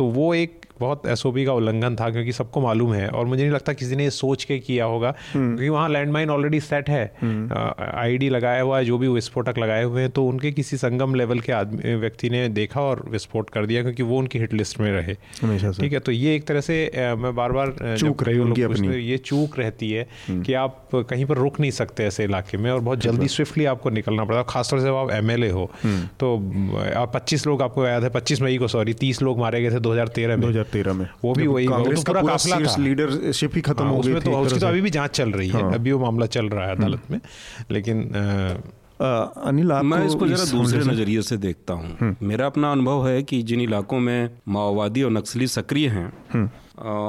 तो 0.00 0.04
वो 0.06 0.32
एक 0.34 0.58
बहुत 0.80 1.02
एस 1.06 1.22
का 1.26 1.52
उल्लंघन 1.52 1.96
था 1.96 2.08
क्योंकि 2.10 2.32
सबको 2.32 2.60
मालूम 2.60 2.92
है 2.94 3.08
और 3.08 3.26
मुझे 3.26 3.42
नहीं 3.42 3.52
लगता 3.52 3.72
किसी 3.72 3.96
ने 3.96 4.08
सोच 4.10 4.44
के 4.44 4.58
किया 4.58 4.84
होगा। 4.84 5.08
हम्म। 5.32 5.48
क्योंकि 5.48 5.68
वहाँ 5.68 5.88
लैंडमाइन 5.88 6.30
ऑलरेडी 6.30 6.60
सेट 6.60 6.88
है। 6.88 7.02
आईडी 7.04 8.26
हम्म। 8.26 8.36
लगाया 8.36 8.62
हुआ 8.62 8.78
है 8.78 8.84
जो 8.84 8.98
भी 8.98 9.08
विस्फोटक 9.08 9.58
लगाए 9.58 9.82
हुए 9.84 10.02
हैं 10.02 10.10
तो 10.10 10.24
उनके 10.26 10.52
किसी 10.52 10.76
संगम 10.76 11.14
लेवल 11.14 11.40
के 11.40 11.52
आदमी 11.52 11.94
व्यक्ति 11.96 12.30
ने 12.30 12.48
देखा 12.50 12.80
और 12.82 13.04
विस्फोट 13.10 13.50
कर 13.50 13.66
दिया 13.66 13.82
क्योंकि 13.82 14.02
वो 14.02 14.18
उनकी 14.18 14.38
हिट 14.38 14.54
लिस्ट 14.54 14.80
में 14.80 14.90
रहे। 14.92 15.14
ठीक 15.72 15.92
है 15.92 15.98
तो 15.98 16.12
ये 16.12 16.34
एक 16.36 16.46
तरह 16.46 16.60
से 16.60 16.78
मैं 16.94 17.34
बार 17.34 17.52
बार 17.52 17.74
चूक 18.00 18.22
रही 18.22 18.38
हूँ 18.38 18.94
ये 18.94 19.18
चूक 19.18 19.58
रहती 19.58 19.90
है 19.90 20.06
हम्म। 20.28 20.42
कि 20.42 20.54
आप 20.54 20.88
कहीं 20.94 21.24
पर 21.24 21.38
रुक 21.38 21.60
नहीं 21.60 21.70
सकते 21.72 22.04
ऐसे 22.04 22.24
इलाके 22.24 22.58
में 22.58 22.70
और 22.70 22.80
बहुत 22.80 23.00
जल्दी 23.00 23.28
स्विफ्टली 23.28 23.64
आपको 23.74 23.90
निकलना 23.90 24.24
पड़ता 24.24 24.38
है। 24.38 24.46
खासतौर 24.48 24.80
से 24.80 24.96
आप 24.96 25.10
एम 25.10 25.30
हो 25.52 25.70
तो 26.20 26.34
आप 26.96 27.14
पच्चीस 27.14 27.46
लोग 27.46 27.62
आपको 27.62 27.86
याद 27.86 28.02
है 28.02 28.10
पच्चीस 28.10 28.42
मई 28.42 28.58
को 28.58 28.68
सॉरी 28.68 28.94
तीस 28.96 29.22
लोग 29.22 29.38
मारे 29.38 29.62
गए 29.62 29.70
थे 29.70 29.80
दो 29.92 30.46
में 30.48 30.92
में 30.94 31.08
वो 31.24 31.32
भी 31.34 31.46
वही 31.46 31.66
कांग्रेस 31.66 31.98
तो 31.98 32.12
पूरा 32.12 32.22
काफिला 32.22 32.58
था 32.58 32.76
लीडरशिप 32.78 33.54
ही 33.54 33.60
खत्म 33.60 33.84
हाँ, 33.84 33.92
हो 33.92 34.00
गई 34.00 34.20
तो 34.20 34.40
उसकी 34.40 34.58
तो 34.58 34.66
अभी 34.66 34.80
भी 34.80 34.90
जाँच 34.90 35.10
चल 35.10 35.30
रही 35.30 35.48
है 35.48 35.62
हाँ। 35.62 35.72
अभी 35.74 35.92
वो 35.92 36.00
मामला 36.00 36.26
चल 36.28 36.48
रहा 36.48 36.66
है 36.66 36.76
अदालत 36.76 37.00
हम्म। 37.00 37.12
में 37.12 37.20
लेकिन 37.70 38.08
अनिल 39.00 39.72
मैं 39.84 40.04
इसको 40.06 40.26
जरा 40.26 40.44
दूसरे 40.50 40.84
नज़रिए 40.84 41.22
से 41.22 41.36
देखता 41.36 41.74
हूँ 41.74 41.96
हम्म। 42.00 42.26
मेरा 42.28 42.46
अपना 42.46 42.72
अनुभव 42.72 43.06
है 43.08 43.22
कि 43.22 43.42
जिन 43.42 43.60
इलाकों 43.60 43.98
में 43.98 44.30
माओवादी 44.48 45.02
और 45.02 45.10
नक्सली 45.10 45.46
सक्रिय 45.46 45.88
हैं 45.88 46.12
हम्म। 46.32 46.48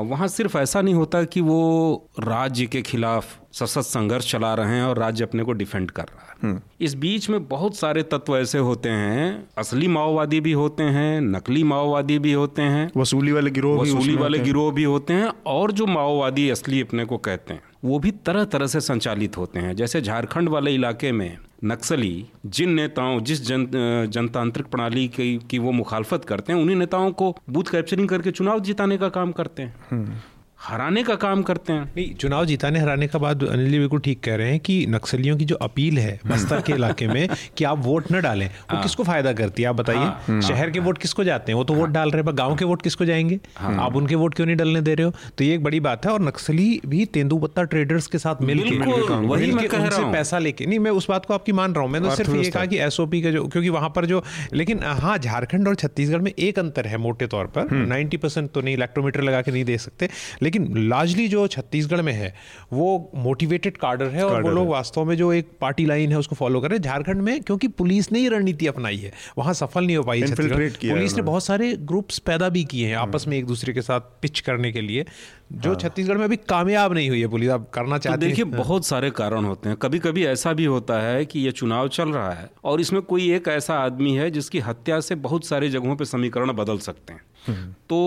वहाँ 0.09 0.27
सिर्फ़ 0.27 0.57
ऐसा 0.57 0.81
नहीं 0.81 0.93
होता 0.93 1.23
कि 1.23 1.41
वो 1.41 2.09
राज्य 2.19 2.65
के 2.65 2.81
खिलाफ 2.81 3.40
सशक्त 3.53 3.87
संघर्ष 3.87 4.31
चला 4.31 4.53
रहे 4.53 4.75
हैं 4.75 4.83
और 4.83 4.97
राज्य 4.97 5.23
अपने 5.23 5.43
को 5.43 5.51
डिफेंड 5.53 5.89
कर 5.91 6.03
रहा 6.03 6.25
है 6.25 6.35
हम्म। 6.43 6.61
इस 6.81 6.95
बीच 6.95 7.29
में 7.29 7.47
बहुत 7.47 7.75
सारे 7.75 8.03
तत्व 8.05 8.37
ऐसे 8.37 8.57
होते 8.59 8.89
हैं 8.91 9.47
असली 9.57 9.87
माओवादी 9.89 10.39
भी 10.39 10.51
होते 10.53 10.83
हैं 10.91 11.21
नकली 11.21 11.63
माओवादी 11.65 12.19
भी 12.19 12.33
होते 12.33 12.61
हैं 12.67 12.89
वसूली 12.97 13.31
वाले 13.31 13.51
गिरोह 13.51 13.81
वसूली 13.81 14.15
वाले 14.15 14.39
गिरोह 14.39 14.71
भी 14.71 14.83
होते 14.85 15.13
हैं 15.13 15.31
और 15.47 15.71
जो 15.71 15.85
माओवादी 15.87 16.49
असली 16.49 16.81
अपने 16.81 17.05
को 17.05 17.17
कहते 17.19 17.53
हैं 17.53 17.61
वो 17.83 17.99
भी 17.99 18.11
तरह 18.25 18.43
तरह 18.45 18.67
से 18.67 18.81
संचालित 18.81 19.37
होते 19.37 19.59
हैं 19.59 19.75
जैसे 19.75 20.01
झारखंड 20.01 20.49
वाले 20.49 20.73
इलाके 20.73 21.11
में 21.11 21.37
नक्सली 21.63 22.25
जिन 22.47 22.69
नेताओं 22.69 23.19
जिस 23.21 23.41
जन 23.41 23.65
जनतांत्रिक 24.11 24.67
प्रणाली 24.67 25.07
की, 25.07 25.37
की 25.49 25.59
वो 25.59 25.71
मुखालफत 25.71 26.25
करते 26.25 26.53
हैं 26.53 26.59
उन्हीं 26.59 26.75
नेताओं 26.75 27.11
को 27.13 27.35
बूथ 27.49 27.71
कैप्चरिंग 27.71 28.09
करके 28.09 28.31
चुनाव 28.31 28.59
जिताने 28.61 28.97
का 28.97 29.09
काम 29.09 29.31
करते 29.31 29.61
हैं 29.61 29.75
हम्म। 29.89 30.15
हराने 30.61 31.03
का 31.03 31.15
काम 31.15 31.41
करते 31.43 31.73
हैं। 31.73 31.83
नहीं 31.95 32.13
चुनाव 32.15 32.45
जिताने 32.45 32.79
हराने 32.79 33.07
का 33.07 33.19
बात 33.19 33.43
अनिल 33.43 33.71
जी 33.71 33.79
बिल्कुल 33.79 33.99
ठीक 33.99 34.23
कह 34.23 34.35
रहे 34.35 34.49
हैं 34.49 34.59
कि 34.59 34.85
नक्सलियों 34.89 35.37
की 35.37 35.45
जो 35.45 35.55
अपील 35.55 35.97
है 35.99 36.19
बस्तर 36.27 36.61
के 36.61 36.73
इलाके 36.73 37.07
में 37.07 37.29
कि 37.57 37.63
आप 37.63 37.77
वोट 37.77 38.11
न 38.11 38.21
डालें 38.21 38.45
वो 38.47 38.75
हाँ। 38.75 38.83
किसको 38.83 39.03
फ़ायदा 39.03 39.33
करती 39.33 39.63
है 39.63 39.69
आप 39.69 39.75
बताइए। 39.75 39.97
हाँ, 39.97 40.23
हाँ, 40.27 40.41
शहर 40.41 40.69
के 40.69 40.79
वोट 40.79 40.97
किसको 40.97 41.23
जाते 41.23 41.51
हैं? 41.51 41.57
वो 41.57 41.63
तो 41.63 41.73
वोट 41.73 41.89
डाल 41.89 42.11
रहे 42.11 42.21
हैं 42.21 42.37
गाँव 42.37 42.55
के 42.55 42.65
वोट 42.65 42.81
किसको 42.81 43.05
जाएँगे? 43.05 43.39
आप 43.57 43.95
उनके 43.95 44.15
वोट 44.15 44.33
क्यों 44.33 44.47
नहीं 44.47 44.55
डालने 44.55 44.81
दे 44.81 44.95
रहे 44.95 45.05
हो? 45.05 45.13
तो 45.37 45.43
ये 45.43 45.53
एक 45.53 45.63
बड़ी 45.63 45.79
बात 45.79 46.05
है 46.05 46.11
और 46.11 46.21
नक्सली 46.21 46.81
भी 46.85 47.05
तेंदुपत्ता 47.05 47.63
ट्रेडर्स 47.63 48.07
के 48.07 48.17
साथ 48.17 48.41
मिलकर 48.41 50.11
पैसा 50.11 50.39
लेके 50.39 50.65
नहीं 50.65 50.79
मैं 50.79 50.91
उस 50.91 51.09
बात 51.09 51.25
को 51.25 51.33
आपकी 51.33 51.51
मान 51.51 51.73
रहा 51.73 51.83
हूँ। 51.83 51.91
मैंने 51.91 52.15
सिर्फ़ 52.15 52.35
ये 52.35 52.49
कहा 52.49 52.65
कि 52.65 52.77
एसओपी 52.77 53.21
का 53.21 53.31
जो 53.31 53.47
क्योंकि 53.47 53.69
वहाँ 53.69 53.89
पर 53.95 54.05
जो 54.05 54.23
लेकिन 54.53 54.83
हाँ 54.83 55.17
झारखंड 55.17 55.67
और 55.67 55.75
छत्तीसगढ़ 55.75 56.19
में 56.19 56.31
एक 56.39 56.59
अंतर 56.59 56.87
है 56.87 56.97
मोटे 56.97 57.27
तौर 57.27 57.45
पर। 57.45 57.71
नाइन्टी 57.71 58.19
हम्म। 58.25 58.47
तो 58.47 58.61
नहीं 58.61 58.75
इलेक्ट्रोमीटर 58.75 59.21
लगा 59.21 59.41
के 59.41 59.51
नहीं 59.51 59.65
दे 59.65 59.77
सकते। 59.77 60.09
लेकिन 60.51 60.87
लार्जली 60.89 61.27
जो 61.27 61.45
छत्तीसगढ़ 61.47 62.01
में 62.01 62.11
है 62.13 62.33
वो 62.73 63.11
मोटिवेटेड 63.15 63.77
कार्डर 63.77 64.07
है 64.07 64.25
और 64.25 64.43
वो 64.43 64.49
लोग 64.49 64.67
वास्तव 64.67 65.05
में 65.05 65.15
जो 65.17 65.31
एक 65.33 65.51
पार्टी 65.61 65.85
लाइन 65.85 66.11
है 66.11 66.17
उसको 66.17 66.35
फॉलो 66.35 66.61
कर 66.61 66.69
रहे 66.69 66.77
हैं। 66.77 66.83
झारखंड 66.83 67.21
में 67.21 67.41
क्योंकि 67.41 67.67
पुलिस 67.67 68.11
ने 68.11 68.19
ही 68.19 68.27
रणनीति 68.27 68.67
अपनाई 68.67 68.97
है 68.97 69.11
वहाँ 69.37 69.53
सफल 69.53 69.85
नहीं 69.85 69.97
हो 69.97 70.03
पाई 70.03 70.23
पुलिस 70.23 71.15
ने 71.15 71.21
बहुत 71.21 71.43
सारे 71.43 71.73
ग्रुप्स 71.83 72.19
पैदा 72.19 72.49
भी 72.49 72.63
किए 72.63 72.87
हैं 72.87 72.95
आपस 72.95 73.27
में 73.27 73.37
एक 73.37 73.45
दूसरे 73.45 73.73
के 73.73 73.81
साथ 73.81 73.99
पिच 74.21 74.39
करने 74.39 74.71
के 74.71 74.81
लिए। 74.81 75.05
जो 75.51 75.69
हाँ। 75.69 75.79
छत्तीसगढ़ 75.79 76.17
में 76.17 76.23
अभी 76.25 76.35
कामयाब 76.49 76.93
नहीं 76.93 77.09
हुई 77.09 77.21
है 77.21 77.27
पुलिस 77.27 77.49
अब 77.49 77.65
करना 77.73 77.97
तो 77.97 78.03
चाहती 78.03 78.21
तो 78.21 78.27
देखिए 78.27 78.45
बहुत 78.45 78.85
सारे 78.85 79.09
कारण 79.11 79.45
होते 79.45 79.69
हैं। 79.69 79.77
कभी 79.77 79.99
कभी 79.99 80.25
ऐसा 80.25 80.53
भी 80.53 80.65
होता 80.65 80.99
है 81.01 81.25
कि 81.25 81.39
ये 81.39 81.51
चुनाव 81.51 81.87
चल 81.87 82.09
रहा 82.09 82.31
है 82.31 82.49
और 82.63 82.81
इसमें 82.81 83.01
कोई 83.01 83.31
एक 83.33 83.47
ऐसा 83.47 83.73
आदमी 83.75 84.15
है 84.15 84.29
जिसकी 84.31 84.59
हत्या 84.59 84.99
से 84.99 85.15
बहुत 85.15 85.45
सारे 85.45 85.69
जगहों 85.69 85.95
पे 85.95 86.05
समीकरण 86.05 86.51
बदल 86.53 86.77
सकते 86.77 87.13
हैं। 87.13 87.21
हम्म। 87.47 87.71
तो 87.89 87.99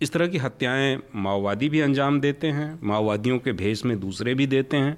इस 0.00 0.12
तरह 0.12 0.26
की 0.26 0.38
हत्याएँ 0.38 0.98
माओवादी 1.16 1.68
भी 1.68 1.80
अंजाम 1.80 2.20
देते 2.20 2.46
हैं 2.48 2.78
माओवादियों 2.82 3.38
के 3.38 3.52
भेष 3.54 3.84
में 3.84 3.98
दूसरे 4.00 4.34
भी 4.34 4.46
देते 4.46 4.76
हैं 4.76 4.96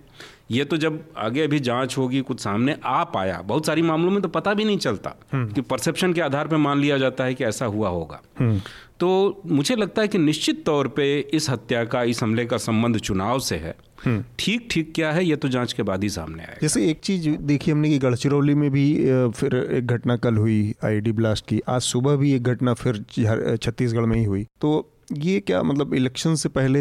ये 0.51 0.65
तो 0.65 0.77
जब 0.77 1.03
आगे 1.17 1.43
अभी 1.43 1.59
जाँच 1.61 1.97
होगी 1.99 2.21
कुछ 2.21 2.41
सामने 2.41 2.77
आ 2.85 3.03
पाया 3.05 3.41
बहुत 3.43 3.67
सारी 3.67 3.83
मामलों 3.83 4.11
में 4.11 4.21
तो 4.23 4.29
पता 4.29 4.55
भी 4.55 4.65
नहीं 4.65 4.79
चलता 4.79 5.15
हम्म। 5.33 5.53
कि 5.53 5.61
परसेप्शन 5.63 6.13
के 6.13 6.21
आधार 6.21 6.49
पर 6.49 6.57
मान 6.57 6.81
लिया 6.81 6.99
जाता 6.99 7.25
है 7.25 7.35
कि 7.35 7.45
ऐसा 7.45 7.67
हुआ 7.67 7.89
होगा 7.89 8.21
हम्म। 8.39 8.61
तो 9.01 9.43
मुझे 9.49 9.77
लगता 9.77 10.03
है 10.03 10.09
कि 10.09 10.19
निश्चित 10.19 10.65
तौर 10.67 10.89
पे 10.89 11.07
इस 11.35 11.49
हत्या 11.51 11.85
का 11.85 12.03
इस 12.05 12.23
हमले 12.23 12.45
का 12.45 12.57
संबंध 12.59 12.99
चुनाव 12.99 13.39
से 13.41 13.57
है 13.57 13.75
हम्म। 14.05 14.25
ठीक 14.39 14.69
ठीक 14.71 14.93
क्या 14.95 15.13
है 15.13 15.25
ये 15.25 15.37
तो 15.37 15.49
जाँच 15.49 15.73
के 15.73 15.83
बाद 15.83 16.03
ही 16.03 16.09
सामने 16.11 16.43
आया 16.43 16.57
जैसे 16.63 16.89
एक 16.91 17.01
चीज़ 17.01 17.29
देखी 17.29 17.71
हमने 17.71 17.89
कि 17.89 17.99
गढ़चिरौली 17.99 18.55
में 18.55 18.71
भी 18.71 18.87
फिर 19.33 19.57
एक 19.57 19.87
घटना 19.87 20.17
कल 20.19 20.37
हुई 20.37 20.75
आईडी 20.85 21.13
ब्लास्ट 21.13 21.47
की 21.47 21.61
आज 21.69 21.83
सुबह 21.83 22.17
भी 22.17 22.33
एक 22.33 22.43
घटना 22.45 22.75
फिर 22.75 23.05
छत्तीसगढ़ 23.57 24.07
में 24.07 24.17
ही 24.17 24.25
हुई 24.25 24.47
तो 24.61 24.73
ये 25.13 25.39
क्या 25.41 25.63
मतलब 25.63 25.95
इलेक्शन 25.95 26.35
से 26.35 26.49
पहले 26.49 26.81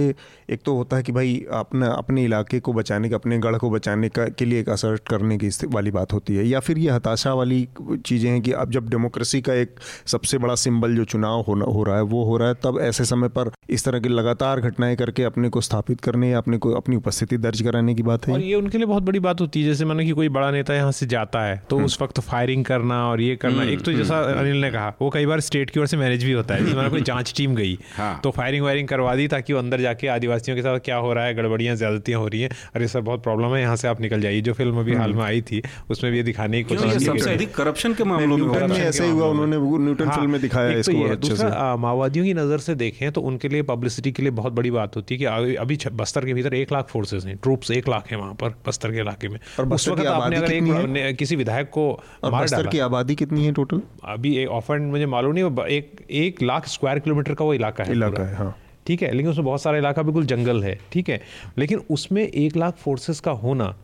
एक 0.50 0.62
तो 0.66 0.76
होता 0.76 0.98
है 0.98 1.04
कि 1.04 1.12
भाई 1.12 1.36
अपना 1.54 1.88
अपने 1.88 2.24
इलाके 2.24 2.60
को 2.60 2.74
बचाने 2.74 3.10
का 3.10 3.16
अपने 3.16 3.38
गढ़ 3.40 3.56
को 3.58 3.70
बचाने 3.70 4.10
का 4.10 4.26
के 4.30 4.46
लिए 4.46 4.60
एक 4.60 4.70
असर्ट 4.70 5.08
करने 5.10 5.38
की 5.38 5.50
वाली 5.68 5.92
बात 5.92 6.14
होती 6.14 6.36
है। 6.36 6.46
या 6.48 6.60
फिर 6.60 6.78
ये 6.78 6.90
हताशा 6.92 7.34
वाली 7.34 7.68
चीज़ें 7.82 8.30
हैं 8.32 8.42
कि 8.42 8.52
अब 8.54 8.72
जब 8.72 8.90
डेमोक्रेसी 8.90 9.42
का 9.42 9.54
एक 9.54 9.80
सबसे 10.08 10.38
बड़ा 10.38 10.56
सिंबल 10.56 10.96
जो 10.96 11.06
चुनाव 11.06 11.42
होना 11.48 11.66
हो 11.66 11.84
रहा 11.84 11.96
है 11.96 12.04
वो 12.06 12.24
हो 12.26 12.38
रहा 12.38 12.48
है 12.48 12.54
तब 12.64 12.80
ऐसे 12.82 13.06
समय 13.06 13.30
पर 13.30 13.52
इस 13.70 13.86
तरह 13.86 14.00
की 14.00 14.10
लगातार 14.10 14.62
घटनाएँ 14.62 14.96
करके 14.96 15.24
अपने 15.24 15.50
को 15.50 15.62
स्थापित 15.62 16.02
करने 16.02 16.30
या 16.30 16.38
अपने 16.38 16.58
को 16.58 16.72
अपनी 16.74 16.96
उपस्थिति 16.96 17.38
दर्ज 17.38 17.62
कराने 17.62 17.96
की 17.96 18.04
बात 18.04 18.28
है? 18.28 18.34
और 18.34 18.42
ये 18.42 18.56
उनके 18.56 18.78
लिए 18.78 18.88
बहुत 18.88 19.04
बड़ी 19.04 19.20
बात 19.20 19.42
होती 19.42 19.62
है। 19.62 19.68
जैसे 19.68 19.86
मैंने 19.86 20.06
कि 20.06 20.12
कोई 20.12 20.30
बड़ा 20.30 20.52
नेता 20.52 20.74
यहाँ 20.74 20.92
से 20.92 21.06
जाता 21.08 21.42
है 21.42 21.62
तो 21.70 21.76
हम्म। 21.76 21.86
उस 21.86 22.02
वक्त 22.02 22.20
फायरिंग 22.22 22.66
करना 22.66 23.04
और 23.10 23.22
ये 23.22 23.36
करना 23.36 23.62
हम्म, 23.62 23.70
एक 23.70 23.82
तो 23.82 23.92
जैसा 23.94 24.18
हम्म, 24.18 24.40
अनिल 24.40 24.62
ने 24.62 24.72
कहा 24.72 24.94
वो 25.02 25.10
कई 25.10 25.26
बार 25.26 25.40
स्टेट 25.42 25.70
की 25.70 25.80
ओर 25.80 25.88
से 25.88 25.98
मैनेज 25.98 26.24
भी 26.24 26.32
होता 26.32 26.56
है। 26.56 26.66
जैसे 26.66 26.90
कोई 26.90 27.02
जाँच 27.02 27.34
टीम 27.38 27.56
गई 27.56 27.78
हाँ। 28.20 28.24
तो 28.24 28.32
फायरिंग 28.32 28.64
वायरिंग 28.64 28.88
करवा 28.88 29.16
दी 29.16 29.28
ताकि 29.30 29.54
वो 29.54 29.60
अंदर 29.60 29.82
जाके 29.82 30.08
आदिवासियों 30.10 30.56
के 30.58 30.62
साथ 30.62 30.80
क्या 30.82 30.96
हो 30.98 31.14
रहा 31.14 31.26
है 31.26 31.34
गड़बड़ियाँ 31.36 31.76
ज्यादतियाँ 31.78 32.20
हो 32.20 32.28
रही 32.28 32.42
हैं। 32.42 32.50
अरे 32.76 32.88
सर 32.90 33.02
बहुत 33.02 33.24
प्रॉब्लम 33.24 33.54
है 33.56 33.62
यहाँ 33.62 33.76
से 33.76 33.88
आप 33.88 34.02
निकल 34.02 34.22
जाइए। 34.22 34.42
जो 34.42 34.54
फ़िल्म 34.54 34.80
अभी 34.80 34.96
हाल 34.96 35.14
में 35.14 35.24
आई 35.24 35.42
थी 35.42 35.62
उसमें 35.90 36.12
भी 36.12 36.24
दिखाने 36.24 36.64
की 36.64 36.76
कोशिश 36.76 37.46
करप्शन 37.56 37.94
के 37.94 38.04
मामलों 38.04 38.38
में 38.38 38.78
ऐसे 38.78 39.08
हुआ 39.08 39.28
उन्होंने 39.28 39.58
न्यूटन 39.86 40.10
फ़िल्म 40.10 40.30
में 40.32 40.42
दिखाया 40.42 40.82
तो 40.82 41.78
माओवादियों 41.80 42.26
की 42.26 42.34
नज़र 42.34 42.58
से 42.60 42.76
देखें 42.76 43.12
तो 43.12 43.22
उनके 43.24 43.50
लिए 43.50 43.62
पब्लिसिटी 43.66 44.12
के 44.12 44.24
लिए 44.24 44.32
बहुत 44.34 44.54
बड़ी 44.54 44.72
बात 44.72 44.96
होती 44.96 45.16
है 45.16 45.20
कि 45.20 45.56
अभी 45.58 45.78
बस्तर 45.94 46.26
के 46.26 46.34
भीतर 46.34 46.54
एक 46.56 46.72
लाख 46.74 46.88
फोर्सेज 46.90 47.26
हैं 47.26 47.38
ट्रूप्स 47.44 47.72
एक 47.72 47.90
लाख 47.90 48.12
है 48.12 48.18
वहाँ 48.18 48.34
पर 48.34 48.54
बस्तर 48.68 48.92
के 48.92 49.00
इलाके 49.00 49.28
में। 49.28 49.40
और 49.60 49.74
उस 49.74 49.88
वक्त 49.90 50.06
आपने 50.08 50.38
अगर 50.38 50.52
एक 50.98 51.18
किसी 51.18 51.36
विधायक 51.36 51.70
को 51.70 51.88
मार 52.26 52.46
डाला। 52.48 52.70
की 52.72 52.80
आबादी 52.82 53.16
कितनी 53.16 53.46
है 53.46 53.52
टोटल 53.54 53.82
अभी 54.10 54.46
ऑफ़ 54.48 54.72
एंड 54.74 54.90
मुझे 54.92 55.06
मालूम 55.08 55.34
नहीं 55.34 55.44
एक 55.70 56.06
एक 56.20 56.42
लाख 56.44 56.68
स्क्वायर 56.70 57.00
किलोमीटर 57.00 57.34
का 57.34 57.46
वो 57.46 57.54
इलाका 57.54 57.84
है। 57.84 57.94
इलाका 58.10 58.30
है 58.30 58.36
हाँ 58.36 58.56
ठीक 58.88 59.02
है 59.02 59.12
लेकिन 59.12 59.32
उसमें 59.32 59.46
बहुत 59.46 59.62
सारा 59.62 59.78
इलाका 59.78 60.02
बिल्कुल 60.02 60.26
जंगल 60.26 60.64
है 60.64 60.80
ठीक 60.92 61.10
है 61.10 61.22
लेकिन 61.58 61.82
उसमें 61.92 62.24
एक 62.24 62.58
लाख 62.58 62.76
फोर्सेस 62.76 63.20
का 63.20 63.32
होना। 63.32 63.76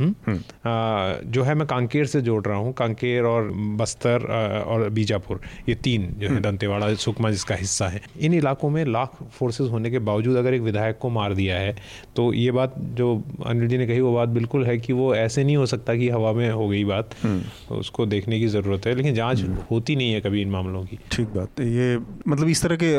जो 0.00 1.42
है 1.42 1.54
मैं 1.54 1.66
कांकेर 1.66 2.06
से 2.06 2.20
जोड़ 2.22 2.42
रहा 2.44 2.56
हूँ 2.56 2.72
कांकेर 2.74 3.24
और 3.24 3.50
बस्तर 3.76 4.24
और 4.66 4.88
बीजापुर 4.90 5.40
ये 5.68 5.74
तीन 5.76 6.06
जो 6.10 6.26
है 6.26 6.28
हम्म। 6.28 6.42
दंतेवाड़ा 6.42 6.92
सुकमा 6.96 7.30
जिसका 7.30 7.54
हिस्सा 7.54 7.88
है। 7.88 8.00
इन 8.20 8.34
इलाकों 8.34 8.70
में 8.70 8.84
लाख 8.86 9.16
फोर्सेस 9.32 9.70
होने 9.70 9.90
के 9.90 9.98
बावजूद 10.00 10.36
अगर 10.36 10.54
एक 10.54 10.62
विधायक 10.62 10.98
को 10.98 11.08
मार 11.10 11.34
दिया 11.34 11.56
है 11.56 11.74
तो 12.16 12.32
ये 12.34 12.50
बात 12.50 12.74
जो 12.96 13.12
अनिल 13.46 13.68
जी 13.68 13.78
ने 13.78 13.86
कही 13.86 14.00
वो 14.00 14.12
बात 14.14 14.28
बिल्कुल 14.30 14.64
है 14.66 14.76
कि 14.78 14.92
वो 14.92 15.14
ऐसे 15.14 15.44
नहीं 15.44 15.56
हो 15.56 15.66
सकता 15.66 15.94
कि 15.94 16.08
हवा 16.08 16.32
में 16.32 16.50
हो 16.50 16.68
गई 16.68 16.84
बात। 16.84 17.14
तो 17.68 17.74
उसको 17.74 18.06
देखने 18.06 18.38
की 18.40 18.46
ज़रूरत 18.48 18.86
है 18.86 18.94
लेकिन 18.94 19.14
जाँच 19.14 19.44
होती 19.70 19.96
नहीं 19.96 20.12
है 20.12 20.20
कभी 20.20 20.42
इन 20.42 20.50
मामलों 20.50 20.84
की। 20.84 20.98
ठीक 21.12 21.28
बात 21.34 21.60
ये 21.60 21.96
मतलब 22.28 22.48
इस 22.48 22.62
तरह 22.62 22.76
के 22.82 22.94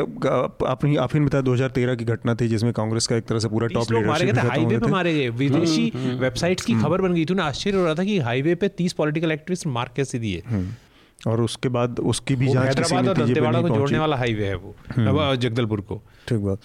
आपने 0.66 0.96
आप 0.96 1.14
ही 1.14 1.20
बताया 1.20 1.42
दो 1.42 1.52
हज़ार 1.54 1.70
तेरह 1.70 1.94
की 1.94 2.04
घटना 2.06 2.34
थी 2.34 2.48
जिसमें 2.48 2.72
कांग्रेस 2.72 3.06
का 3.06 3.16
एक 3.16 3.24
तरह 3.24 3.38
से 3.38 3.48
पूरा 3.48 3.66
टॉप 3.68 3.92
मारे 4.06 4.26
गए 4.26 4.32
थे 4.32 4.46
हाईवे 4.48 4.78
पे 4.78 4.90
मारे 4.90 5.14
गए 5.14 5.28
विदेशी 5.38 5.90
वेबसाइट्स 5.96 6.64
की 6.64 6.74
खबर 6.82 6.91
खबर 6.92 7.08
बन 7.08 7.14
गई। 7.14 7.24
थी 7.24 7.34
ना 7.34 7.44
आश्चर्य 7.44 7.76
हो 7.76 7.84
रहा 7.84 7.94
था 7.94 8.04
कि 8.04 8.18
हाईवे 8.18 8.54
पे 8.54 8.68
तीस 8.68 8.92
पॉलिटिकल 8.92 9.32
एक्टिविस्ट 9.32 9.66
मार 9.66 9.90
कैसे 9.96 10.18
दिए? 10.18 10.42
हम्म। 10.46 11.30
और 11.30 11.40
उसके 11.40 11.68
बाद 11.68 12.00
उसकी 12.00 12.34
भी 12.36 12.48
जाँच 12.48 12.66
हैदराबाद 12.66 13.08
और 13.08 13.26
दंतेवाड़ा 13.26 13.60
को 13.60 13.68
जोड़ने 13.68 13.98
वाला 13.98 14.16
हाईवे 14.16 14.46
है 14.46 14.54
वो। 14.54 14.76
हम्म। 14.96 15.36
जगदलपुर 15.36 15.80
को। 15.80 16.02
ठीक 16.28 16.38
बात। 16.38 16.58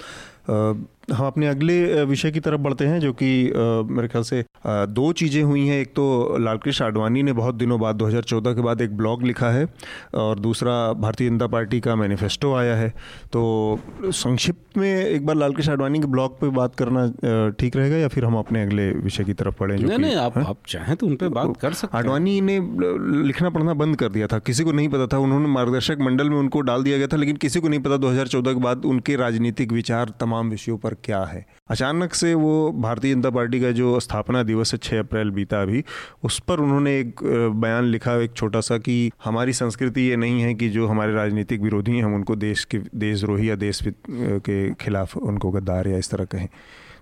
हम 1.07 1.25
अपने 1.27 1.47
अगले 1.47 2.03
विषय 2.05 2.31
की 2.31 2.39
तरफ़ 2.39 2.61
बढ़ते 2.61 2.85
हैं 2.85 2.99
जो 2.99 3.11
कि 3.13 3.27
मेरे 3.89 4.07
ख्याल 4.07 4.23
से 4.23 4.43
दो 4.67 5.11
चीज़ें 5.13 5.41
हुई 5.43 5.65
हैं। 5.67 5.79
एक 5.81 5.93
तो 5.95 6.37
लालकृष्ण 6.39 6.85
आडवाणी 6.85 7.23
ने 7.23 7.33
बहुत 7.33 7.55
दिनों 7.55 7.79
बाद 7.79 7.95
2014 7.95 8.55
के 8.55 8.61
बाद 8.61 8.81
एक 8.81 8.97
ब्लॉग 8.97 9.23
लिखा 9.23 9.49
है 9.51 9.67
और 10.15 10.39
दूसरा 10.39 10.71
भारतीय 10.95 11.29
जनता 11.29 11.47
पार्टी 11.47 11.79
का 11.79 11.95
मैनिफेस्टो 11.95 12.53
आया 12.55 12.75
है। 12.75 12.89
तो 13.33 13.79
संक्षिप्त 14.03 14.77
में 14.77 14.89
एक 14.89 15.25
बार 15.25 15.35
लालकृष्ण 15.35 15.71
आडवाणी 15.71 15.99
के 15.99 16.07
ब्लॉग 16.07 16.39
पे 16.39 16.49
बात 16.51 16.75
करना 16.75 17.05
ठीक 17.59 17.75
रहेगा 17.75 17.97
या 17.97 18.07
फिर 18.07 18.25
हम 18.25 18.37
अपने 18.37 18.63
अगले 18.63 18.89
विषय 18.93 19.23
की 19.23 19.33
तरफ़ 19.33 19.55
पढ़ें 19.55 19.75
नहीं 19.77 19.97
नहीं 19.97 20.15
आप, 20.15 20.37
आप 20.37 20.57
चाहें 20.67 20.95
तो 20.95 21.07
उन 21.07 21.15
पर 21.15 21.29
बात 21.29 21.55
कर 21.61 21.73
सकते 21.73 21.97
आडवाणी 21.97 22.39
ने 22.41 22.59
लिखना 23.23 23.49
पढ़ना 23.49 23.73
बंद 23.75 23.95
कर 23.95 24.09
दिया 24.09 24.27
था। 24.27 24.39
किसी 24.41 24.63
को 24.63 24.71
नहीं 24.71 24.89
पता 24.89 25.07
था। 25.07 25.17
उन्होंने 25.19 25.47
मार्गदर्शक 25.49 25.97
मंडल 26.01 26.29
में 26.29 26.37
उनको 26.37 26.61
डाल 26.63 26.83
दिया 26.83 26.97
गया 26.97 27.07
था 27.07 27.17
लेकिन 27.17 27.35
किसी 27.37 27.59
को 27.59 27.67
नहीं 27.67 27.79
पता 27.79 27.97
दो 27.97 28.09
हज़ार 28.09 28.27
चौदह 28.27 28.53
के 28.53 28.59
बाद 28.61 28.85
उनके 28.85 29.15
राजनीतिक 29.15 29.71
विचार 29.71 30.13
तमाम 30.19 30.49
विषयों 30.49 30.77
पर 30.77 30.95
क्या 31.03 31.23
है 31.23 31.45
अचानक 31.69 32.13
से 32.13 32.33
वो 32.33 32.71
भारतीय 32.71 33.13
जनता 33.13 33.29
पार्टी 33.29 33.59
का 33.61 33.71
जो 33.71 33.99
स्थापना 33.99 34.43
दिवस 34.43 34.73
है 34.73 34.79
छः 34.83 34.99
अप्रैल 34.99 35.29
बीता 35.29 35.61
अभी 35.61 35.83
उस 36.23 36.39
पर 36.39 36.59
उन्होंने 36.59 36.99
एक 36.99 37.23
बयान 37.55 37.83
लिखा 37.83 38.15
एक 38.15 38.33
छोटा 38.33 38.61
सा 38.61 38.77
कि 38.77 39.11
हमारी 39.25 39.53
संस्कृति 39.53 40.01
ये 40.01 40.15
नहीं 40.15 40.41
है 40.41 40.53
कि 40.53 40.69
जो 40.69 40.87
हमारे 40.87 41.13
राजनीतिक 41.13 41.61
विरोधी 41.61 41.91
हैं 41.91 42.03
हम 42.03 42.15
उनको 42.15 42.35
देश 42.35 42.65
के 42.65 42.77
देशद्रोही 42.95 43.49
या 43.49 43.55
देश 43.55 43.81
के 44.09 44.73
खिलाफ 44.75 45.17
उनको 45.17 45.51
गद्दार 45.51 45.87
या 45.87 45.97
इस 45.97 46.09
तरह 46.09 46.25
कहें 46.25 46.47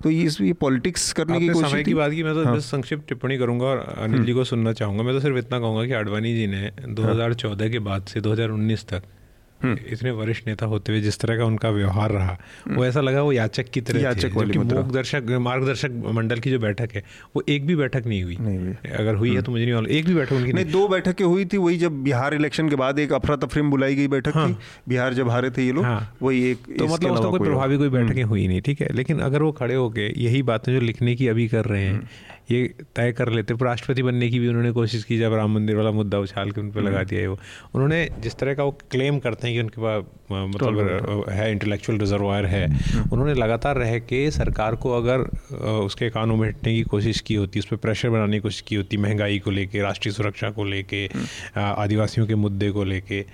तो 0.04 0.10
ये 0.10 0.30
ये 0.42 0.54
पॉलिटिक्स 0.54 1.12
करने 1.14 1.40
की 1.40 1.48
कोशिश 1.48 1.72
समय 1.72 1.84
की 1.84 1.94
बात 1.94 2.12
की 2.12 2.24
मैं 2.24 2.34
तो 2.34 2.44
हाँ। 2.46 2.60
संक्षिप्त 2.60 3.08
टिप्पणी 3.08 3.38
करूँगा 3.38 3.66
और 3.66 3.78
अनिल 3.78 4.24
जी 4.24 4.32
हम्म। 4.32 4.34
को 4.34 4.44
सुनना 4.44 4.74
चाहूँगा 4.74 5.04
मैं 5.04 5.14
तो 5.14 5.20
सिर्फ़ 5.20 5.38
इतना 5.38 5.60
कहूँगा 5.60 5.86
कि 5.86 5.94
आडवाणी 5.94 6.34
जी 6.36 6.48
ने 6.48 6.72
2014 6.96 7.62
हाँ। 7.62 7.70
के 7.70 7.80
बाद 7.80 8.06
से 8.06 8.22
2019 8.22 8.84
तक। 8.84 9.04
इतने 9.74 10.12
वरिष्ठ 10.12 10.48
नेता 10.48 10.66
होते 10.66 10.92
हुए 10.92 11.02
जिस 11.02 11.20
तरह 11.20 11.38
का 11.38 11.46
उनका 11.46 11.70
व्यवहार 11.70 12.12
रहा 12.12 12.38
वो 12.68 12.86
ऐसा 12.86 13.02
लगा 13.02 13.22
वो 13.22 13.32
याचक 13.32 13.70
की 13.70 13.82
तरह 13.82 14.02
याचक 14.02 14.30
जबकि 14.30 14.60
मार्गदर्शक 14.60 15.38
मार्गदर्शक 15.42 16.02
मंडल 16.16 16.40
की 16.40 16.52
जो 16.52 16.60
बैठक 16.60 16.96
है 16.96 17.04
वो 17.36 17.44
एक 17.50 17.66
भी 17.68 17.76
बैठक 17.76 18.06
नहीं 18.06 18.24
हुई। 18.24 18.38
नहीं 18.40 18.74
अगर 18.92 19.16
हुई 19.16 19.36
है 19.36 19.42
तो 19.42 19.52
मुझे 19.52 19.64
नहीं 19.66 19.74
मालूम 19.74 19.92
एक 19.92 20.06
भी 20.06 20.16
बैठक 20.16 20.34
उनकी 20.34 20.54
नहीं 20.54 20.66
दो 20.66 20.88
बैठकें 20.88 21.26
हुई 21.26 21.46
थी 21.46 21.58
वही 21.58 21.78
जब 21.78 22.04
बिहार 22.04 22.34
इलेक्शन 22.34 22.70
के 22.70 22.76
बाद 22.76 23.00
एक 23.00 23.14
अफरा 23.14 23.36
तफरी 23.36 23.62
में 23.62 23.72
बुलाई 23.72 23.96
गई 23.96 24.08
बैठक 24.08 24.36
हाँ। 24.36 24.50
थी 24.50 24.56
बिहार 24.90 25.14
जब 25.14 25.30
हारे 25.30 25.50
थे 25.50 25.66
ये 25.66 25.72
लोग 25.72 25.86
हाँ। 25.86 26.16
वही 26.22 26.44
एक 26.52 26.58
तो 26.80 26.88
मतलब 26.88 27.12
उसका 27.12 27.30
कोई 27.30 27.40
प्रभावी 27.40 27.78
कोई 27.78 27.90
बैठकें 27.90 28.22
हम्म। 28.22 28.30
हुई 28.30 28.48
नहीं 28.48 28.62
ठीक 28.62 28.82
है? 28.82 28.94
लेकिन 28.94 29.20
अगर 29.20 29.42
वो 29.42 29.52
खड़े 29.52 29.76
होके 29.76 30.08
यही 30.24 30.42
बातें 30.44 30.74
जो 30.74 30.80
लिखने 30.80 31.16
की 31.16 31.28
अभी 31.28 31.48
कर 31.48 31.66
रहे 31.66 31.84
हैं 31.84 31.94
हम्म। 31.94 32.35
ये 32.52 32.64
तय 32.96 33.12
कर 33.12 33.30
लेते 33.30 33.54
राष्ट्रपति 33.62 34.04
बनने 34.04 34.30
की 34.30 34.40
भी 34.40 34.48
उन्होंने 34.48 34.72
कोशिश 34.72 35.04
की 35.04 35.18
जब 35.18 35.34
राम 35.34 35.54
मंदिर 35.54 35.76
वाला 35.76 35.92
मुद्दा 35.92 36.20
उछाल 36.20 36.52
के 36.52 36.62
उन 36.62 36.70
पर 36.72 36.82
लगा 36.82 37.04
दिया 37.04 37.22
है 37.22 37.28
वो 37.28 37.38
उन्होंने 37.76 38.08
जिस 38.20 38.36
तरह 38.36 38.54
का 38.54 38.64
वो 38.64 38.72
क्लेम 38.92 39.20
करते 39.20 39.48
हैं 39.48 39.56
कि 39.56 39.62
उनके 39.62 39.82
पास 39.82 40.04
मतलब 40.32 41.26
है 41.30 41.52
इंटेलेक्चुअल 41.52 42.00
रिजर्वायर 42.00 42.46
है 42.46 42.66
हम्म। 42.68 43.10
उन्होंने 43.12 43.34
लगातार 43.34 43.78
रह 43.78 43.98
के 44.02 44.30
सरकार 44.32 44.76
को 44.76 44.92
अगर 44.92 45.22
उसके 45.66 46.10
कानों 46.10 46.36
में 46.38 46.48
हटने 46.48 46.74
की 46.76 46.84
कोशिश 46.86 47.22
की 47.22 47.36
होती 47.36 47.60
उस 47.60 47.66
पर 47.66 47.78
प्रेशर 47.78 48.10
बनाने 48.10 48.38
की 48.38 48.42
कोशिश 48.42 48.62
की 48.62 48.76
होती 48.76 48.98
महँगाई 48.98 49.40
को 49.40 49.52
लेके 49.52 49.82
राष्ट्रीय 49.82 50.14
सुरक्षा 50.14 50.50
को 50.52 50.64
लेके 50.66 51.04
हम्म। 51.06 51.62
आदिवासियों 51.76 52.28
के 52.28 52.36
मुद्दे 52.38 52.70
को 52.72 52.84
लेके 52.84 53.26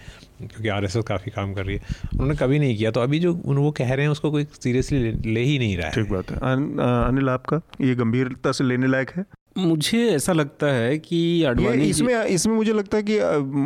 क्योंकि 0.41 0.67
आर 0.69 0.85
एस 0.85 0.95
एस 0.95 1.03
काफ़ी 1.05 1.31
काम 1.31 1.53
कर 1.53 1.65
रही 1.65 1.75
है। 1.75 1.81
उन्होंने 2.13 2.35
कभी 2.37 2.59
नहीं 2.59 2.77
किया 2.77 2.91
तो 2.91 3.01
अभी 3.01 3.19
जो 3.19 3.33
उन 3.35 3.57
वो 3.57 3.71
कह 3.73 3.93
रहे 3.93 4.05
हैं 4.05 4.11
उसको 4.11 4.31
कोई 4.31 4.45
सीरियसली 4.53 5.11
ले, 5.25 5.41
ही 5.41 5.57
नहीं 5.59 5.77
रहा 5.77 5.87
है। 5.87 5.93
ठीक 5.93 6.11
बात 6.11 6.31
है। 6.31 6.37
अनिल 6.37 7.29
आपका 7.29 7.61
ये 7.81 7.95
गंभीरता 7.95 8.51
से 8.51 8.63
लेने 8.63 8.87
लायक 8.87 9.11
है? 9.11 9.25
मुझे 9.57 10.05
ऐसा 10.09 10.33
लगता 10.33 10.67
है 10.67 10.97
कि 10.99 11.43
अडवाणी 11.43 11.85
इसमें 11.85 12.13
इसमें 12.25 12.53
मुझे 12.55 12.73
लगता 12.73 12.97
है 12.97 13.03
कि 13.03 13.19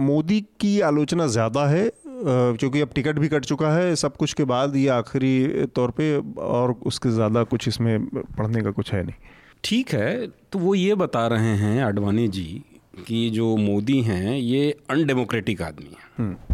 मोदी 0.03 0.39
की 0.59 0.80
आलोचना 0.84 1.28
ज़्यादा 1.28 1.65
है 1.67 1.89
क्योंकि 2.07 2.82
अब 2.82 2.89
टिकट 2.95 3.19
भी 3.19 3.28
कट 3.28 3.45
चुका 3.45 3.73
है 3.73 3.95
सब 3.95 4.15
कुछ 4.17 4.34
के 4.34 4.43
बाद 4.45 4.76
ये 4.76 4.88
आखिरी 4.89 5.65
तौर 5.76 5.91
पे 5.91 6.15
और 6.43 6.71
उसके 6.86 7.09
ज़्यादा 7.09 7.43
कुछ 7.45 7.67
इसमें 7.67 8.05
पढ़ने 8.07 8.61
का 8.61 8.71
कुछ 8.71 8.91
है 8.93 9.03
नहीं। 9.03 9.15
ठीक 9.63 9.93
है 9.93 10.28
तो 10.51 10.59
वो 10.59 10.76
ये 10.76 10.95
बता 10.95 11.26
रहे 11.28 11.55
हैं 11.57 11.84
अडवाणी 11.84 12.28
जी 12.28 12.63
कि 12.97 13.30
जो 13.30 13.55
मोदी 13.57 14.01
हैं 14.01 14.36
ये 14.36 14.69
अनडेमोक्रेटिक 14.89 15.61
आदमी 15.61 15.86
हैं। 15.86 16.09
हम्म। 16.17 16.45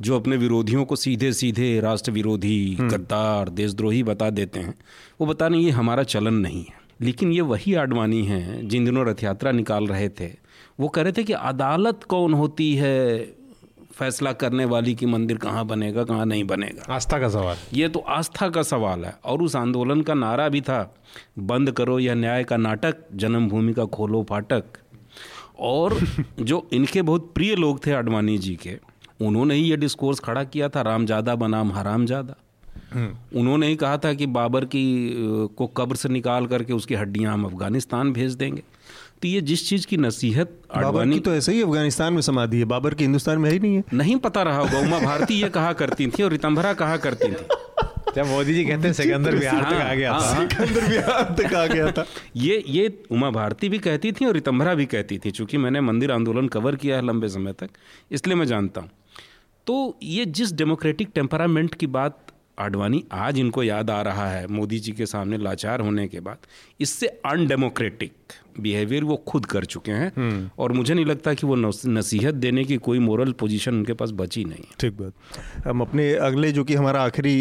जो 0.00 0.16
अपने 0.16 0.36
विरोधियों 0.36 0.84
को 0.84 0.96
सीधे 0.96 1.32
सीधे 1.32 1.80
राष्ट्र 1.80 2.10
विरोधी 2.10 2.76
गद्दार 2.80 3.48
देशद्रोही 3.48 4.02
बता 4.02 4.30
देते 4.30 4.60
हैं। 4.60 4.74
वो 5.20 5.26
बता 5.26 5.48
नहीं 5.48 5.64
ये 5.64 5.70
हमारा 5.70 6.02
चलन 6.02 6.34
नहीं 6.34 6.60
है। 6.60 6.84
लेकिन 7.00 7.32
ये 7.32 7.40
वही 7.40 7.74
आडवाणी 7.74 8.24
हैं 8.24 8.68
जिन 8.68 8.84
दिनों 8.84 9.06
रथ 9.06 9.24
यात्रा 9.24 9.52
निकाल 9.52 9.86
रहे 9.86 10.08
थे। 10.08 10.34
वो 10.80 10.88
कह 10.88 11.02
रहे 11.02 11.12
थे 11.12 11.24
कि 11.24 11.32
अदालत 11.32 12.04
कौन 12.04 12.34
होती 12.34 12.74
है? 12.74 13.18
फैसला 13.92 14.32
करने 14.32 14.64
वाली 14.64 14.94
कि 14.94 15.06
मंदिर 15.06 15.36
कहाँ 15.36 15.66
बनेगा 15.66 16.04
कहाँ 16.04 16.26
नहीं 16.26 16.44
बनेगा? 16.44 16.94
आस्था 16.94 17.18
का 17.18 17.28
सवाल। 17.28 17.56
ये 17.72 17.88
तो 17.88 17.98
आस्था 17.98 18.48
का 18.48 18.62
सवाल 18.62 19.04
है। 19.04 19.18
और 19.24 19.42
उस 19.42 19.56
आंदोलन 19.56 20.00
का 20.00 20.14
नारा 20.14 20.48
भी 20.48 20.60
था 20.60 20.94
बंद 21.38 21.72
करो 21.72 21.98
यह 21.98 22.14
न्याय 22.14 22.44
का 22.44 22.56
नाटक 22.56 22.96
जन्मभूमि 23.14 23.72
का 23.72 23.84
खोलो 23.84 24.26
फाटक। 24.28 24.64
और 25.58 26.00
जो 26.40 26.68
इनके 26.72 27.02
बहुत 27.02 27.32
प्रिय 27.34 27.54
लोग 27.54 27.86
थे 27.86 27.92
आडवाणी 27.92 28.38
जी 28.38 28.56
के 28.56 28.93
उन्होंने 29.20 29.54
ही 29.54 29.62
ये 29.62 29.76
डिस्कोर्स 29.76 30.20
खड़ा 30.20 30.44
किया 30.44 30.68
था 30.68 30.80
राम 30.80 30.92
रामजादा 30.92 31.34
बनाम 31.34 31.72
हरामजादा। 31.72 32.36
उन्होंने 33.36 33.66
ही 33.66 33.76
कहा 33.76 33.96
था 33.98 34.12
कि 34.14 34.26
बाबर 34.26 34.64
की 34.64 35.10
को 35.56 35.66
कब्र 35.66 35.96
से 35.96 36.08
निकाल 36.08 36.46
करके 36.46 36.72
उसकी 36.72 36.94
हड्डियाँ 36.94 37.32
हम 37.32 37.44
अफ़गानिस्तान 37.44 38.12
भेज 38.12 38.34
देंगे। 38.34 38.62
तो 39.22 39.28
ये 39.28 39.40
जिस 39.40 39.68
चीज़ 39.68 39.86
की 39.86 39.96
नसीहत 39.96 40.60
बाबर 40.76 41.10
की 41.10 41.20
तो 41.20 41.34
ऐसे 41.34 41.52
ही 41.52 41.62
अफ़गानिस्तान 41.62 42.12
में 42.12 42.20
समाधि 42.20 42.58
है 42.58 42.64
बाबर 42.64 42.94
की 42.94 43.04
हिंदुस्तान 43.04 43.38
में 43.38 43.50
ही 43.50 43.58
नहीं 43.58 43.76
है। 43.76 43.84
नहीं 43.92 44.16
पता 44.16 44.42
रहा 44.42 44.58
होगा 44.58 44.78
उमा 44.78 44.98
भारती 44.98 45.34
ये 45.34 45.48
कहा 45.48 45.72
करती 45.72 46.06
थी 46.06 46.24
और 46.24 46.30
रितंभरा 46.30 46.72
कहा 46.72 46.96
करती 46.96 47.28
थी। 47.28 47.46
जब 48.16 48.26
मोदी 48.26 48.54
जी 48.54 48.64
कहते 48.64 48.86
हैं 48.88 48.94
सिकंदर 48.94 49.36
बिहार 49.36 49.62
तक 49.62 49.80
आ 49.80 49.94
गया 49.94 50.12
था। 50.12 50.18
हाँ। 50.18 50.48
सिकंदर 50.48 50.88
बिहार 50.88 51.34
तक 51.38 51.54
आ 51.54 51.66
गया 51.66 51.90
था। 51.92 52.04
ये 52.36 52.62
ये 52.68 53.04
उमा 53.10 53.30
भारती 53.30 53.68
भी 53.68 53.78
कहती 53.78 54.12
थी 54.12 54.24
और 54.24 54.32
रितंभरा 54.34 54.74
भी 54.74 54.86
कहती 54.86 55.18
थी 55.18 55.30
चूँकि 55.30 55.58
मैंने 55.58 55.80
मंदिर 55.80 56.12
आंदोलन 56.12 56.48
कवर 56.48 56.76
किया 56.76 56.96
है 56.96 57.06
लंबे 57.06 57.28
समय 57.28 57.52
तक 57.52 57.70
इसलिए 58.12 58.36
मैं 58.36 58.46
जानता 58.46 58.80
हूँ। 58.80 58.90
तो 59.66 59.98
ये 60.02 60.24
जिस 60.26 60.52
डेमोक्रेटिक 60.52 61.10
टेम्परामेंट 61.14 61.74
की 61.74 61.86
बात 61.86 62.26
आडवाणी 62.58 63.02
आज 63.12 63.38
इनको 63.38 63.62
याद 63.62 63.90
आ 63.90 64.00
रहा 64.02 64.28
है, 64.30 64.46
मोदी 64.46 64.78
जी 64.78 64.92
के 64.92 65.06
सामने 65.06 65.38
लाचार 65.38 65.80
होने 65.80 66.06
के 66.08 66.20
बाद, 66.20 66.38
इससे 66.80 67.06
अनडेमोक्रेटिक। 67.06 68.23
बिहेवियर 68.60 69.04
वो 69.04 69.16
खुद 69.28 69.46
कर 69.46 69.64
चुके 69.64 69.92
हैं। 69.92 70.50
और 70.58 70.72
मुझे 70.72 70.94
नहीं 70.94 71.04
लगता 71.04 71.32
कि 71.34 71.46
वो 71.46 71.54
नसीहत 71.56 72.34
देने 72.36 72.64
की 72.64 72.76
कोई 72.78 72.98
मोरल 72.98 73.32
पोजीशन 73.32 73.74
उनके 73.74 73.92
पास 73.92 74.10
बची 74.14 74.44
नहीं 74.44 74.64
है। 74.64 74.74
ठीक 74.80 74.92
बात। 74.92 75.66
हम 75.66 75.80
अपने 75.80 76.12
अगले 76.24 76.50
जो 76.52 76.64
कि 76.64 76.74
हमारा 76.74 77.02
आखिरी 77.02 77.34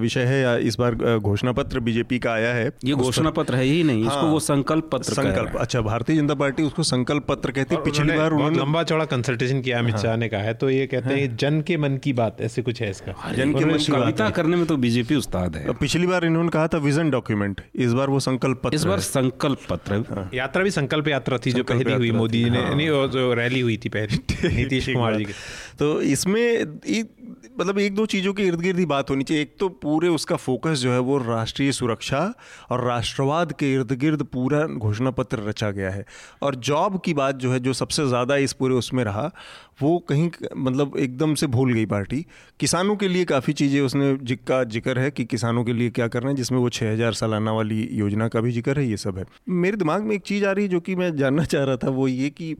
विषय 0.00 0.24
है 0.24 0.40
या 0.40 0.56
इस 0.60 0.78
बार 0.78 0.94
घोषणा 1.18 1.52
पत्र 1.52 1.80
बीजेपी 1.80 2.18
का 2.18 2.32
आया 2.32 2.52
है 2.54 2.70
ये 2.84 2.94
घोषणा 2.94 3.30
पत्र 3.30 3.54
है 3.54 3.64
ही 3.64 3.82
नहीं 3.82 4.04
हाँ, 4.04 4.12
इसको 4.12 4.26
वो 4.26 4.40
संकल्प 4.40 4.88
पत्र 4.92 5.12
संकल्प 5.12 5.56
अच्छा 5.56 5.80
भारतीय 5.80 6.16
जनता 6.16 6.34
पार्टी 6.34 6.62
उसको 6.62 6.82
संकल्प 6.82 7.26
पत्र 7.28 7.50
कहती 7.50 7.74
है। 7.74 7.82
पिछली 7.84 8.16
बार 8.16 8.32
उन्होंने 8.32 8.58
लंबा 8.58 8.82
चौड़ा 8.82 9.04
कंसल्टेशन 9.06 9.60
किया 9.60 9.78
अमित 9.78 9.94
हाँ। 9.94 10.02
शाह 10.02 10.16
ने 10.16 10.28
कहा 10.28 10.40
है 10.40 10.54
तो 10.54 10.70
ये 10.70 10.86
कहते 10.86 11.14
हैं 11.14 11.26
हाँ। 11.26 11.36
जन 11.36 11.60
के 11.62 11.76
मन 11.76 11.96
की 11.96 12.12
बात 12.12 12.40
ऐसे 12.40 12.62
कुछ 12.62 12.82
है 12.82 12.90
इसका। 12.90 13.32
जन 13.32 13.52
के 13.54 13.64
मन 13.64 13.76
की 13.76 13.92
कविता 13.92 14.30
करने 14.30 14.56
में 14.56 14.66
तो 14.66 14.76
बीजेपी 14.78 15.14
उस्ताद 15.16 15.56
है। 15.56 15.72
पिछली 15.80 16.06
बार 16.06 16.24
इन्होंने 16.24 16.50
कहा 16.50 16.68
था 16.68 16.78
विजन 16.80 17.10
डॉक्यूमेंट 17.10 17.60
इस 17.76 17.92
बार 17.92 18.10
वो 18.10 18.20
संकल्प 18.20 18.60
पत्र 18.64 18.74
इस 18.74 18.84
बार 18.84 19.00
संकल्प 19.00 19.66
पत्र। 19.70 20.28
यात्रा 20.34 20.62
भी 20.62 20.70
संकल्प 20.70 21.08
यात्रा 21.08 21.38
थी 21.38 21.52
जो 21.52 21.64
पहली 21.64 21.92
हुई 21.92 22.10
मोदी 22.10 22.42
जी 22.44 22.50
ने 22.50 22.58
हाँ। 22.58 22.74
नहीं 22.74 22.86
जो 23.10 23.32
रैली 23.34 23.60
हुई 23.60 23.76
थी 23.76 23.88
पहली 23.88 24.16
नीतीश 24.56 24.88
कुमार 24.88 25.16
जी 25.16 25.24
की। 25.24 25.32
तो 25.78 26.00
इसमें 26.02 26.80
मतलब 27.60 27.78
एक 27.78 27.94
दो 27.94 28.04
चीज़ों 28.06 28.32
के 28.34 28.42
इर्द 28.42 28.60
गिर्द 28.60 28.78
ही 28.78 28.86
बात 28.86 29.10
होनी 29.10 29.24
चाहिए। 29.24 29.42
एक 29.42 29.54
तो 29.60 29.68
पूरे 29.68 30.08
उसका 30.08 30.36
फोकस 30.36 30.78
जो 30.78 30.92
है 30.92 30.98
वो 30.98 31.18
राष्ट्रीय 31.18 31.72
सुरक्षा 31.72 32.20
और 32.70 32.84
राष्ट्रवाद 32.84 33.52
के 33.52 33.72
इर्द 33.74 33.92
गिर्द 33.92 34.22
पूरा 34.22 34.64
घोषणा 34.66 35.10
पत्र 35.10 35.38
रचा 35.38 35.70
गया 35.70 35.90
है। 35.90 36.04
और 36.42 36.54
जॉब 36.54 37.00
की 37.04 37.14
बात 37.14 37.36
जो 37.36 37.52
है 37.52 37.60
जो 37.60 37.72
सबसे 37.72 38.06
ज़्यादा 38.08 38.36
इस 38.36 38.52
पूरे 38.52 38.74
उसमें 38.74 39.04
रहा 39.04 39.30
वो 39.82 39.98
कहीं 40.08 40.30
मतलब 40.56 40.96
एकदम 40.98 41.34
से 41.34 41.46
भूल 41.48 41.72
गई 41.72 41.84
पार्टी। 41.86 42.24
किसानों 42.60 42.96
के 42.96 43.08
लिए 43.08 43.24
काफ़ी 43.24 43.52
चीज़ें 43.52 43.80
उसने 43.80 44.16
जिक्का 44.22 44.62
ज़िक्र 44.66 44.98
है 44.98 45.10
कि 45.10 45.24
किसानों 45.26 45.64
के 45.64 45.72
लिए 45.72 45.90
क्या 45.90 46.08
करना 46.08 46.30
है, 46.30 46.36
जिसमें 46.36 46.58
वो 46.58 46.68
छः 46.70 46.92
हज़ार 46.92 47.12
सालाना 47.14 47.52
वाली 47.52 47.82
योजना 47.92 48.28
का 48.28 48.40
भी 48.40 48.52
ज़िक्र 48.52 48.78
है, 48.78 48.86
ये 48.86 48.96
सब 48.96 49.18
है। 49.18 49.24
मेरे 49.50 49.76
दिमाग 49.76 50.02
में 50.02 50.14
एक 50.14 50.22
चीज़ 50.22 50.44
आ 50.46 50.52
रही 50.52 50.64
है 50.64 50.70
जो 50.70 50.80
कि 50.80 50.94
मैं 50.94 51.14
जानना 51.16 51.44
चाह 51.44 51.64
रहा 51.64 51.76
था, 51.76 51.90
वो 51.90 52.08
ये 52.08 52.30
कि 52.30 52.54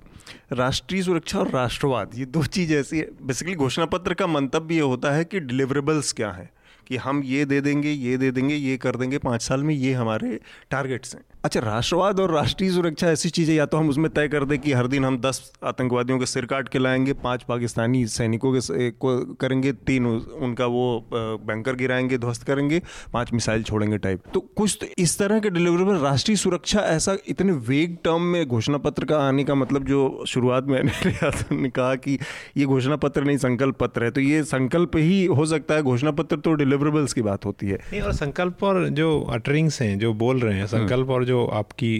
राष्ट्रीय 0.52 1.02
सुरक्षा 1.02 1.38
और 1.38 1.50
राष्ट्रवाद, 1.50 2.10
ये 2.14 2.24
दो 2.26 2.44
चीज़ 2.44 2.74
ऐसी 2.74 2.98
है। 2.98 3.08
बेसिकली 3.22 3.54
घोषणा 3.56 3.86
पत्र 3.88 4.14
का 4.14 4.26
मंतव्य 4.28 4.74
ये 4.74 4.80
होता 4.82 5.10
है 5.10 5.24
कि 5.24 5.40
डिलीवरेबल्स 5.40 6.12
क्या 6.12 6.30
हैं, 6.30 6.50
कि 6.86 6.96
हम 6.98 7.22
ये 7.24 7.44
दे 7.44 7.60
देंगे, 7.60 7.90
ये 7.90 8.16
दे 8.16 8.30
देंगे, 8.30 8.54
ये 8.54 8.76
कर 8.76 8.96
देंगे, 8.96 9.18
पाँच 9.20 9.42
साल 9.42 9.62
में 9.62 9.74
ये 9.74 9.92
हमारे 9.92 10.38
टारगेट्स 10.70 11.14
हैं। 11.14 11.22
अच्छा 11.44 11.60
राष्ट्रवाद 11.60 12.18
और 12.20 12.30
राष्ट्रीय 12.30 12.70
सुरक्षा 12.70 13.10
ऐसी 13.10 13.28
चीज़ें, 13.30 13.54
या 13.54 13.64
तो 13.66 13.76
हम 13.76 13.88
उसमें 13.88 14.08
तय 14.12 14.28
कर 14.28 14.44
दें 14.44 14.58
कि 14.58 14.72
हर 14.72 14.86
दिन 14.86 15.04
हम 15.04 15.16
दस 15.18 15.52
आतंकवादियों 15.64 16.18
के 16.18 16.26
सिर 16.26 16.46
काट 16.46 16.68
के 16.68 16.78
लाएँगे, 16.78 17.12
पाँच 17.14 17.42
पाकिस्तानी 17.42 18.04
सैनिकों 18.06 18.52
के 18.54 18.90
को 18.92 19.16
करेंगे, 19.34 19.72
तीन 19.72 20.06
उनका 20.06 20.66
वो 20.66 21.08
बैंकर 21.12 21.76
गिराएँगे, 21.76 22.18
ध्वस्त 22.18 22.42
करेंगे, 22.42 22.80
पाँच 23.12 23.32
मिसाइल 23.32 23.62
छोड़ेंगे 23.62 23.98
टाइप 23.98 24.22
तो 24.34 24.40
कुछ 24.56 24.76
तो 24.80 24.86
इस 24.98 25.18
तरह 25.18 25.40
के 25.40 25.50
डिलीवरेबल 25.50 25.96
राष्ट्रीय 25.98 26.36
सुरक्षा 26.36 26.80
ऐसा 26.80 27.16
इतने 27.28 27.52
वेग 27.68 27.96
टर्म 28.04 28.22
में 28.22 28.46
घोषणा 28.46 28.78
पत्र 28.78 29.04
का 29.04 29.18
आने 29.18 29.44
का 29.44 29.54
मतलब 29.54 29.84
जो 29.84 30.24
शुरुआत 30.28 30.64
में 30.64 30.82
ने 31.52 31.68
कहा 31.70 31.94
कि 31.94 32.18
ये 32.56 32.64
घोषणा 32.66 32.96
पत्र 32.96 33.24
नहीं, 33.24 33.36
संकल्प 33.38 33.78
पत्र 33.78 34.04
है 34.04 34.10
तो 34.10 34.20
ये 34.20 34.42
संकल्प 34.44 34.96
ही 34.96 35.24
हो 35.26 35.46
सकता 35.46 35.74
है, 35.74 35.82
घोषणा 35.82 36.10
पत्र 36.12 36.36
तो 36.36 36.54
डिलीवरेबल्स 36.54 37.12
की 37.12 37.22
बात 37.22 37.46
होती 37.46 37.66
है। 37.66 37.78
नहीं, 37.82 38.00
और 38.00 38.12
संकल्प 38.12 38.64
और 38.64 38.88
जो 38.90 39.20
अटरिंग्स 39.32 39.82
हैं, 39.82 39.98
जो 39.98 40.12
बोल 40.16 40.40
रहे 40.40 40.54
हैं, 40.54 40.66
संकल्प 40.68 41.10
और 41.10 41.28
जो 41.30 41.44
आपकी 41.54 41.92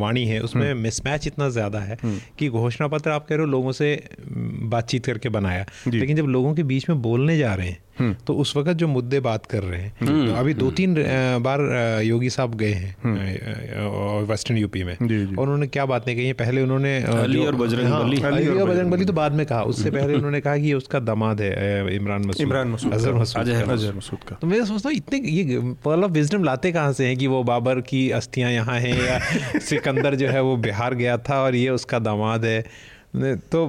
वाणी 0.00 0.24
है 0.26 0.40
उसमें 0.40 0.72
मिसमैच 0.76 1.20
हम्म। 1.20 1.32
इतना 1.32 1.48
ज़्यादा 1.50 1.78
है 1.80 1.98
हम्म। 2.02 2.18
कि 2.38 2.48
घोषणा 2.50 2.88
पत्र 2.88 3.10
आप 3.10 3.26
कह 3.26 3.34
रहे 3.34 3.44
हो 3.44 3.50
लोगों 3.50 3.72
से 3.72 3.90
बातचीत 4.68 5.06
करके 5.06 5.28
बनाया 5.28 5.66
लेकिन 5.88 6.16
जब 6.16 6.26
लोगों 6.28 6.54
के 6.54 6.62
बीच 6.64 6.88
में 6.88 7.02
बोलने 7.02 7.36
जा 7.38 7.54
रहे 7.54 7.68
हैं 7.68 7.87
हम्म। 7.98 8.14
तो 8.26 8.34
उस 8.36 8.56
वक्त 8.56 8.72
जो 8.78 8.88
मुद्दे 8.88 9.20
बात 9.20 9.46
कर 9.46 9.62
रहे 9.62 9.80
हैं 9.80 9.92
तो 10.00 10.34
अभी 10.34 10.54
दो 10.54 10.70
तीन 10.72 10.94
बार 11.42 11.60
योगी 12.04 12.30
साहब 12.30 12.54
गए 12.54 12.72
हैं 12.72 12.96
वेस्टर्न 14.28 14.58
यूपी 14.58 14.82
में। 14.84 14.94
और 14.94 15.42
उन्होंने 15.42 15.66
क्या 15.68 15.86
बातें 15.86 16.14
कही 16.16 16.32
पहले 16.34 16.62
उन्होंने 16.62 16.96
अली 17.02 17.44
और 17.46 17.54
बजरंग 17.56 17.88
हाँ, 17.88 18.02
बली। 18.04 18.20
अली 18.22 18.48
और 18.48 18.70
बजरंग 18.70 18.90
बली 18.90 19.04
तो 19.04 19.12
बाद 19.12 19.32
में 19.32 19.44
कहा। 19.46 19.62
उससे 19.64 19.90
पहले 19.90 20.14
उन्होंने 20.14 20.40
कहा 20.40 20.56
कि 20.58 20.72
उसका 20.74 21.00
दमाद 21.00 21.40
है 21.40 21.96
इमरान 21.96 22.26
मसूद। 22.26 22.46
इमरान 22.46 22.68
मसूद 22.68 22.92
अजहर 22.92 23.94
मसूद 23.96 24.24
का। 24.28 24.36
तो 24.40 24.46
मैं 24.46 24.64
सोचता 24.64 24.88
हूँ 24.88 24.96
इतने 24.96 25.18
ये 25.30 25.58
पर्ल 25.84 26.04
ऑफ़ 26.04 26.12
विजडम 26.12 26.44
लाते 26.44 26.72
कहाँ 26.72 26.92
से 26.92 27.06
हैं 27.06 27.16
कि 27.16 27.26
वो 27.26 27.42
बाबर 27.44 27.80
की 27.80 28.08
अस्थियाँ 28.12 28.50
यहाँ 28.52 28.78
हैं 28.80 28.94
या 28.98 29.18
सिकंदर 29.68 30.14
जो 30.14 30.28
है 30.28 30.42
वो 30.42 30.56
बिहार 30.58 30.94
गया 30.94 31.16
था 31.18 31.42
और 31.42 31.54
ये 31.56 31.68
उसका 31.70 31.98
दामाद 31.98 32.44
है। 32.44 32.62
तो 33.52 33.60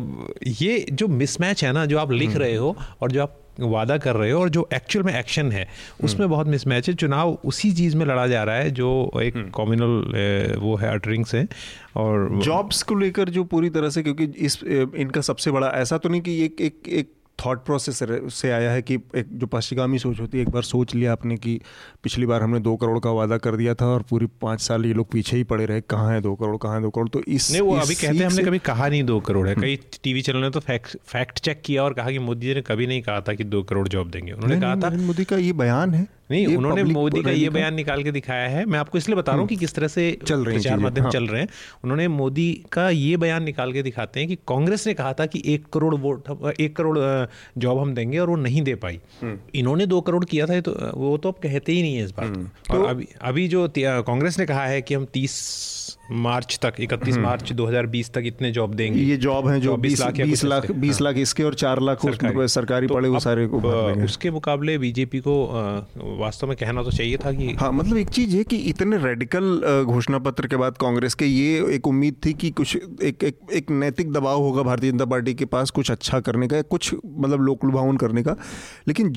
ये 0.60 0.86
जो 0.92 1.08
मिसमैच 1.08 1.64
है 1.64 1.72
ना 1.74 1.86
जो 1.86 1.98
आप 2.00 2.12
लिख 2.12 2.30
हम्म। 2.30 2.40
रहे 2.40 2.56
हो 2.56 2.76
और 3.02 3.12
जो 3.12 3.22
आप 3.24 3.39
वादा 3.62 3.98
कर 3.98 4.16
रहे 4.16 4.32
हो 4.32 4.40
और 4.42 4.50
जो 4.50 4.68
एक्चुअल 4.74 5.06
में 5.06 5.14
एक्शन 5.14 5.52
है 5.52 5.68
उसमें 6.04 6.20
हम्म। 6.20 6.32
बहुत 6.32 6.48
मिसमैच 6.48 6.90
है 6.90 6.96
चुनाव 6.96 7.38
उसी 7.46 7.72
चीज़ 7.72 7.98
में 7.98 8.06
लड़ा 8.06 8.26
जा 8.28 8.44
रहा 8.44 8.56
है 8.56 8.72
जो 8.72 8.90
एक 9.22 9.38
कॉम्युनल 9.54 10.02
हम्म। 10.08 10.62
वो 10.62 10.76
है 10.76 10.94
अटरिंग्स 10.94 11.36
है 11.36 11.48
और 11.96 12.30
जॉब्स 12.44 12.84
को 12.84 12.96
लेकर 12.96 13.30
जो 13.30 13.44
पूरी 13.46 13.70
तरह 13.70 13.90
से 13.90 14.04
क्योंकि 14.04 14.26
इस 14.40 14.60
इनका 14.64 15.22
सबसे 15.22 15.52
बड़ा 15.52 15.72
ऐसा 15.76 15.98
तो 15.98 16.10
नहीं 16.10 16.22
कि 16.22 16.44
एक 16.44 16.62
एक 16.62 16.90
एक 16.90 17.12
थॉट 17.40 17.64
प्रोसेस 17.66 18.00
से 18.34 18.52
आया 18.52 18.72
है 18.72 18.82
कि 18.82 18.96
एक 19.16 19.28
जो 19.34 19.48
पश्चिगामी 19.48 20.00
सोच 20.00 20.20
होती 20.20 20.38
है 20.38 20.44
एक 20.44 20.50
बार 20.50 20.64
सोच 20.64 20.96
लिया 20.96 21.12
आपने 21.12 21.38
कि 21.38 21.60
पिछली 22.04 22.26
बार 22.26 22.44
हमने 22.44 22.60
दो 22.60 22.76
करोड़ 22.76 23.00
का 23.00 23.12
वादा 23.12 23.38
कर 23.38 23.56
दिया 23.56 23.74
था 23.74 23.86
और 23.86 24.02
पूरी 24.10 24.26
पाँच 24.42 24.62
साल 24.62 24.86
ये 24.86 24.94
लोग 24.94 25.12
पीछे 25.12 25.38
ही 25.38 25.44
पड़े 25.44 25.66
रहे 25.66 25.82
कहाँ 25.82 26.12
है 26.12 26.22
दो 26.22 26.36
करोड़ 26.36 26.58
कहाँ 26.58 26.76
है 26.76 26.82
दो 26.82 26.90
करोड़? 26.90 27.08
तो 27.10 27.22
इस 27.28 27.52
नहीं 27.52 27.62
वो 27.62 27.78
इस 27.78 27.84
अभी 27.84 27.96
कहते 27.96 28.18
हैं 28.18 28.26
हमने 28.26 28.44
कभी 28.44 28.60
कहा 28.60 28.88
नहीं 28.88 29.04
दो 29.04 29.20
करोड़ 29.20 29.48
है। 29.48 29.56
कई 29.56 29.76
टीवी 30.04 30.22
चैनल 30.22 30.42
ने 30.42 30.50
तो 30.50 30.60
फैक्ट 30.60 30.98
फैक्ट 31.08 31.40
चेक 31.40 31.62
किया 31.66 31.84
और 31.84 31.94
कहा 31.94 32.12
कि 32.12 32.20
मोदी 32.20 32.48
जी 32.48 32.54
ने 32.54 32.62
कभी 32.62 32.88
नहीं 32.88 33.02
कहा 33.02 33.22
था 33.22 33.34
कि 33.34 33.44
दो 33.46 33.64
करोड़ 33.64 33.88
जॉब 33.88 34.10
देंगे। 34.12 34.32
उन्होंने 34.32 34.60
कहा 34.62 34.76
था 34.76 34.96
मोदी 34.98 35.24
का 35.24 35.38
ये 35.38 35.54
बयान 35.56 35.94
है। 35.94 36.08
नहीं 36.32 36.56
उन्होंने 36.58 36.84
मोदी 36.84 37.22
का 37.24 37.32
ये 37.32 37.50
बयान 37.50 37.74
निकाल 37.74 38.04
के 38.04 38.12
दिखाया 38.12 38.50
है। 38.50 38.66
मैं 38.66 38.80
आपको 38.80 38.98
इसलिए 38.98 39.16
बता 39.18 39.32
रहा 39.32 39.42
हूँ 39.42 39.48
कि 39.48 39.56
किस 39.56 39.74
तरह 39.76 39.88
से 39.88 40.04
चल 40.28 40.44
रहे 40.46 40.56
प्रचार 40.56 40.80
माध्यम 40.80 41.04
हाँ। 41.04 41.12
चल 41.12 41.28
रहे 41.28 41.42
हैं। 41.42 41.48
उन्होंने 41.84 42.08
मोदी 42.08 42.52
का 42.72 42.90
ये 42.90 43.18
बयान 43.18 43.44
निकाल 43.44 43.74
के 43.74 43.84
दिखाते 43.84 44.20
हैं 44.20 44.30
कि 44.30 44.36
कांग्रेस 44.48 44.86
ने 44.88 44.94
कहा 44.94 45.14
था 45.14 45.26
कि 45.26 45.42
एक 45.46 45.66
करोड़ 45.74 45.96
वोट 45.96 46.30
एक 46.60 46.76
करोड़ 46.76 46.98
जॉब 47.58 47.80
हम 47.80 47.94
देंगे 47.96 48.20
और 48.20 48.30
वो 48.30 48.36
नहीं 48.36 48.62
दे 48.62 48.76
पाई 48.76 49.00
हम्म। 49.22 49.38
इन्होंने 49.56 49.86
दो 49.86 50.02
करोड़ 50.02 50.24
किया 50.26 50.46
था 50.46 50.60
तो 50.62 50.76
वो 50.96 51.18
तो 51.18 51.30
अब 51.30 51.40
कहते 51.44 51.72
ही 51.72 51.82
नहीं 51.82 51.96
है 51.96 52.04
इस 52.04 52.12
बात 52.12 52.26
हम्म। 52.26 52.48
तो 52.72 52.84
अभी 52.84 53.08
अभी 53.22 53.48
जो 53.48 53.68
कांग्रेस 53.78 54.40
ने 54.40 54.46
कहा 54.46 54.66
है 54.66 54.82
कि 54.82 54.94
हम 54.94 55.06
तीस 55.06 55.38
मार्च 56.12 56.58
तक 56.62 56.76
31 56.82 57.12
हम्म। 57.12 57.22
मार्च 57.22 57.52
2020 57.54 58.10
तक 58.14 58.24
इतने 58.26 58.52
जॉब 58.52 58.74
देंगे 58.76 59.02
ये 59.02 59.18
जॉब 59.18 59.48
हैं 59.48 59.60
जो 59.62 59.76
20 59.78 60.00
लाख 60.00 60.14
20 60.14 60.44
लाख 60.44 60.66
20 60.74 60.92
हाँ। 60.92 61.04
लाख 61.04 61.18
इसके 61.18 61.44
और 61.44 61.56
4 61.56 61.82
लाख 61.82 62.02
सरकारी, 62.02 62.48
सरकारी 62.50 62.88
तो 62.88 62.94
पड़े 62.94 63.10
वो 63.10 63.20
सारे 63.20 63.46
को 63.48 63.60
उसके 64.04 64.32
मुकाबले 64.32 64.78
बीजेपी 64.78 65.20
को 65.20 65.36
वास्तव 66.20 66.48
में 66.48 66.56
कहना 66.58 66.84
तो 66.84 66.92
चाहिए 66.92 67.18
था 67.18 67.32
कि 67.32 67.56
हाँ 67.60 67.72
मतलब 67.72 67.98
एक 67.98 68.10
चीज़ 68.10 68.36
है 68.38 68.44
कि 68.44 68.58
इतने 68.70 68.98
रेडिकल 68.98 69.84
घोषणा 69.86 70.20
पत्र 70.20 70.48
के 70.48 70.56
बाद 70.56 70.78
कांग्रेस 70.78 71.14
के 71.14 71.26
ये 71.26 71.64
एक 71.76 71.88
उम्मीद 71.88 72.16
थी 72.26 72.34
कि 72.36 72.50
कुछ 72.52 72.76
एक 73.04 73.24
एक 73.24 73.38
एक 73.54 73.72
नैतिक 73.74 74.12
दबाव 74.12 74.42
होगा 74.42 74.64
भारतीय 74.64 74.92
जनता 74.92 75.06
पार्टी 75.08 75.34
के 75.34 75.46
पास 75.48 75.70
कुछ 75.72 75.92
अच्छा 75.92 76.20
करने 76.22 76.48
का 76.48 76.62
कुछ 76.70 76.94
मतलब 77.06 77.42
लोक 77.42 77.66
लुभावन 77.66 77.98
करने 77.98 78.24
का 78.24 78.36
लेकिन 78.88 79.14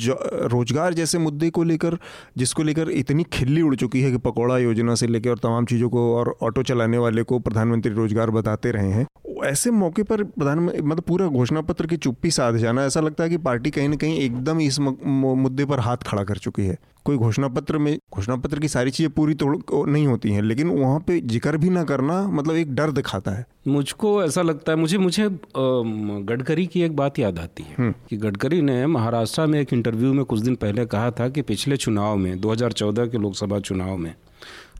रोज़गार 0.53 0.95
जैसे 0.95 1.19
मुद्दे 1.21 1.51
को 1.51 1.63
लेकर 1.65 1.99
जिसको 2.39 2.63
लेकर 2.63 2.91
इतनी 2.93 3.25
खिल्ली 3.33 3.63
उड़ 3.63 3.75
चुकी 3.77 4.01
है 4.03 4.11
कि 4.11 4.19
पकौड़ा 4.23 4.59
योजना 4.59 4.95
से 4.95 5.07
लेकर 5.07 5.31
और 5.31 5.39
तमाम 5.39 5.67
चीज़ों 5.67 5.89
को 5.89 6.07
और 6.17 6.35
ऑटो 6.43 6.63
चला 6.65 6.82
चलाने 6.83 6.99
वाले 6.99 7.23
को 7.23 7.39
प्रधानमंत्री 7.39 7.93
रोज़गार 7.95 8.31
बताते 8.33 8.71
रहे 8.73 8.91
हैं। 8.91 9.07
ऐसे 9.45 9.71
मौके 9.73 10.03
पर 10.03 10.23
प्रधानमंत्री 10.25 10.83
मतलब 10.83 11.05
पूरा 11.05 11.27
घोषणा 11.29 11.61
पत्र 11.61 11.87
की 11.87 11.97
चुप्पी 11.97 12.31
साध 12.31 12.57
जाना 12.57 12.85
ऐसा 12.85 13.01
लगता 13.01 13.25
है 13.25 13.31
कि 13.31 13.37
पार्टी 13.39 13.71
कहीं 13.71 13.89
ना 13.89 13.97
कहीं 13.97 14.19
एकदम 14.19 14.61
इस 14.61 14.79
मुद्दे 14.81 15.65
पर 15.65 15.81
हाथ 15.81 16.05
खड़ा 16.07 16.25
कर 16.25 16.39
चुकी 16.39 16.67
है। 16.67 16.77
कोई 17.05 17.17
घोषणा 17.17 17.49
पत्र 17.49 17.79
में 17.79 17.97
घोषणा 18.15 18.37
पत्र 18.37 18.59
की 18.61 18.69
सारी 18.69 18.91
चीज़ें 18.91 19.13
पूरी 19.13 19.35
तो 19.35 19.85
नहीं 19.87 20.07
होती 20.07 20.33
हैं 20.33 20.43
लेकिन 20.43 20.69
वहाँ 20.71 21.01
पे 21.07 21.21
ज़िक्र 21.23 21.57
भी 21.57 21.71
ना 21.71 21.85
करना 21.85 22.21
मतलब 22.29 22.57
एक 22.57 22.75
डर 22.75 22.91
दिखाता 22.93 23.31
है। 23.31 23.47
मुझको 23.69 24.23
ऐसा 24.25 24.43
लगता 24.43 24.73
है 24.73 24.79
मुझे 24.79 24.99
मुझे 24.99 25.29
गडकरी 25.57 26.67
की 26.67 26.83
एक 26.83 26.97
बात 26.97 27.19
याद 27.19 27.39
आती 27.39 27.63
है 27.63 27.75
हम्म। 27.79 27.95
कि 28.09 28.17
गडकरी 28.17 28.61
ने 28.63 28.87
महाराष्ट्र 28.89 29.47
में 29.47 29.61
एक 29.61 29.73
इंटरव्यू 29.73 30.13
में 30.13 30.25
कुछ 30.25 30.41
दिन 30.41 30.55
पहले 30.57 30.87
कहा 30.87 31.11
था 31.11 31.29
कि 31.29 31.43
पिछले 31.43 31.77
चुनाव 31.77 32.17
में 32.17 32.41
2014 32.41 33.09
के 33.09 33.19
लोकसभा 33.19 33.59
चुनाव 33.61 33.97
में 33.97 34.15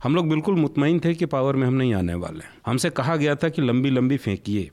हम 0.03 0.15
लोग 0.15 0.29
बिल्कुल 0.29 0.55
मुतमिन 0.55 0.99
थे 0.99 1.13
कि 1.13 1.25
पावर 1.25 1.55
में 1.55 1.65
हम 1.67 1.73
नहीं 1.73 1.93
आने 1.93 2.13
वाले 2.13 2.45
हमसे 2.65 2.89
कहा 2.89 3.15
गया 3.15 3.35
था 3.35 3.49
कि 3.49 3.61
लंबी 3.61 3.89
लंबी 3.89 4.17
फेंकिए। 4.17 4.71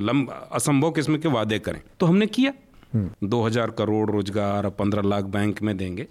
लंब 0.00 0.30
असंभव 0.52 0.90
किस्म 0.90 1.16
के 1.18 1.28
वादे 1.28 1.58
करें। 1.58 1.80
तो 2.00 2.06
हमने 2.06 2.26
किया। 2.26 2.52
दो 3.24 3.42
हज़ार 3.42 3.70
करोड़ 3.70 4.10
रोज़गार 4.10 4.68
पंद्रह 4.68 5.02
लाख 5.02 5.24
बैंक 5.26 5.62
में 5.62 5.76
देंगे। 5.76 6.06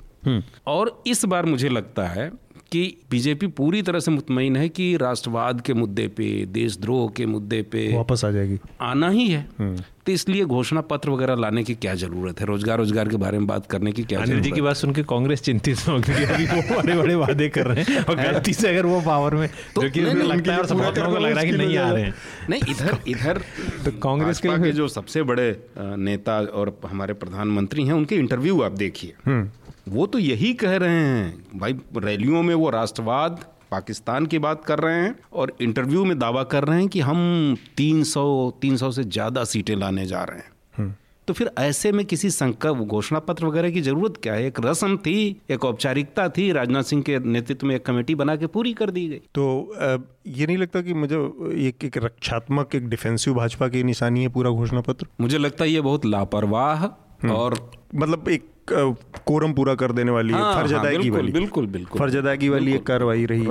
और 0.68 1.04
इस 1.08 1.26
बार 1.26 1.46
मुझे 1.46 1.70
लगता 1.70 2.08
है 2.08 2.32
कि 2.72 2.98
बीजेपी 3.12 3.48
पूरी 3.48 3.82
तरह 3.82 4.00
से 4.00 4.12
मुतमिन 4.12 4.56
है 4.56 4.70
कि 4.70 4.96
राष्ट्रवाद 4.98 5.62
के 5.62 5.74
मुद्दे 5.74 6.08
पे 6.08 6.46
देशद्रोह 6.46 7.10
के 7.18 7.26
मुद्दे 7.26 7.62
पे 7.62 7.92
वापस 7.96 8.26
आ 8.26 8.32
जाएगी। 8.32 8.58
आना 8.82 9.10
ही 9.10 9.28
है। 9.30 9.48
तो 10.06 10.12
इसलिए 10.12 10.46
घोषणा 10.46 10.82
पत्र 10.82 11.10
वगैरह 11.10 11.36
लाने 11.36 11.64
की 11.64 11.76
क्या 11.76 11.94
ज़रूरत 11.96 12.40
है? 12.40 12.46
रोज़गार 12.46 12.78
रोज़गार 12.78 13.10
के 13.10 13.18
बारे 13.18 13.38
में 13.38 13.48
बात 13.48 13.66
करने 13.66 13.92
की 13.92 14.04
क्या 14.04 14.20
अनिल 14.22 14.42
जी 14.42 14.52
की 14.52 14.62
बात 14.62 14.76
सुन 14.76 14.94
के 14.94 15.04
कांग्रेस 15.04 15.42
चिंतित 15.42 15.88
हो 15.88 15.98
गई 16.00 16.24
अभी 16.26 16.46
वो 16.46 16.62
बड़े 16.82 16.98
बड़े 16.98 17.16
वादे 17.16 17.50
कर 17.50 17.68
रहे 17.68 17.84
हैं 17.84 18.04
और 18.04 18.16
गलती 18.16 18.54
से 18.54 18.70
अगर 18.70 18.86
वो 18.86 19.02
पावर 19.02 19.36
में 19.36 19.48
तो 19.76 19.82
जो 19.82 19.90
कि 19.90 20.02
लगता 20.02 20.54
है 20.54 20.60
और 20.60 20.66
समर्थकों 20.66 21.12
को 21.12 21.18
लग 21.18 21.32
रहा 21.32 21.40
है 21.40 21.50
कि 21.52 21.58
नहीं 21.58 21.78
आ 21.78 21.90
रहे 21.92 22.04
हैं। 22.04 22.14
नहीं 22.50 22.62
इधर 22.70 22.98
इधर 23.08 23.42
तो 23.86 23.92
कांग्रेस 24.00 24.40
के 24.40 24.72
जो 24.72 24.88
सबसे 24.88 25.24
बड़े 25.24 25.50
नेता 25.78 26.40
और 26.40 26.78
हमारे 26.86 27.14
प्रधानमंत्री 27.14 27.86
हैं 27.86 27.94
उनके 27.94 28.16
इंटरव्यू 28.16 28.62
आप 28.62 28.72
देखिए। 28.72 29.14
हम्म। 29.26 29.50
वो 29.88 30.06
तो 30.06 30.20
यही 30.20 30.54
कह 30.54 30.76
रहे 30.78 31.00
हैं। 31.00 31.60
भाई 31.60 31.76
रैलियों 31.98 32.44
में 32.44 32.54
वो 32.56 32.70
राष्ट्रवाद 32.70 33.46
पाकिस्तान 33.72 34.26
की 34.26 34.40
बात 34.40 34.66
कर 34.66 34.80
रहे 34.80 34.96
हैं 34.96 35.16
और 35.34 35.56
इंटरव्यू 35.62 36.04
में 36.06 36.18
दावा 36.20 36.44
कर 36.44 36.64
रहे 36.64 36.80
हैं 36.80 36.88
कि 36.88 37.00
हम 37.00 37.56
300 37.78 38.52
300 38.62 38.92
से 38.92 39.04
ज़्यादा 39.04 39.44
सीटें 39.44 39.76
लाने 39.76 40.06
जा 40.06 40.24
रहे 40.24 40.38
हैं। 40.38 40.52
हम्म। 40.78 40.94
तो 41.28 41.34
फिर 41.34 41.50
ऐसे 41.60 41.92
में 41.92 42.06
किसी 42.06 42.30
संकल्प 42.30 42.78
घोषणा 42.78 43.20
पत्र 43.20 43.46
वगैरह 43.46 43.72
की 43.72 43.82
ज़रूरत 43.82 44.18
क्या 44.24 44.34
है? 44.34 44.46
एक 44.46 44.60
रस्म 44.60 44.98
थी 44.98 45.42
एक 45.50 45.66
औपचारिकता 45.66 46.28
थी 46.30 46.52
राजनाथ 46.52 46.84
सिंह 46.84 47.02
के 47.04 47.20
नेतृत्व 47.20 47.68
में 47.68 47.76
एक 47.76 47.86
कमेटी 47.86 48.16
बना 48.16 48.36
के 48.36 48.48
पूरी 48.48 48.74
कर 48.74 48.90
दी 48.90 49.08
गई। 49.10 49.22
तो 49.36 49.74
ये 50.28 50.48
नहीं 50.48 50.58
लगता 50.58 50.82
कि 50.82 50.94
मुझे 50.94 51.16
एक 51.68 51.86
एक 51.86 51.98
रक्षात्मक 51.98 52.76
एक 52.76 52.90
डिफेंसिव 52.90 53.34
भाजपा 53.34 53.68
की 53.68 53.84
निशानी 53.84 54.22
है 54.22 54.30
पूरा 54.30 54.50
घोषणा 54.52 54.82
पत्र? 54.82 55.08
मुझे 55.22 55.38
लगता 55.38 55.64
है 55.64 55.70
ये 55.70 55.82
बहुत 55.82 56.06
लापरवाह 56.06 56.86
हम्म। 56.86 57.32
और 57.32 57.58
मतलब 57.96 58.30
एक 58.30 58.50
कोरम 58.72 59.54
पूरा 59.54 59.76
कर 59.76 59.92
देने 59.92 60.12
वाली 60.12 60.34
हाँ, 60.34 60.56
फ़र्ज़ 60.56 60.74
हाँ, 60.74 60.82
अदायगी 60.82 61.10
वाली। 61.10 61.32
बिल्कुल 61.32 61.68
बिल्कुल। 61.68 62.00
फ़र्ज़ 62.00 62.18
अदायगी 62.18 62.50
वाली 62.50 62.74
एक 62.74 62.84
कार्रवाई 62.84 63.26
रही 63.26 63.48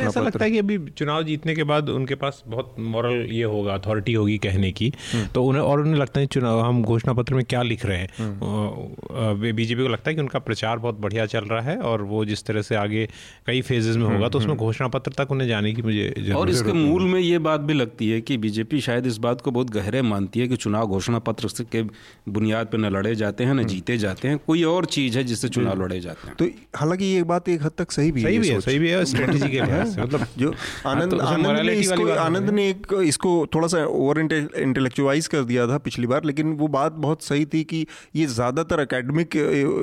ऐसा 0.00 0.20
लगता 0.20 0.44
है 0.44 0.50
कि 0.50 0.58
अभी 0.58 0.78
चुनाव 0.78 1.22
जीतने 1.22 1.54
के 1.54 1.64
बाद 1.64 1.88
उनके 1.88 2.14
पास 2.14 2.42
बहुत 2.46 2.74
मॉरल 2.78 3.26
ये 3.30 3.44
होगा 3.44 3.74
अथॉरिटी 3.74 4.12
होगी 4.12 4.38
कहने 4.38 4.72
की। 4.72 4.92
हम्म। 5.14 5.26
तो 5.26 5.44
उन्हें 5.44 5.62
और 5.62 5.80
उन्हें 5.80 5.94
लगता 5.94 6.20
है 6.20 6.26
चुनाव 6.26 6.60
हम 6.60 6.82
घोषणा 6.82 7.12
पत्र 7.12 7.34
में 7.34 7.44
क्या 7.44 7.62
लिख 7.62 7.86
रहे 7.86 7.98
हैं? 7.98 8.08
हम्म। 8.18 9.52
बीजेपी 9.52 9.82
को 9.82 9.88
लगता 9.88 10.10
है 10.10 10.14
कि 10.14 10.20
उनका 10.20 10.38
प्रचार 10.38 10.78
बहुत 10.78 11.00
बढ़िया 11.00 11.26
चल 11.26 11.44
रहा 11.44 11.60
है 11.60 11.76
और 11.76 12.02
वो 12.02 12.24
जिस 12.24 12.44
तरह 12.44 12.62
से 12.62 12.74
आगे 12.74 13.08
कई 13.46 13.60
फेजेस 13.60 13.96
में 13.96 14.04
होगा 14.04 14.28
तो 14.28 14.38
उसमें 14.38 14.52
हम्म, 14.52 14.60
घोषणा 14.60 14.88
पत्र 14.88 15.12
तक 15.18 15.30
उन्हें 15.30 15.48
जाने 15.48 15.72
की 15.72 15.82
मुझे 15.82 16.32
और 16.36 16.50
इसके 16.50 16.72
मूल 16.72 17.02
में 17.02 17.20
ये 17.20 17.38
बात 17.38 17.60
भी 17.60 17.74
लगती 17.74 18.10
है 18.10 18.20
कि 18.20 18.36
बीजेपी 18.36 18.80
शायद 18.80 19.06
इस 19.06 19.18
बात 19.18 19.40
को 19.40 19.50
बहुत 19.50 19.70
गहरे 19.70 20.02
मानती 20.02 20.40
है 20.40 20.48
कि 20.48 20.56
चुनाव 20.56 20.86
घोषणा 20.86 21.18
पत्र 21.18 21.48
के 21.72 21.82
बुनियाद 22.28 22.66
पर 22.66 22.78
न 22.78 22.84
लड़े 22.84 23.14
जाते 23.14 23.44
हैं 23.44 23.54
न 23.54 23.64
जीते 23.64 23.98
जाते 23.98 24.28
हैं। 24.28 24.40
कोई 24.50 24.62
और 24.64 24.84
चीज़ 24.90 25.18
है 25.18 25.24
जिससे 25.24 25.48
चुनाव 25.48 25.82
लड़े 25.82 26.00
जाते 26.00 26.28
हैं। 26.28 26.36
तो 26.36 26.46
हालाँकि 26.76 27.04
ये 27.04 27.22
बात 27.24 27.48
एक 27.48 27.62
हद 27.62 27.72
तक 27.78 27.92
सही 27.92 28.12
भी 28.12 28.22
सही 28.22 28.38
भी 28.38 28.48
है 28.48 28.60
सही 28.60 28.78
भी 28.78 28.88
है 28.90 29.04
स्ट्रेटजी 29.04 29.48
के 29.48 29.62
मतलब 30.02 30.26
जो 30.38 30.50
हाँ, 30.50 30.94
आनंद 30.94 31.10
तो 31.10 31.18
आनंद 31.26 31.60
ने 31.66 31.74
इसको 31.74 32.08
आनंद 32.18 32.50
ने 32.50 32.68
एक 32.70 32.86
इसको 33.04 33.34
थोड़ा 33.54 33.68
सा 33.68 33.84
ओवर 33.86 34.20
इंटेलेक्चुअलाइज 34.20 35.26
कर 35.28 35.44
दिया 35.44 35.66
था 35.66 35.78
पिछली 35.80 36.06
बार 36.06 36.24
लेकिन 36.24 36.52
वो 36.52 36.68
बात 36.68 36.92
बहुत 37.00 37.22
सही 37.22 37.44
थी 37.46 37.62
कि 37.64 37.86
ये 38.16 38.26
ज़्यादातर 38.28 38.80
अकेडमिक 38.80 39.36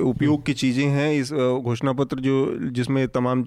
उपयोग 0.06 0.44
की 0.46 0.54
चीज़ें 0.54 0.86
हैं। 0.88 1.12
इस 1.12 1.32
घोषणा 1.32 1.92
पत्र 1.92 2.20
जो 2.20 2.36
जिसमें 2.70 3.06
तमाम 3.08 3.46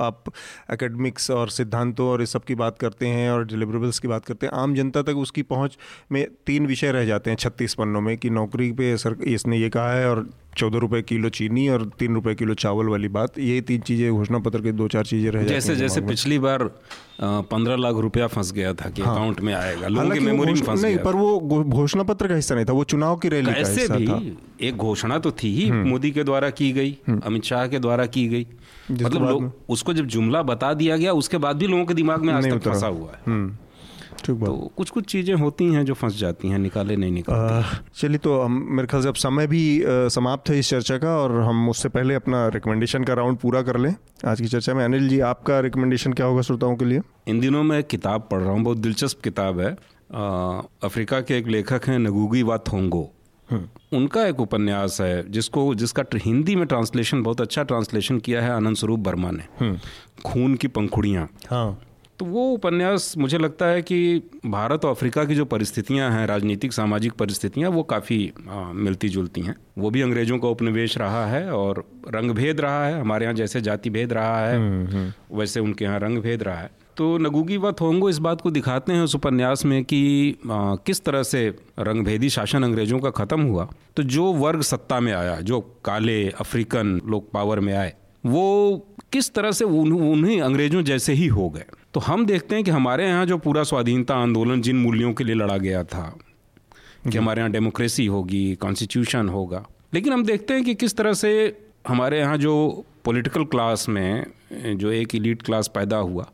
आप 0.00 0.24
एकेडमिक्स 0.72 1.30
और 1.30 1.48
सिद्धांतों 1.50 2.06
और 2.08 2.22
इस 2.22 2.32
सब 2.32 2.44
की 2.44 2.54
बात 2.54 2.78
करते 2.78 3.06
हैं 3.06 3.30
और 3.30 3.44
डिलीवरेबल्स 3.46 3.98
की 3.98 4.08
बात 4.08 4.24
करते 4.24 4.46
हैं 4.46 4.52
आम 4.52 4.74
जनता 4.74 5.02
तक 5.02 5.16
उसकी 5.16 5.42
पहुँच 5.42 5.76
में 6.12 6.26
तीन 6.46 6.66
विषय 6.66 6.92
रह 6.92 7.04
जाते 7.04 7.30
हैं 7.30 7.36
छत्तीस 7.36 7.74
पन्नों 7.74 8.00
में 8.00 8.16
कि 8.18 8.30
नौकरी 8.30 8.70
पे 8.72 8.96
सर 8.96 9.16
इसने 9.26 9.58
ये 9.58 9.68
कहा 9.68 9.92
है 9.92 10.01
और 10.04 10.28
चौदह 10.56 10.78
रुपए 10.78 11.00
किलो 11.02 11.28
चीनी 11.30 11.68
और 11.68 11.84
तीन 11.98 12.14
रुपए 12.14 12.34
किलो 12.34 12.54
चावल 12.54 12.86
वाली 12.86 13.08
बात 13.10 13.38
ये 13.40 13.60
तीन 13.62 13.80
चीज़ें 13.80 14.10
घोषणा 14.10 14.38
पत्र 14.38 14.60
के 14.62 14.72
दो 14.72 14.88
चार 14.88 15.04
चीज़ें 15.06 15.30
रह 15.30 15.44
जैसे 15.44 15.76
जैसे 15.76 16.00
पिछली 16.02 16.38
बार 16.38 16.64
पंद्रह 17.20 17.76
लाख 17.76 17.96
रुपया 17.98 18.26
फंस 18.26 18.52
गया 18.52 18.72
था 18.74 18.90
कि 18.90 19.02
हाँ। 19.02 19.14
अकाउंट 19.14 19.40
में 19.40 19.52
आएगा 19.54 19.88
लोगों 19.88 20.10
की 20.10 20.20
मेमोरी 20.20 20.52
में 20.52 20.60
फंस 20.60 20.82
नहीं 20.82 20.98
पर 20.98 21.14
वो 21.14 21.62
घोषणा 21.62 22.02
पत्र 22.02 22.28
का 22.28 22.34
हिस्सा 22.34 22.54
नहीं 22.54 22.64
था 22.64 22.72
वो 22.72 22.84
चुनाव 22.86 23.16
की 23.16 23.28
रैली 23.28 23.52
का 23.52 23.58
हिस्सा 23.58 23.96
भी 23.96 24.06
था 24.06 24.20
एक 24.60 24.76
घोषणा 24.78 25.18
तो 25.18 25.30
थी 25.34 25.54
ही 25.54 25.68
हम्म। 25.68 25.88
मोदी 25.88 26.10
के 26.10 26.24
द्वारा 26.24 26.50
की 26.52 26.72
गई 26.72 26.96
हम्म। 27.08 27.20
अमित 27.22 27.44
शाह 27.44 27.66
के 27.66 27.78
द्वारा 27.78 28.06
की 28.08 28.26
गई 28.28 28.46
मतलब 28.92 29.28
लोग 29.28 29.52
उसको 29.68 29.94
जब 29.94 30.06
जुमला 30.08 30.42
बता 30.44 30.72
दिया 30.74 30.96
गया 30.96 31.12
उसके 31.14 31.38
बाद 31.38 31.56
भी 31.56 31.66
लोगों 31.66 31.84
के 31.84 31.94
दिमाग 31.94 32.22
में 32.22 32.32
आज 32.34 32.50
तक 32.50 32.62
फंसा 32.62 32.86
हुआ 32.88 33.10
है 33.10 33.20
हम्म। 33.26 33.56
तो 34.26 34.70
कुछ 34.76 34.90
कुछ 34.90 35.04
चीज़ें 35.04 35.34
होती 35.34 35.64
हैं 35.72 35.84
जो 35.84 35.94
फंस 35.94 36.18
जाती 36.18 36.48
हैं 36.48 36.58
निकाले 36.58 36.96
नहीं 36.96 37.12
निकालते। 37.12 37.76
चलिए 37.96 38.18
तो 38.18 38.40
हम 38.40 38.66
मेरे 38.70 38.86
ख्याल 38.86 39.02
से 39.02 39.08
अब 39.08 39.14
समय 39.14 39.46
भी 39.46 39.62
समाप्त 39.86 40.50
है 40.50 40.58
इस 40.58 40.70
चर्चा 40.70 40.98
का 40.98 41.16
और 41.16 41.40
हम 41.40 41.68
उससे 41.68 41.88
पहले 41.88 42.14
अपना 42.14 42.46
रिकमेंडेशन 42.48 43.04
का 43.04 43.14
राउंड 43.14 43.38
पूरा 43.38 43.62
कर 43.62 43.78
लें। 43.78 43.94
आज 44.26 44.40
की 44.40 44.46
चर्चा 44.46 44.74
में 44.74 44.84
अनिल 44.84 45.08
जी 45.08 45.20
आपका 45.30 45.60
रिकमेंडेशन 45.60 46.12
क्या 46.12 46.26
होगा 46.26 46.42
श्रोताओं 46.42 46.76
के 46.76 46.84
लिए? 46.84 47.00
इन 47.28 47.40
दिनों 47.40 47.62
मैं 47.62 47.82
किताब 47.84 48.28
पढ़ 48.30 48.40
रहा 48.40 48.52
हूँ 48.52 48.62
बहुत 48.62 48.78
दिलचस्प 48.78 49.20
किताब 49.24 49.60
है। 49.60 49.76
अफ्रीका 50.84 51.20
के 51.20 51.38
एक 51.38 51.46
लेखक 51.48 51.88
हैं 51.88 51.98
नगूगी 51.98 52.42
वा 52.42 52.58
थोंगो। 52.58 53.08
हम्म। 53.48 53.96
उनका 53.96 54.26
एक 54.26 54.40
उपन्यास 54.40 55.00
है 55.00 55.30
जिसको 55.30 55.74
जिसका 55.74 56.04
हिंदी 56.16 56.54
में 56.56 56.66
ट्रांसलेशन 56.66 57.22
बहुत 57.22 57.40
अच्छा 57.40 57.62
ट्रांसलेशन 57.62 58.18
किया 58.18 58.42
है 58.42 58.50
आनंद 58.50 58.76
स्वरूप 58.76 59.06
वर्मा 59.06 59.30
ने। 59.30 59.44
हम्म। 59.60 59.78
खून 60.24 60.54
की 60.54 60.68
पंखुड़ियाँ। 60.68 61.28
हाँ। 61.50 61.80
तो 62.22 62.26
वो 62.26 62.42
उपन्यास 62.50 63.14
मुझे 63.18 63.38
लगता 63.38 63.66
है 63.66 63.80
कि 63.82 63.96
भारत 64.46 64.84
और 64.84 64.90
अफ्रीका 64.90 65.24
की 65.24 65.34
जो 65.34 65.44
परिस्थितियाँ 65.44 66.10
हैं 66.10 66.26
राजनीतिक 66.26 66.72
सामाजिक 66.72 67.12
परिस्थितियाँ 67.12 67.70
वो 67.70 67.82
काफ़ी 67.82 68.18
मिलती 68.48 69.08
जुलती 69.08 69.40
हैं। 69.40 69.54
वो 69.78 69.90
भी 69.90 70.02
अंग्रेज़ों 70.02 70.38
का 70.38 70.48
उपनिवेश 70.48 70.96
रहा 70.98 71.24
है 71.26 71.50
और 71.52 71.84
रंग 72.08 72.30
भेद 72.30 72.60
रहा 72.60 72.84
है। 72.86 73.00
हमारे 73.00 73.24
यहाँ 73.24 73.34
जैसे 73.34 73.60
जाति 73.60 73.90
भेद 73.90 74.12
रहा 74.12 74.46
है 74.46 74.56
हम्म, 74.56 74.86
हम्म। 74.86 75.38
वैसे 75.38 75.60
उनके 75.60 75.84
यहाँ 75.84 75.98
रंग 76.00 76.18
भेद 76.18 76.42
रहा 76.42 76.58
है। 76.58 76.70
तो 76.96 77.18
नगुगी 77.18 77.56
व 77.56 77.72
थोंगो 77.72 78.10
इस 78.10 78.18
बात 78.18 78.40
को 78.40 78.50
दिखाते 78.50 78.92
हैं 78.92 79.02
उस 79.02 79.14
उपन्यास 79.14 79.64
में 79.64 79.82
कि 79.84 80.00
आ, 80.30 80.74
किस 80.76 81.04
तरह 81.04 81.22
से 81.24 81.46
रंगभेदी 81.80 82.28
शासन 82.28 82.62
अंग्रेज़ों 82.62 83.00
का 83.00 83.10
ख़त्म 83.12 83.40
हुआ। 83.42 83.68
तो 83.96 84.02
जो 84.04 84.32
वर्ग 84.34 84.62
सत्ता 84.62 85.00
में 85.00 85.12
आया 85.12 85.36
जो 85.42 85.60
काले 85.84 86.22
अफ्रीकन 86.30 87.00
लोग 87.06 87.30
पावर 87.32 87.60
में 87.60 87.74
आए 87.74 87.92
वो 88.24 88.88
किस 89.12 89.34
तरह 89.34 89.50
से 89.52 89.64
उन, 89.64 89.92
उन्हें 89.92 90.40
अंग्रेज़ों 90.42 90.82
जैसे 90.82 91.12
ही 91.12 91.26
हो 91.28 91.48
गए। 91.50 91.64
तो 91.94 92.00
हम 92.00 92.26
देखते 92.26 92.54
हैं 92.54 92.64
कि 92.64 92.70
हमारे 92.70 93.06
यहाँ 93.06 93.26
जो 93.26 93.38
पूरा 93.38 93.62
स्वाधीनता 93.62 94.14
आंदोलन 94.14 94.60
जिन 94.62 94.76
मूल्यों 94.76 95.12
के 95.12 95.24
लिए 95.24 95.34
लड़ा 95.34 95.56
गया 95.56 95.82
था 95.84 96.16
कि 97.10 97.18
हमारे 97.18 97.40
यहाँ 97.40 97.50
डेमोक्रेसी 97.52 98.06
होगी 98.06 98.54
कॉन्स्टिट्यूशन 98.54 99.28
होगा। 99.28 99.64
लेकिन 99.94 100.12
हम 100.12 100.24
देखते 100.24 100.54
हैं 100.54 100.64
कि 100.64 100.74
किस 100.74 100.96
तरह 100.96 101.12
से 101.12 101.32
हमारे 101.88 102.18
यहाँ 102.18 102.36
जो 102.36 102.84
पॉलिटिकल 103.04 103.44
क्लास 103.44 103.88
में 103.88 104.26
जो 104.52 104.92
एक 104.92 105.14
इलीट 105.14 105.42
क्लास 105.42 105.68
पैदा 105.68 105.96
हुआ 105.96 106.26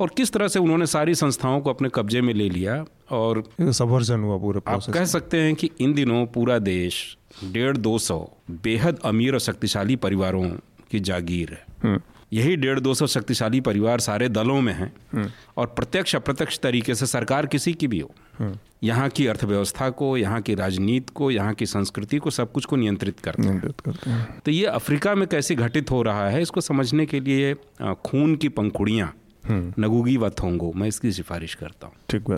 और 0.00 0.10
किस 0.16 0.32
तरह 0.32 0.48
से 0.48 0.58
उन्होंने 0.58 0.86
सारी 0.86 1.14
संस्थाओं 1.14 1.60
को 1.60 1.70
अपने 1.70 1.88
कब्जे 1.94 2.20
में 2.20 2.34
ले 2.34 2.48
लिया 2.48 2.84
और 3.10 3.42
सबवर्जन 3.60 4.20
हुआ 4.20 4.36
पूरा 4.38 4.72
आप 4.72 4.82
कह 4.94 5.04
सकते 5.04 5.36
हैं 5.36 5.54
कि 5.54 5.70
इन 5.80 5.94
दिनों 5.94 6.26
पूरा 6.26 6.58
देश 6.58 7.16
डेढ़ 7.44 7.76
दो 7.76 7.98
सौ 7.98 8.18
बेहद 8.50 8.98
अमीर 9.04 9.34
और 9.34 9.40
शक्तिशाली 9.40 9.96
परिवारों 9.96 10.44
की 10.90 11.00
जागीर 11.00 11.50
है। 11.50 11.64
हम्म। 11.82 12.00
यही 12.32 12.56
डेढ़ 12.56 12.80
दो 12.80 12.94
सौ 12.94 13.06
शक्तिशाली 13.06 13.60
परिवार 13.60 14.00
सारे 14.00 14.28
दलों 14.28 14.60
में 14.60 14.72
हैं 14.72 14.92
हम्म। 15.12 15.30
और 15.56 15.66
प्रत्यक्ष 15.76 16.14
अप्रत्यक्ष 16.16 16.58
तरीके 16.58 16.94
से 16.94 17.06
सरकार 17.06 17.46
किसी 17.46 17.72
की 17.72 17.86
भी 17.86 18.00
हो 18.00 18.10
हम्म। 18.38 18.58
यहाँ 18.82 19.08
की 19.08 19.26
अर्थव्यवस्था 19.26 19.88
को 19.92 20.16
यहाँ 20.16 20.40
की 20.40 20.54
राजनीति 20.54 21.12
को 21.14 21.30
यहाँ 21.30 21.54
की 21.54 21.66
संस्कृति 21.66 22.18
को 22.18 22.30
सब 22.30 22.52
कुछ 22.52 22.64
को 22.64 22.76
नियंत्रित 22.76 23.20
करते 23.20 23.42
नियंत्रित 23.42 23.80
करते 23.80 24.10
हैं 24.10 24.40
तो 24.40 24.50
ये 24.50 24.66
अफ्रीका 24.66 25.14
में 25.14 25.26
कैसे 25.28 25.54
घटित 25.56 25.90
हो 25.90 26.02
रहा 26.02 26.28
है 26.28 26.42
इसको 26.42 26.60
समझने 26.62 27.06
के 27.06 27.20
लिए 27.20 27.54
खून 28.02 28.36
की 28.36 28.48
पंखुड़ियाँ 28.50 29.12
हम्म। 29.44 29.82
नगुगी 29.82 30.16
व 30.16 30.28
थोंगो 30.32 30.72
मैं 30.76 30.88
इसकी 30.88 31.12
सिफारिश 31.12 31.54
करता 31.54 31.86
हूँ 31.86 31.94
ठीक 32.10 32.30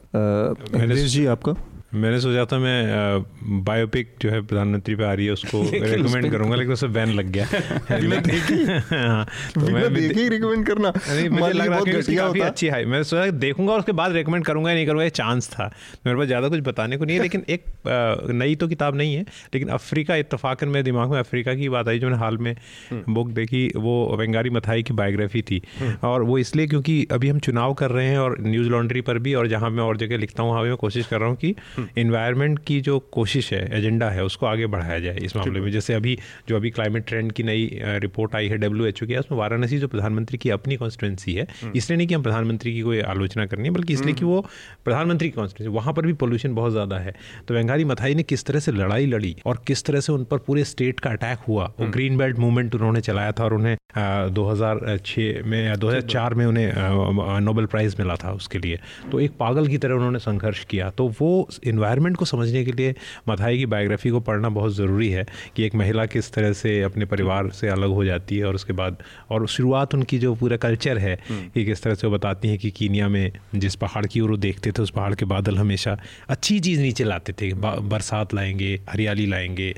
है 0.75 1.07
जी 1.07 1.25
आपका 1.27 1.55
मैंने 1.95 2.21
सोचा 2.21 2.45
था 2.45 2.59
मैं 2.59 3.25
बायोपिक 3.65 4.15
जो 4.23 4.31
है 4.31 4.41
प्रधानमंत्री 4.41 4.95
पे 4.95 5.05
आ 5.05 5.13
रही 5.13 5.27
है 5.27 5.33
उसको 5.33 5.63
रेकमेंड 5.73 6.31
करूँगा 6.31 6.57
लेकिन 6.57 6.73
उससे 6.73 6.89
बैन 6.89 7.09
लग 7.09 7.27
गया। 7.27 7.45
मैं 9.59 10.29
रिकमेंड 10.29 10.67
करना? 10.67 10.93
मुझे 11.31 11.53
लग 11.53 11.67
रहा 11.67 11.79
है 11.79 12.17
काफ़ी 12.17 12.41
अच्छी 12.41 12.67
है 12.67 12.85
मैं 12.85 13.03
सोचा 13.03 13.31
देखूँगा 13.31 13.75
उसके 13.75 13.93
बाद 13.93 14.13
रेकमेंड 14.13 14.45
करूँगा 14.45 14.75
नहीं 14.75 14.87
करूँगा 14.87 15.05
ये 15.05 15.11
चांस 15.11 15.49
था। 15.49 15.73
मेरे 16.07 16.19
पास 16.19 16.27
ज़्यादा 16.27 16.49
कुछ 16.49 16.61
बताने 16.61 16.97
को 16.97 17.05
नहीं 17.05 17.17
है 17.17 17.23
लेकिन 17.23 17.45
एक 17.49 17.65
नई 18.33 18.55
तो 18.55 18.69
किताब 18.69 18.97
नहीं 18.97 19.15
है 19.15 19.23
लेकिन 19.55 19.69
अफ्रीका 19.69 20.17
इतफाकन 20.17 20.69
मेरे 20.69 20.83
दिमाग 20.83 21.11
में 21.11 21.19
अफ्रीका 21.19 21.55
की 21.55 21.69
बात 21.69 21.89
आई 21.89 21.99
जो 21.99 22.07
मैंने 22.07 22.19
हाल 22.19 22.39
में 22.39 22.57
बुक 22.93 23.27
हम्म। 23.27 23.35
देखी 23.35 23.73
वो 23.77 24.17
वेंगारी 24.17 24.51
मथाई 24.51 24.83
की 24.83 24.95
बायोग्राफी 24.95 25.43
थी। 25.43 25.63
हम्म। 25.81 26.09
और 26.09 26.23
वो 26.23 26.39
इसलिए 26.39 26.67
क्योंकि 26.67 27.07
अभी 27.13 27.29
हम 27.29 27.39
चुनाव 27.39 27.75
कर 27.75 27.91
रहे 27.91 28.07
हैं 28.07 28.19
और 28.19 28.37
न्यूज़ 28.41 28.69
लॉन्ड्री 28.69 29.01
पर 29.01 29.19
भी 29.19 29.35
और 29.35 29.47
जहाँ 29.47 29.71
मैं 29.71 29.83
और 29.83 29.97
जगह 29.97 30.17
लिखता 30.17 30.43
हूँ 30.43 30.51
वहाँ 30.51 30.63
भी 30.63 30.69
मैं 30.69 30.77
कोशिश 30.77 31.07
कर 31.07 31.21
रहा 31.21 31.29
हूँ 31.29 31.37
कि 31.37 31.55
इन्वायरमेंट 31.99 32.59
की 32.67 32.81
जो 32.81 32.99
कोशिश 33.13 33.53
है 33.53 33.63
एजेंडा 33.79 34.11
है 34.11 34.25
उसको 34.25 34.47
आगे 34.47 34.67
बढ़ाया 34.69 34.99
जाए 34.99 35.19
इस 35.23 35.37
मामले 35.37 35.61
में। 35.61 35.71
जैसे 35.71 35.95
अभी 35.95 36.19
जो 36.49 36.57
अभी 36.57 36.71
क्लाइमेट 36.71 37.07
ट्रेंड 37.07 37.33
की 37.33 37.43
नई 37.43 37.69
रिपोर्ट 38.01 38.35
आई 38.35 38.49
है 38.49 38.59
डब्ल्यू 38.59 38.87
एच 38.87 39.03
ओ 39.03 39.07
की 39.07 39.17
उसमें 39.17 39.39
वाराणसी 39.39 39.79
जो 39.79 39.89
प्रधानमंत्री 39.89 40.39
की 40.39 40.51
अपनी 40.51 40.77
कॉन्स्टिट्युएंसी 40.77 41.35
है 41.35 41.47
हम्म। 41.53 41.73
इसलिए 41.77 41.97
नहीं 41.97 42.07
कि 42.09 42.15
हम 42.15 42.23
प्रधानमंत्री 42.23 42.75
की 42.75 42.81
कोई 42.81 43.01
आलोचना 43.11 43.47
करनी 43.47 43.69
है 43.69 43.75
बल्कि 43.75 43.93
इसलिए 43.93 44.15
कि 44.15 44.21
हम्म। 44.21 44.35
वो 44.35 44.47
प्रधानमंत्री 44.85 45.29
की 45.29 45.35
कॉन्स्टिट्युएंसी 45.35 45.77
वहाँ 45.77 45.95
पर 45.95 46.07
भी 46.07 46.13
पोल्यूशन 46.21 46.55
बहुत 46.55 46.73
ज़्यादा 46.73 46.99
है। 46.99 47.15
तो 47.49 47.55
वेंगारी 47.55 47.85
मथाई 47.87 48.15
ने 48.15 48.23
किस 48.25 48.45
तरह 48.45 48.61
से 48.61 48.73
लड़ाई 48.73 49.07
लड़ी 49.07 49.35
और 49.47 49.63
किस 49.67 49.85
तरह 49.85 50.01
से 50.01 50.13
उन 50.13 50.25
पर 50.25 50.39
पूरे 50.41 50.65
स्टेट 50.67 51.01
का 51.01 51.11
अटैक 51.11 51.39
हुआ 51.49 51.73
वो 51.81 51.87
ग्रीन 51.91 52.17
बेल्ट 52.19 52.39
मूवमेंट 52.39 52.75
उन्होंने 52.75 53.01
चलाया 53.03 53.33
था 53.33 53.45
और 53.45 53.55
उन्हें 53.55 53.77
दो 54.35 54.49
हज़ार 54.49 54.99
छह 55.07 55.43
में 55.45 55.65
या 55.65 55.75
दो 55.77 55.89
हज़ार 55.89 56.03
चार 56.11 56.35
में 56.35 56.45
उन्हें 56.47 57.41
नोबेल 57.43 57.67
प्राइज़ 57.67 57.95
मिला 57.99 58.15
था 58.17 58.33
उसके 58.33 58.59
लिए। 58.59 58.79
तो 59.13 59.21
एक 59.21 59.33
पागल 59.39 59.67
की 59.67 59.79
तरह 59.79 59.95
उन्होंने 59.95 60.19
संघर्ष 60.21 60.65
किया। 60.65 60.91
तो 60.91 61.09
वो 61.21 61.49
इन्वायरमेंट 61.71 62.17
को 62.17 62.25
समझने 62.25 62.65
के 62.65 62.73
लिए 62.73 62.95
मथाई 63.29 63.59
की 63.59 63.67
बायोग्राफी 63.67 64.11
को 64.11 64.21
पढ़ना 64.23 64.49
बहुत 64.51 64.75
ज़रूरी 64.75 65.09
है 65.11 65.27
कि 65.57 65.65
एक 65.65 65.75
महिला 65.75 66.07
किस 66.09 66.33
तरह 66.33 66.53
से 66.55 66.81
अपने 66.83 67.05
परिवार 67.07 67.51
से 67.53 67.69
अलग 67.69 67.91
हो 67.91 68.05
जाती 68.05 68.39
है 68.39 68.45
और 68.45 68.55
उसके 68.55 68.73
बाद 68.73 69.03
और 69.31 69.47
शुरुआत 69.49 69.95
उनकी 69.95 70.19
जो 70.19 70.35
पूरा 70.35 70.57
कल्चर 70.59 70.99
है 70.99 71.15
हम्म। 71.29 71.49
कि 71.49 71.65
किस 71.65 71.83
तरह 71.83 71.95
से 71.95 72.07
वो 72.07 72.13
बताती 72.15 72.49
हैं 72.49 72.59
कि 72.59 72.71
कीनिया 72.73 73.09
में 73.09 73.31
जिस 73.57 73.75
पहाड़ 73.77 74.07
की 74.07 74.21
ओर 74.21 74.31
वो 74.31 74.37
देखते 74.39 74.73
थे 74.73 74.83
उस 74.83 74.91
पहाड़ 74.91 75.15
के 75.15 75.25
बादल 75.27 75.59
हमेशा 75.59 75.97
अच्छी 76.29 76.59
चीज़ 76.61 76.81
नीचे 76.81 77.05
लाते 77.05 77.33
थे 77.33 77.53
बरसात 77.55 78.35
लाएँगे 78.35 78.75
हरियाली 78.91 79.27
लाएँगे 79.27 79.73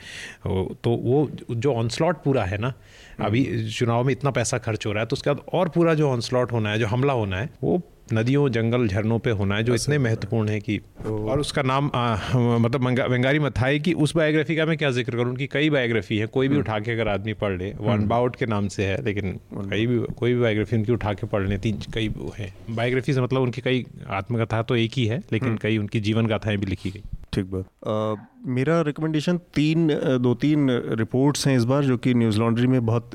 तो 0.45 0.91
वो 1.03 1.29
जो 1.53 1.75
ऑनस्लॉट 1.75 2.23
पूरा 2.25 2.45
है 2.45 2.59
ना 2.59 2.73
अभी 3.21 3.45
चुनाव 3.71 4.05
में 4.05 4.13
इतना 4.13 4.31
पैसा 4.31 4.59
खर्च 4.59 4.87
हो 4.87 4.93
रहा 4.93 5.03
है 5.03 5.07
तो 5.07 5.15
उसके 5.15 5.31
बाद 5.31 5.45
और 5.53 5.69
पूरा 5.69 5.95
जो 5.95 6.11
ऑनस्लॉट 6.11 6.53
होना 6.53 6.71
है 6.71 6.79
जो 6.79 6.87
हमला 6.87 7.13
होना 7.13 7.37
है 7.37 7.51
वो 7.63 7.81
नदियों 8.13 8.49
जंगल 8.49 8.87
झरनों 8.89 9.19
पे 9.19 9.31
होना 9.31 9.57
है 9.57 9.65
जो 9.65 9.75
इतने 9.75 9.99
महत्वपूर्ण 9.99 10.49
है 10.49 10.59
कि 10.61 10.79
तो 11.05 11.17
और 11.29 11.41
उसका 11.41 11.63
नाम 11.63 11.91
आ, 11.95 12.17
मतलब 12.37 12.87
वेंगारी 13.11 13.39
मथाई 13.39 13.79
की 13.79 13.93
उस 13.97 14.15
बायोग्राफी 14.17 14.57
का 14.57 14.67
मैं 14.67 14.77
क्या 14.77 14.91
ज़िक्र 14.91 15.13
करूँ 15.13 15.31
उनकी 15.31 15.47
कई 15.47 15.71
बायोग्राफी 15.71 16.19
है 16.19 16.27
कोई 16.29 16.49
भी 16.49 16.55
हम्म। 16.55 16.65
उठा 16.65 16.79
के 16.79 16.93
अगर 16.93 17.09
आदमी 17.09 17.33
पढ़ 17.35 17.57
ले 17.59 17.73
वन 17.73 17.91
हम्म। 17.91 18.09
बाउट 18.09 18.37
के 18.37 18.47
नाम 18.47 18.69
से 18.69 18.87
है 18.87 19.03
लेकिन 19.05 19.39
कई 19.55 19.87
भी 19.87 19.99
कोई 20.15 20.35
भी 20.35 20.41
बायोग्राफी 20.41 20.77
उनकी 20.77 20.93
उठा 20.93 21.13
के 21.13 21.27
पढ़ 21.27 21.47
ले 21.47 21.59
तीन 21.59 21.81
कई 21.95 22.13
है 22.37 22.53
बायोग्राफी 22.71 23.13
से 23.13 23.21
मतलब 23.21 23.43
उनकी 23.43 23.61
कई 23.61 23.85
आत्मकथा 24.13 24.63
तो 24.63 24.77
एक 24.77 24.93
ही 24.97 25.07
है 25.07 25.23
लेकिन 25.33 25.49
हम्म। 25.49 25.59
कई 25.59 25.79
उनकी 25.79 26.01
जीवन 26.01 26.27
गाथाएँ 26.27 26.57
भी 26.57 26.67
लिखी 26.67 26.91
गई 26.91 27.03
ठीक 27.33 27.47
बात। 27.51 28.27
मेरा 28.47 28.81
रिकमेंडेशन 28.81 29.37
तीन 29.55 29.87
दो 30.23 30.35
तीन 30.35 30.71
रिपोर्ट्स 30.99 31.47
हैं 31.47 31.57
इस 31.57 31.65
बार, 31.65 31.85
जो 31.85 31.97
कि 31.97 32.15
न्यूज़ 32.15 32.39
लॉन्ड्री 32.41 32.67
में 32.67 32.85
बहुत 32.87 33.11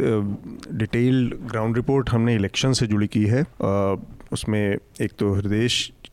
डिटेल्ड 0.74 1.36
ग्राउंड 1.50 1.76
रिपोर्ट 1.76 2.10
हमने 2.10 2.36
इलेक्शन 2.36 2.74
से 2.74 2.88
जुड़ी 2.88 3.08
की 3.08 3.24
है। 3.26 3.44
उसमें 4.34 4.78
एक 5.02 5.12
तो 5.20 5.34
हृदय 5.34 5.68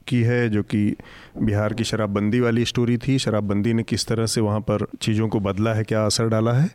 की 0.07 0.21
है, 0.23 0.49
जो 0.49 0.63
कि 0.65 0.97
बिहार 1.39 1.73
की 1.75 1.85
शराबबंदी 1.85 2.41
वाली 2.41 2.65
स्टोरी 2.65 2.97
थी। 2.99 3.19
शराबबंदी 3.19 3.73
ने 3.75 3.83
किस 3.83 4.07
तरह 4.07 4.27
से 4.27 4.41
वहाँ 4.41 4.61
पर 4.61 4.87
चीज़ों 5.03 5.29
को 5.29 5.41
बदला 5.41 5.75
है, 5.75 5.85
क्या 5.85 6.05
असर 6.07 6.29
डाला 6.29 6.53
है? 6.53 6.69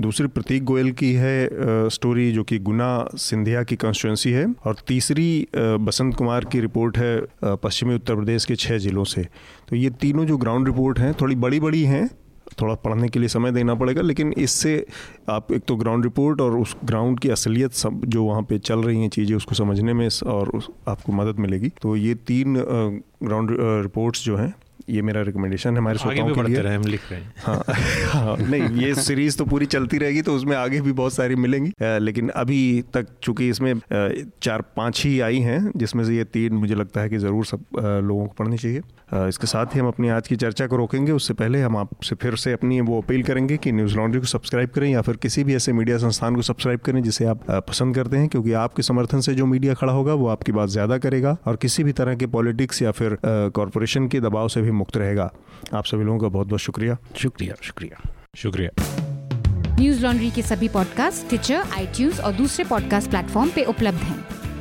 दूसरी 0.00 0.26
प्रतीक 0.28 0.64
गोयल 0.64 0.90
की 0.92 1.12
है 1.14 1.88
स्टोरी 1.90 2.30
जो 2.32 2.44
कि 2.44 2.58
गुना 2.60 2.88
सिंधिया 3.16 3.62
की 3.62 3.76
कॉन्स्टिट्युएंसी 3.76 4.30
है। 4.32 4.46
और 4.64 4.76
तीसरी 4.88 5.46
बसंत 5.56 6.14
कुमार 6.14 6.44
की 6.44 6.60
रिपोर्ट 6.60 6.98
है 6.98 7.56
पश्चिमी 7.56 7.94
उत्तर 7.94 8.14
प्रदेश 8.14 8.44
के 8.44 8.56
छः 8.56 8.78
ज़िलों 8.78 9.04
से। 9.06 9.26
तो 9.68 9.76
ये 9.76 9.90
तीनों 10.00 10.26
जो 10.26 10.36
ग्राउंड 10.36 10.66
रिपोर्ट 10.66 10.98
हैं, 10.98 11.12
थोड़ी 11.20 11.34
बड़ी 11.36 11.60
बड़ी 11.60 11.82
हैं 11.84 12.08
थोड़ा 12.60 12.74
पढ़ने 12.74 13.08
के 13.08 13.18
लिए 13.18 13.28
समय 13.28 13.52
देना 13.52 13.74
पड़ेगा 13.74 14.02
लेकिन 14.02 14.32
इससे 14.38 14.74
आप 15.30 15.52
एक 15.52 15.62
तो 15.68 15.76
ग्राउंड 15.76 16.04
रिपोर्ट 16.04 16.40
और 16.40 16.58
उस 16.58 16.76
ग्राउंड 16.84 17.20
की 17.20 17.28
असलियत 17.28 17.72
सब 17.74 18.04
जो 18.06 18.24
वहाँ 18.24 18.42
पे 18.42 18.58
चल 18.60 18.82
रही 18.82 19.00
हैं 19.00 19.08
चीज़ें 19.10 19.36
उसको 19.36 19.54
समझने 19.54 19.92
में 19.92 20.08
और 20.26 20.48
उस, 20.48 20.68
आपको 20.88 21.12
मदद 21.12 21.38
मिलेगी। 21.38 21.72
तो 21.82 21.96
ये 21.96 22.14
तीन 22.26 22.54
ग्राउंड 22.54 23.56
रिपोर्ट्स 23.82 24.24
जो 24.24 24.36
हैं 24.36 24.54
ये 24.90 25.02
मेरा 25.02 25.22
रिकमेंडेशन 25.22 25.70
है 25.70 25.78
हमारे 25.78 25.98
श्रोताओं 25.98 26.34
के 26.34 26.42
लिए। 26.42 26.60
हम 26.66 26.82
लिख 26.82 27.10
रहे 27.10 27.20
हैं। 27.20 27.32
हाँ 27.38 27.62
हाँ 28.10 28.36
नहीं 28.40 28.82
ये 28.82 28.94
सीरीज़ 28.94 29.38
तो 29.38 29.44
पूरी 29.44 29.66
चलती 29.66 29.98
रहेगी 29.98 30.22
तो 30.22 30.34
उसमें 30.34 30.54
आगे 30.56 30.80
भी 30.80 30.92
बहुत 30.92 31.12
सारी 31.12 31.36
मिलेंगी। 31.36 31.72
लेकिन 32.00 32.28
अभी 32.36 32.82
तक 32.94 33.06
चूँकि 33.22 33.48
इसमें 33.48 33.72
चार 34.42 34.62
पाँच 34.76 35.04
ही 35.04 35.18
आई 35.20 35.38
हैं 35.40 35.70
जिसमें 35.76 36.04
से 36.04 36.16
ये 36.16 36.24
तीन 36.26 36.54
मुझे 36.54 36.74
लगता 36.74 37.00
है 37.00 37.08
कि 37.08 37.18
ज़रूर 37.18 37.46
सब 37.46 37.64
लोगों 38.04 38.26
को 38.26 38.34
पढ़नी 38.38 38.58
चाहिए। 38.58 38.80
इसके 39.08 39.46
साथ 39.46 39.74
ही 39.74 39.80
हम 39.80 39.86
अपनी 39.88 40.08
आज 40.08 40.28
की 40.28 40.36
चर्चा 40.36 40.66
को 40.66 40.76
रोकेंगे। 40.76 41.12
उससे 41.12 41.34
पहले 41.34 41.60
हम 41.62 41.76
आपसे 41.76 42.14
फिर 42.16 42.36
से 42.36 42.52
अपनी 42.52 42.80
वो 42.80 43.00
अपील 43.00 43.22
करेंगे 43.22 43.56
कि 43.56 43.72
न्यूज़ 43.72 43.96
लॉन्ड्री 43.96 44.20
को 44.20 44.26
सब्सक्राइब 44.26 44.70
करें 44.70 44.88
या 44.90 45.02
फिर 45.02 45.16
किसी 45.16 45.44
भी 45.44 45.54
ऐसे 45.54 45.72
मीडिया 45.72 45.98
संस्थान 45.98 46.36
को 46.36 46.42
सब्सक्राइब 46.42 46.80
करें 46.80 47.02
जिसे 47.02 47.24
आप 47.24 47.50
पसंद 47.68 47.94
करते 47.94 48.16
हैं 48.16 48.28
क्योंकि 48.28 48.52
आपके 48.52 48.82
समर्थन 48.82 49.20
से 49.20 49.34
जो 49.34 49.46
मीडिया 49.46 49.74
खड़ा 49.74 49.92
होगा 49.92 50.14
वो 50.14 50.28
आपकी 50.28 50.52
बात 50.52 50.68
ज़्यादा 50.68 50.98
करेगा 50.98 51.36
और 51.46 51.56
किसी 51.56 51.84
भी 51.84 51.92
तरह 51.92 52.14
के 52.14 52.26
पॉलिटिक्स 52.26 52.82
या 52.82 52.90
फिर 52.90 53.16
कॉरपोरेशन 53.24 54.08
के 54.08 54.20
दबाव 54.20 54.48
से 54.48 54.62
भी 54.62 54.70
मुक्त 54.70 54.96
रहेगा। 54.96 55.30
आप 55.74 55.84
सभी 55.84 56.04
लोगों 56.04 56.18
का 56.18 56.28
बहुत 56.28 56.46
बहुत 56.46 56.60
शुक्रिया। 56.60 56.96
शुक्रिया 57.16 57.54
शुक्रिया। 57.62 58.10
शुक्रिया। 58.36 58.70
न्यूज़ 59.78 60.02
लॉन्ड्री 60.02 60.30
के 60.30 60.42
सभी 60.42 60.68
पॉडकास्ट 60.68 61.28
ट्विटर 61.28 61.64
आई 61.72 62.10
और 62.24 62.32
दूसरे 62.32 62.64
पॉडकास्ट 62.64 63.10
प्लेटफॉर्म 63.10 63.50
पे 63.54 63.64
उपलब्ध 63.64 63.98
हैं। 63.98 64.45